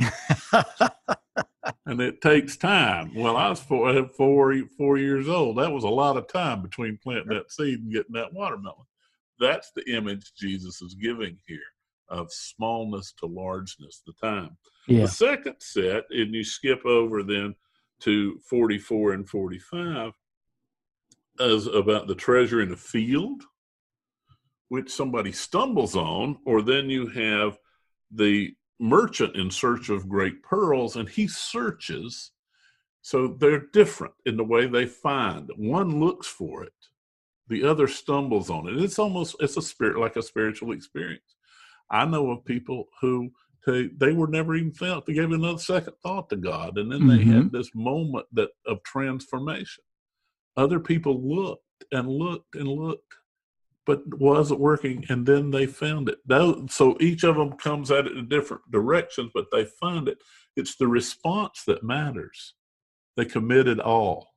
and 1.85 2.01
it 2.01 2.21
takes 2.21 2.57
time. 2.57 3.13
Well, 3.15 3.37
I 3.37 3.49
was 3.49 3.59
four, 3.59 3.89
uh, 3.89 4.07
four, 4.07 4.55
four 4.77 4.97
years 4.97 5.27
old. 5.27 5.57
That 5.57 5.71
was 5.71 5.83
a 5.83 5.89
lot 5.89 6.17
of 6.17 6.27
time 6.27 6.61
between 6.61 6.99
planting 7.01 7.29
that 7.29 7.51
seed 7.51 7.79
and 7.79 7.91
getting 7.91 8.13
that 8.13 8.33
watermelon. 8.33 8.85
That's 9.39 9.71
the 9.75 9.89
image 9.89 10.33
Jesus 10.35 10.81
is 10.81 10.95
giving 10.95 11.37
here 11.47 11.59
of 12.09 12.31
smallness 12.31 13.13
to 13.19 13.25
largeness, 13.25 14.01
the 14.05 14.13
time. 14.13 14.57
Yeah. 14.87 15.01
The 15.01 15.07
second 15.07 15.55
set, 15.59 16.05
and 16.09 16.33
you 16.33 16.43
skip 16.43 16.85
over 16.85 17.23
then 17.23 17.55
to 18.01 18.39
44 18.49 19.13
and 19.13 19.29
45, 19.29 20.13
is 21.39 21.67
about 21.67 22.07
the 22.07 22.15
treasure 22.15 22.61
in 22.61 22.69
the 22.69 22.77
field, 22.77 23.43
which 24.69 24.91
somebody 24.91 25.31
stumbles 25.31 25.95
on, 25.95 26.37
or 26.45 26.61
then 26.61 26.89
you 26.89 27.07
have 27.07 27.57
the 28.11 28.53
merchant 28.79 29.35
in 29.35 29.51
search 29.51 29.89
of 29.89 30.07
great 30.07 30.41
pearls 30.41 30.95
and 30.95 31.09
he 31.09 31.27
searches 31.27 32.31
so 33.01 33.27
they're 33.39 33.67
different 33.73 34.13
in 34.25 34.37
the 34.37 34.43
way 34.43 34.67
they 34.67 34.85
find 34.85 35.51
one 35.57 35.99
looks 35.99 36.27
for 36.27 36.63
it 36.63 36.71
the 37.49 37.63
other 37.63 37.87
stumbles 37.87 38.49
on 38.49 38.67
it 38.67 38.81
it's 38.81 38.97
almost 38.97 39.35
it's 39.41 39.57
a 39.57 39.61
spirit 39.61 39.97
like 39.97 40.15
a 40.15 40.21
spiritual 40.21 40.71
experience 40.71 41.35
i 41.91 42.05
know 42.05 42.31
of 42.31 42.45
people 42.45 42.85
who 43.01 43.29
they, 43.67 43.89
they 43.97 44.13
were 44.13 44.27
never 44.27 44.55
even 44.55 44.71
felt 44.71 45.05
they 45.05 45.13
gave 45.13 45.31
another 45.31 45.59
second 45.59 45.93
thought 46.01 46.29
to 46.29 46.37
god 46.37 46.77
and 46.77 46.89
then 46.89 47.01
mm-hmm. 47.01 47.09
they 47.09 47.23
had 47.23 47.43
mm-hmm. 47.43 47.57
this 47.57 47.71
moment 47.75 48.25
that 48.31 48.49
of 48.65 48.81
transformation 48.83 49.83
other 50.59 50.79
people 50.79 51.21
looked 51.21 51.63
and 51.91 52.07
looked 52.07 52.55
and 52.55 52.67
looked 52.67 53.15
but 53.85 54.01
wasn't 54.19 54.59
working 54.59 55.05
and 55.09 55.25
then 55.25 55.49
they 55.49 55.65
found 55.65 56.09
it. 56.09 56.19
So 56.69 56.95
each 56.99 57.23
of 57.23 57.35
them 57.37 57.53
comes 57.53 57.89
at 57.89 58.05
it 58.05 58.17
in 58.17 58.27
different 58.27 58.69
directions 58.69 59.31
but 59.33 59.45
they 59.51 59.65
find 59.79 60.07
it. 60.07 60.19
It's 60.55 60.75
the 60.75 60.87
response 60.87 61.63
that 61.65 61.81
matters. 61.81 62.55
They 63.15 63.25
committed 63.25 63.79
all. 63.79 64.27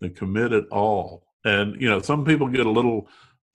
They 0.00 0.10
committed 0.10 0.66
all. 0.70 1.26
And 1.44 1.80
you 1.80 1.88
know 1.88 2.00
some 2.00 2.24
people 2.24 2.48
get 2.48 2.66
a 2.66 2.70
little 2.70 3.08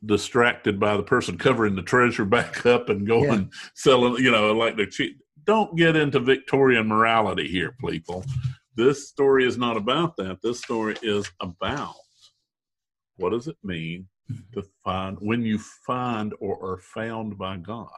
distracted 0.03 0.79
by 0.79 0.97
the 0.97 1.03
person 1.03 1.37
covering 1.37 1.75
the 1.75 1.83
treasure 1.83 2.25
back 2.37 2.65
up 2.65 2.89
and 2.89 3.05
going 3.05 3.41
yeah. 3.41 3.69
selling 3.75 4.15
you 4.23 4.31
know 4.31 4.51
like 4.53 4.75
they're 4.75 4.87
cheap 4.87 5.21
don't 5.43 5.77
get 5.77 5.95
into 5.95 6.19
victorian 6.19 6.87
morality 6.87 7.47
here 7.47 7.75
people 7.87 8.25
this 8.75 9.09
story 9.09 9.45
is 9.45 9.57
not 9.57 9.77
about 9.77 10.15
that 10.17 10.39
this 10.41 10.61
story 10.61 10.95
is 11.01 11.29
about 11.39 11.95
what 13.17 13.31
does 13.31 13.47
it 13.47 13.57
mean 13.63 14.07
to 14.53 14.63
find 14.83 15.17
when 15.19 15.43
you 15.43 15.59
find 15.85 16.33
or 16.39 16.57
are 16.63 16.77
found 16.77 17.37
by 17.37 17.57
God. 17.57 17.89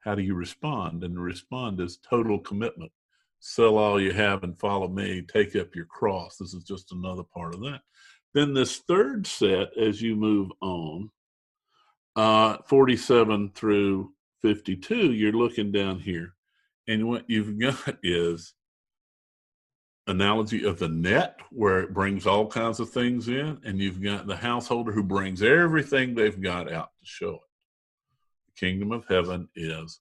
How 0.00 0.14
do 0.14 0.22
you 0.22 0.34
respond? 0.34 1.02
And 1.02 1.16
the 1.16 1.20
respond 1.20 1.80
is 1.80 1.98
total 1.98 2.38
commitment. 2.38 2.92
Sell 3.40 3.76
all 3.76 4.00
you 4.00 4.12
have 4.12 4.44
and 4.44 4.58
follow 4.58 4.88
me. 4.88 5.22
Take 5.22 5.56
up 5.56 5.74
your 5.74 5.86
cross. 5.86 6.36
This 6.36 6.54
is 6.54 6.64
just 6.64 6.92
another 6.92 7.24
part 7.24 7.54
of 7.54 7.60
that. 7.62 7.80
Then 8.34 8.54
this 8.54 8.78
third 8.78 9.26
set, 9.26 9.76
as 9.76 10.00
you 10.00 10.14
move 10.14 10.50
on, 10.60 11.10
uh, 12.14 12.58
47 12.66 13.50
through 13.54 14.12
52, 14.42 15.12
you're 15.12 15.32
looking 15.32 15.72
down 15.72 15.98
here, 15.98 16.34
and 16.86 17.08
what 17.08 17.24
you've 17.28 17.58
got 17.58 17.98
is 18.02 18.54
analogy 20.06 20.64
of 20.64 20.78
the 20.78 20.88
net 20.88 21.38
where 21.50 21.80
it 21.80 21.92
brings 21.92 22.26
all 22.26 22.46
kinds 22.46 22.78
of 22.78 22.90
things 22.90 23.28
in 23.28 23.58
and 23.64 23.80
you've 23.80 24.02
got 24.02 24.26
the 24.26 24.36
householder 24.36 24.92
who 24.92 25.02
brings 25.02 25.42
everything 25.42 26.14
they've 26.14 26.40
got 26.40 26.72
out 26.72 26.90
to 27.00 27.06
show 27.06 27.34
it 27.34 27.40
the 28.46 28.66
kingdom 28.66 28.92
of 28.92 29.04
heaven 29.08 29.48
is 29.56 30.00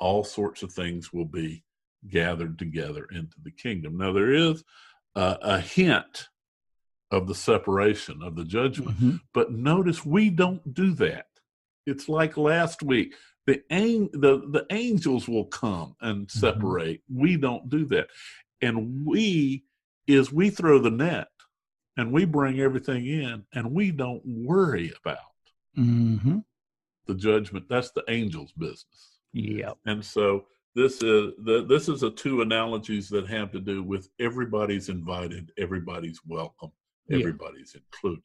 all 0.00 0.24
sorts 0.24 0.62
of 0.62 0.72
things 0.72 1.12
will 1.12 1.24
be 1.24 1.62
gathered 2.08 2.58
together 2.58 3.06
into 3.12 3.36
the 3.44 3.50
kingdom 3.50 3.96
now 3.96 4.12
there 4.12 4.32
is 4.32 4.64
a, 5.14 5.38
a 5.42 5.60
hint 5.60 6.28
of 7.12 7.28
the 7.28 7.34
separation 7.34 8.22
of 8.22 8.34
the 8.34 8.44
judgment 8.44 8.96
mm-hmm. 8.96 9.16
but 9.32 9.52
notice 9.52 10.04
we 10.04 10.30
don't 10.30 10.74
do 10.74 10.92
that 10.94 11.26
it's 11.86 12.08
like 12.08 12.36
last 12.36 12.82
week 12.82 13.14
the, 13.46 13.62
the, 14.12 14.42
the 14.50 14.66
angels 14.70 15.28
will 15.28 15.44
come 15.46 15.96
and 16.00 16.26
mm-hmm. 16.26 16.38
separate. 16.38 17.00
Mm-hmm. 17.10 17.20
We 17.20 17.36
don't 17.36 17.68
do 17.68 17.84
that. 17.86 18.08
And 18.64 19.04
we 19.04 19.64
is 20.06 20.32
we 20.32 20.50
throw 20.50 20.78
the 20.78 20.90
net 20.90 21.28
and 21.96 22.12
we 22.12 22.24
bring 22.24 22.60
everything 22.60 23.06
in 23.06 23.44
and 23.54 23.72
we 23.72 23.90
don't 23.90 24.22
worry 24.24 24.92
about 25.00 25.18
mm-hmm. 25.78 26.38
the 27.06 27.14
judgment. 27.14 27.66
That's 27.68 27.90
the 27.90 28.04
angel's 28.08 28.52
business. 28.52 29.18
Yeah. 29.32 29.72
And 29.86 30.04
so 30.04 30.46
this 30.74 30.94
is 31.02 31.32
the, 31.44 31.64
this 31.68 31.88
is 31.88 32.02
a 32.02 32.10
two 32.10 32.42
analogies 32.42 33.08
that 33.10 33.28
have 33.28 33.52
to 33.52 33.60
do 33.60 33.82
with 33.82 34.08
everybody's 34.18 34.88
invited, 34.88 35.52
everybody's 35.56 36.20
welcome, 36.26 36.72
everybody's 37.10 37.74
yeah. 37.74 37.80
included. 37.92 38.24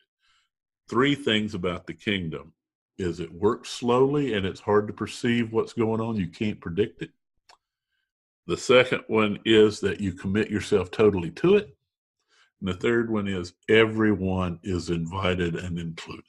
Three 0.89 1.15
things 1.15 1.53
about 1.53 1.85
the 1.85 1.93
kingdom 1.93 2.53
is 2.97 3.19
it 3.19 3.31
works 3.31 3.69
slowly 3.69 4.33
and 4.33 4.45
it's 4.45 4.59
hard 4.59 4.87
to 4.87 4.93
perceive 4.93 5.53
what's 5.53 5.73
going 5.73 6.01
on. 6.01 6.15
You 6.15 6.27
can't 6.27 6.59
predict 6.59 7.01
it. 7.03 7.11
The 8.49 8.57
second 8.57 9.03
one 9.05 9.37
is 9.45 9.79
that 9.81 10.01
you 10.01 10.11
commit 10.11 10.49
yourself 10.49 10.89
totally 10.89 11.29
to 11.33 11.57
it. 11.57 11.77
And 12.59 12.67
the 12.67 12.73
third 12.73 13.11
one 13.11 13.27
is 13.27 13.53
everyone 13.69 14.57
is 14.63 14.89
invited 14.89 15.55
and 15.55 15.77
included. 15.77 16.23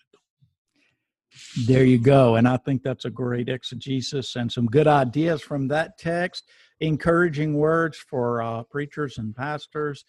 There 1.67 1.83
you 1.83 1.97
go. 1.97 2.37
And 2.37 2.47
I 2.47 2.59
think 2.59 2.83
that's 2.83 3.07
a 3.07 3.11
great 3.11 3.49
exegesis 3.49 4.37
and 4.37 4.53
some 4.53 4.67
good 4.67 4.87
ideas 4.87 5.41
from 5.41 5.67
that 5.69 5.97
text, 5.97 6.45
encouraging 6.81 7.55
words 7.55 7.97
for 7.97 8.43
uh, 8.43 8.65
preachers 8.65 9.17
and 9.17 9.35
pastors. 9.35 10.05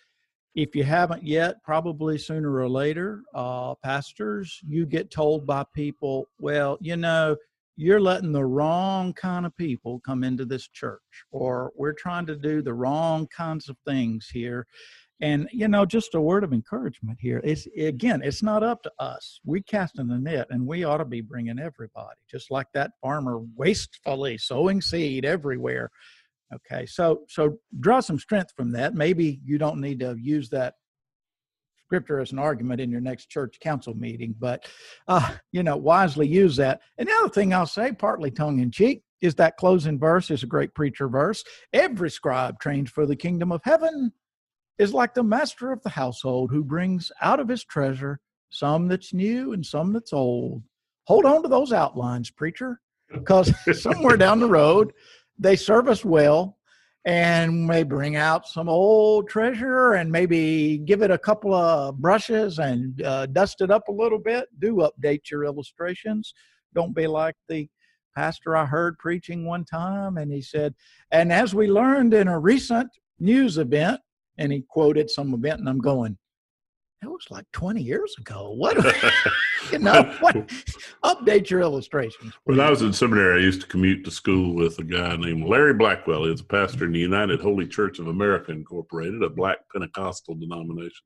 If 0.54 0.76
you 0.76 0.84
haven't 0.84 1.24
yet, 1.24 1.64
probably 1.64 2.18
sooner 2.18 2.54
or 2.54 2.68
later, 2.68 3.22
uh, 3.34 3.76
pastors, 3.76 4.60
you 4.68 4.86
get 4.86 5.12
told 5.12 5.48
by 5.48 5.64
people, 5.74 6.28
well, 6.42 6.78
you 6.82 6.98
know, 6.98 7.38
you're 7.82 8.00
letting 8.00 8.32
the 8.32 8.46
wrong 8.46 9.12
kind 9.14 9.44
of 9.44 9.58
people 9.58 10.00
come 10.06 10.24
into 10.24 10.46
this 10.46 10.68
church, 10.68 11.02
or 11.32 11.72
we're 11.76 11.94
trying 11.94 12.28
to 12.28 12.36
do 12.36 12.62
the 12.62 12.74
wrong 12.74 13.28
kinds 13.36 13.70
of 13.70 13.78
things 13.88 14.30
here. 14.32 14.68
And 15.20 15.50
you 15.52 15.68
know, 15.68 15.86
just 15.86 16.14
a 16.14 16.22
word 16.22 16.44
of 16.44 16.54
encouragement 16.54 17.18
here. 17.20 17.42
It's 17.44 17.68
again, 17.76 18.22
it's 18.24 18.44
not 18.44 18.62
up 18.62 18.84
to 18.84 18.92
us. 19.00 19.40
We 19.46 19.64
casting 19.64 20.08
the 20.08 20.20
net, 20.20 20.48
and 20.52 20.66
we 20.66 20.84
ought 20.84 20.98
to 20.98 21.06
be 21.06 21.22
bringing 21.22 21.60
everybody, 21.60 22.20
just 22.30 22.52
like 22.52 22.68
that 22.74 22.92
farmer 23.02 23.40
wastefully 23.56 24.38
sowing 24.38 24.80
seed 24.82 25.26
everywhere. 25.26 25.90
Okay, 26.54 26.86
so 26.86 27.22
so 27.30 27.58
draw 27.80 28.00
some 28.00 28.20
strength 28.20 28.54
from 28.56 28.72
that. 28.74 28.94
Maybe 28.94 29.40
you 29.44 29.58
don't 29.58 29.82
need 29.82 30.00
to 30.02 30.16
use 30.20 30.50
that 30.50 30.76
scripture 31.92 32.22
as 32.22 32.32
an 32.32 32.40
argument 32.40 32.80
in 32.80 32.90
your 32.90 33.02
next 33.02 33.26
church 33.26 33.60
council 33.60 33.94
meeting, 33.94 34.34
but 34.40 34.66
uh, 35.10 35.30
you 35.52 35.62
know, 35.62 35.76
wisely 35.76 36.26
use 36.26 36.56
that. 36.56 36.80
And 36.98 37.10
the 37.10 37.14
other 37.16 37.28
thing 37.28 37.54
I'll 37.54 37.66
say, 37.66 37.92
partly 37.92 38.32
tongue 38.32 38.60
in 38.60 38.72
cheek, 38.72 39.04
is 39.20 39.36
that 39.36 39.58
closing 39.58 40.00
verse 40.00 40.32
is 40.32 40.42
a 40.42 40.48
great 40.48 40.74
preacher 40.74 41.10
verse. 41.10 41.44
Every 41.74 42.10
scribe 42.10 42.62
trained 42.62 42.90
for 42.90 43.06
the 43.06 43.18
kingdom 43.18 43.52
of 43.52 43.60
heaven 43.66 44.14
is 44.80 44.94
like 44.94 45.14
the 45.14 45.22
master 45.22 45.74
of 45.74 45.84
the 45.84 45.90
household 45.90 46.50
who 46.50 46.64
brings 46.64 47.12
out 47.22 47.42
of 47.42 47.50
his 47.50 47.66
treasure 47.66 48.22
some 48.52 48.88
that's 48.88 49.14
new 49.14 49.52
and 49.52 49.66
some 49.66 49.92
that's 49.92 50.14
old. 50.14 50.64
Hold 51.08 51.26
on 51.26 51.44
to 51.44 51.50
those 51.50 51.74
outlines, 51.74 52.32
preacher, 52.32 52.80
because 53.14 53.54
somewhere 53.82 54.16
down 54.16 54.40
the 54.40 54.48
road, 54.48 54.94
they 55.38 55.58
serve 55.58 55.90
us 55.90 56.06
well 56.06 56.58
and 57.06 57.66
may 57.66 57.84
bring 57.84 58.16
out 58.16 58.48
some 58.48 58.70
old 58.70 59.28
treasure 59.28 59.94
and 59.94 60.12
maybe 60.12 60.78
give 60.78 61.02
it 61.02 61.10
a 61.10 61.18
couple 61.18 61.54
of 61.54 61.98
brushes 61.98 62.60
and 62.60 63.02
uh, 63.02 63.26
dust 63.28 63.62
it 63.62 63.72
up 63.72 63.88
a 63.88 63.92
little 63.92 64.20
bit. 64.20 64.48
Do 64.60 64.88
update 64.88 65.30
your 65.32 65.46
illustrations. 65.46 66.34
Don't 66.76 66.96
be 66.96 67.08
like 67.08 67.36
the 67.50 67.68
pastor 68.16 68.56
I 68.56 68.66
heard 68.66 69.00
preaching 69.00 69.46
one 69.46 69.66
time, 69.66 70.18
and 70.18 70.32
he 70.32 70.42
said, 70.42 70.76
and 71.12 71.32
as 71.32 71.56
we 71.56 71.68
learned 71.68 72.14
in 72.14 72.28
a 72.28 72.40
recent 72.40 72.90
news 73.20 73.58
event, 73.58 74.00
and 74.38 74.52
he 74.52 74.64
quoted 74.70 75.10
some 75.10 75.34
event, 75.34 75.60
and 75.60 75.70
I'm 75.70 75.80
going, 75.80 76.18
that 77.02 77.10
was 77.10 77.26
like 77.32 77.46
20 77.52 77.82
years 77.82 78.16
ago. 78.20 78.52
What, 78.52 78.78
you 79.72 79.80
know, 79.80 80.04
what, 80.20 80.36
update 81.04 81.50
your 81.50 81.62
illustrations. 81.62 82.34
When 82.44 82.60
I 82.60 82.70
was 82.70 82.84
in 82.84 82.94
seminary, 82.94 83.42
I 83.42 83.44
used 83.44 83.62
to 83.62 83.68
commute 83.68 84.06
to 84.06 84.12
school 84.12 84.56
with 84.56 84.78
a 84.78 84.84
guy 84.84 85.16
named 85.16 85.48
Larry 85.48 85.74
Blackwell. 85.74 86.26
He's 86.26 86.42
a 86.42 86.46
pastor 86.46 86.86
in 86.86 86.92
the 86.92 87.00
United 87.00 87.42
Holy 87.42 87.68
Church 87.68 87.98
of 87.98 88.08
America 88.08 88.52
Incorporated, 88.52 89.24
a 89.24 89.30
black 89.30 89.60
Pentecostal 89.72 90.36
denomination. 90.36 91.06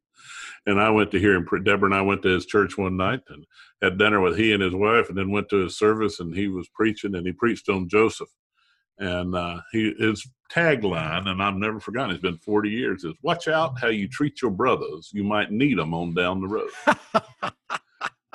And 0.66 0.82
I 0.82 0.90
went 0.90 1.12
to 1.12 1.20
hear 1.20 1.36
him. 1.36 1.48
Deborah 1.64 1.88
and 1.88 1.96
I 1.96 2.02
went 2.02 2.24
to 2.24 2.30
his 2.30 2.46
church 2.46 2.78
one 2.78 2.98
night 2.98 3.22
and 3.30 3.46
had 3.82 3.98
dinner 3.98 4.20
with 4.20 4.38
he 4.38 4.54
and 4.54 4.64
his 4.64 4.74
wife, 4.74 5.10
and 5.10 5.18
then 5.18 5.32
went 5.32 5.50
to 5.50 5.64
his 5.64 5.78
service. 5.78 6.20
And 6.20 6.36
he 6.36 6.48
was 6.48 6.68
preaching, 6.74 7.16
and 7.16 7.26
he 7.26 7.32
preached 7.32 7.70
on 7.70 7.88
Joseph. 7.88 8.30
And 8.98 9.36
uh, 9.36 9.60
he 9.72 9.94
his 10.00 10.26
tagline, 10.52 11.28
and 11.28 11.42
I've 11.42 11.56
never 11.56 11.80
forgotten. 11.80 12.12
It's 12.12 12.22
been 12.22 12.38
forty 12.38 12.70
years. 12.70 13.04
Is 13.04 13.14
"Watch 13.22 13.48
out 13.48 13.80
how 13.80 13.88
you 13.88 14.08
treat 14.08 14.42
your 14.42 14.52
brothers. 14.52 15.10
You 15.14 15.24
might 15.24 15.52
need 15.52 15.78
them 15.78 15.94
on 15.94 16.14
down 16.14 16.42
the 16.42 16.48
road." 16.48 16.70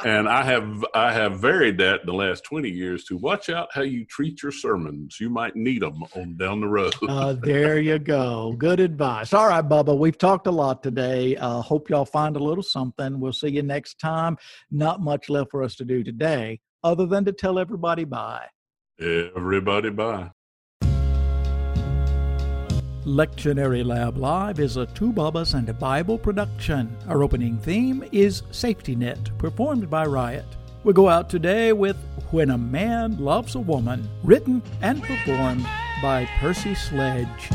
and 0.05 0.29
I 0.29 0.43
have 0.43 0.85
I 0.95 1.13
have 1.13 1.41
varied 1.41 1.79
that 1.79 2.01
in 2.01 2.07
the 2.07 2.15
last 2.15 2.45
twenty 2.45 2.71
years 2.71 3.05
to 3.05 3.17
watch 3.17 3.49
out 3.49 3.69
how 3.73 3.83
you 3.83 4.05
treat 4.05 4.43
your 4.43 4.53
sermons. 4.53 5.19
You 5.21 5.31
might 5.31 5.57
need 5.57 5.83
them 5.83 6.03
on 6.15 6.37
down 6.37 6.61
the 6.61 6.69
road. 6.69 6.95
uh, 7.09 7.35
there 7.35 7.79
you 7.79 7.99
go. 7.99 8.55
Good 8.59 8.81
advice. 8.81 9.33
All 9.33 9.49
right, 9.49 9.67
Bubba. 9.67 9.97
We've 9.97 10.19
talked 10.19 10.47
a 10.47 10.53
lot 10.53 10.83
today. 10.83 11.37
Uh, 11.37 11.61
hope 11.61 11.91
y'all 11.91 12.05
find 12.05 12.37
a 12.37 12.43
little 12.43 12.63
something. 12.63 13.21
We'll 13.21 13.33
see 13.33 13.49
you 13.49 13.63
next 13.63 13.99
time. 13.99 14.37
Not 14.71 15.01
much 15.01 15.29
left 15.29 15.51
for 15.51 15.63
us 15.63 15.75
to 15.77 15.85
do 15.85 16.03
today, 16.03 16.61
other 16.83 17.07
than 17.07 17.25
to 17.27 17.33
tell 17.33 17.59
everybody 17.59 18.05
bye. 18.05 18.47
Everybody 19.01 19.91
bye. 19.91 20.31
Lectionary 23.11 23.85
Lab 23.85 24.17
Live 24.17 24.61
is 24.61 24.77
a 24.77 24.87
Two 24.87 25.13
Bubbas 25.13 25.55
and 25.55 25.69
a 25.69 25.75
Bible 25.75 26.17
production. 26.17 26.97
Our 27.09 27.25
opening 27.25 27.59
theme 27.59 28.05
is 28.13 28.45
Safety 28.53 28.95
Net, 28.95 29.37
performed 29.37 29.91
by 29.91 30.07
Riot. 30.07 30.45
We 30.85 30.93
go 30.93 31.09
out 31.09 31.29
today 31.29 31.73
with 31.73 31.97
When 32.31 32.51
a 32.51 32.57
Man 32.57 33.19
Loves 33.19 33.57
a 33.57 33.59
Woman, 33.59 34.09
written 34.23 34.63
and 34.81 35.03
performed 35.03 35.67
by 36.01 36.29
Percy 36.39 36.77
Sledge. 36.77 37.51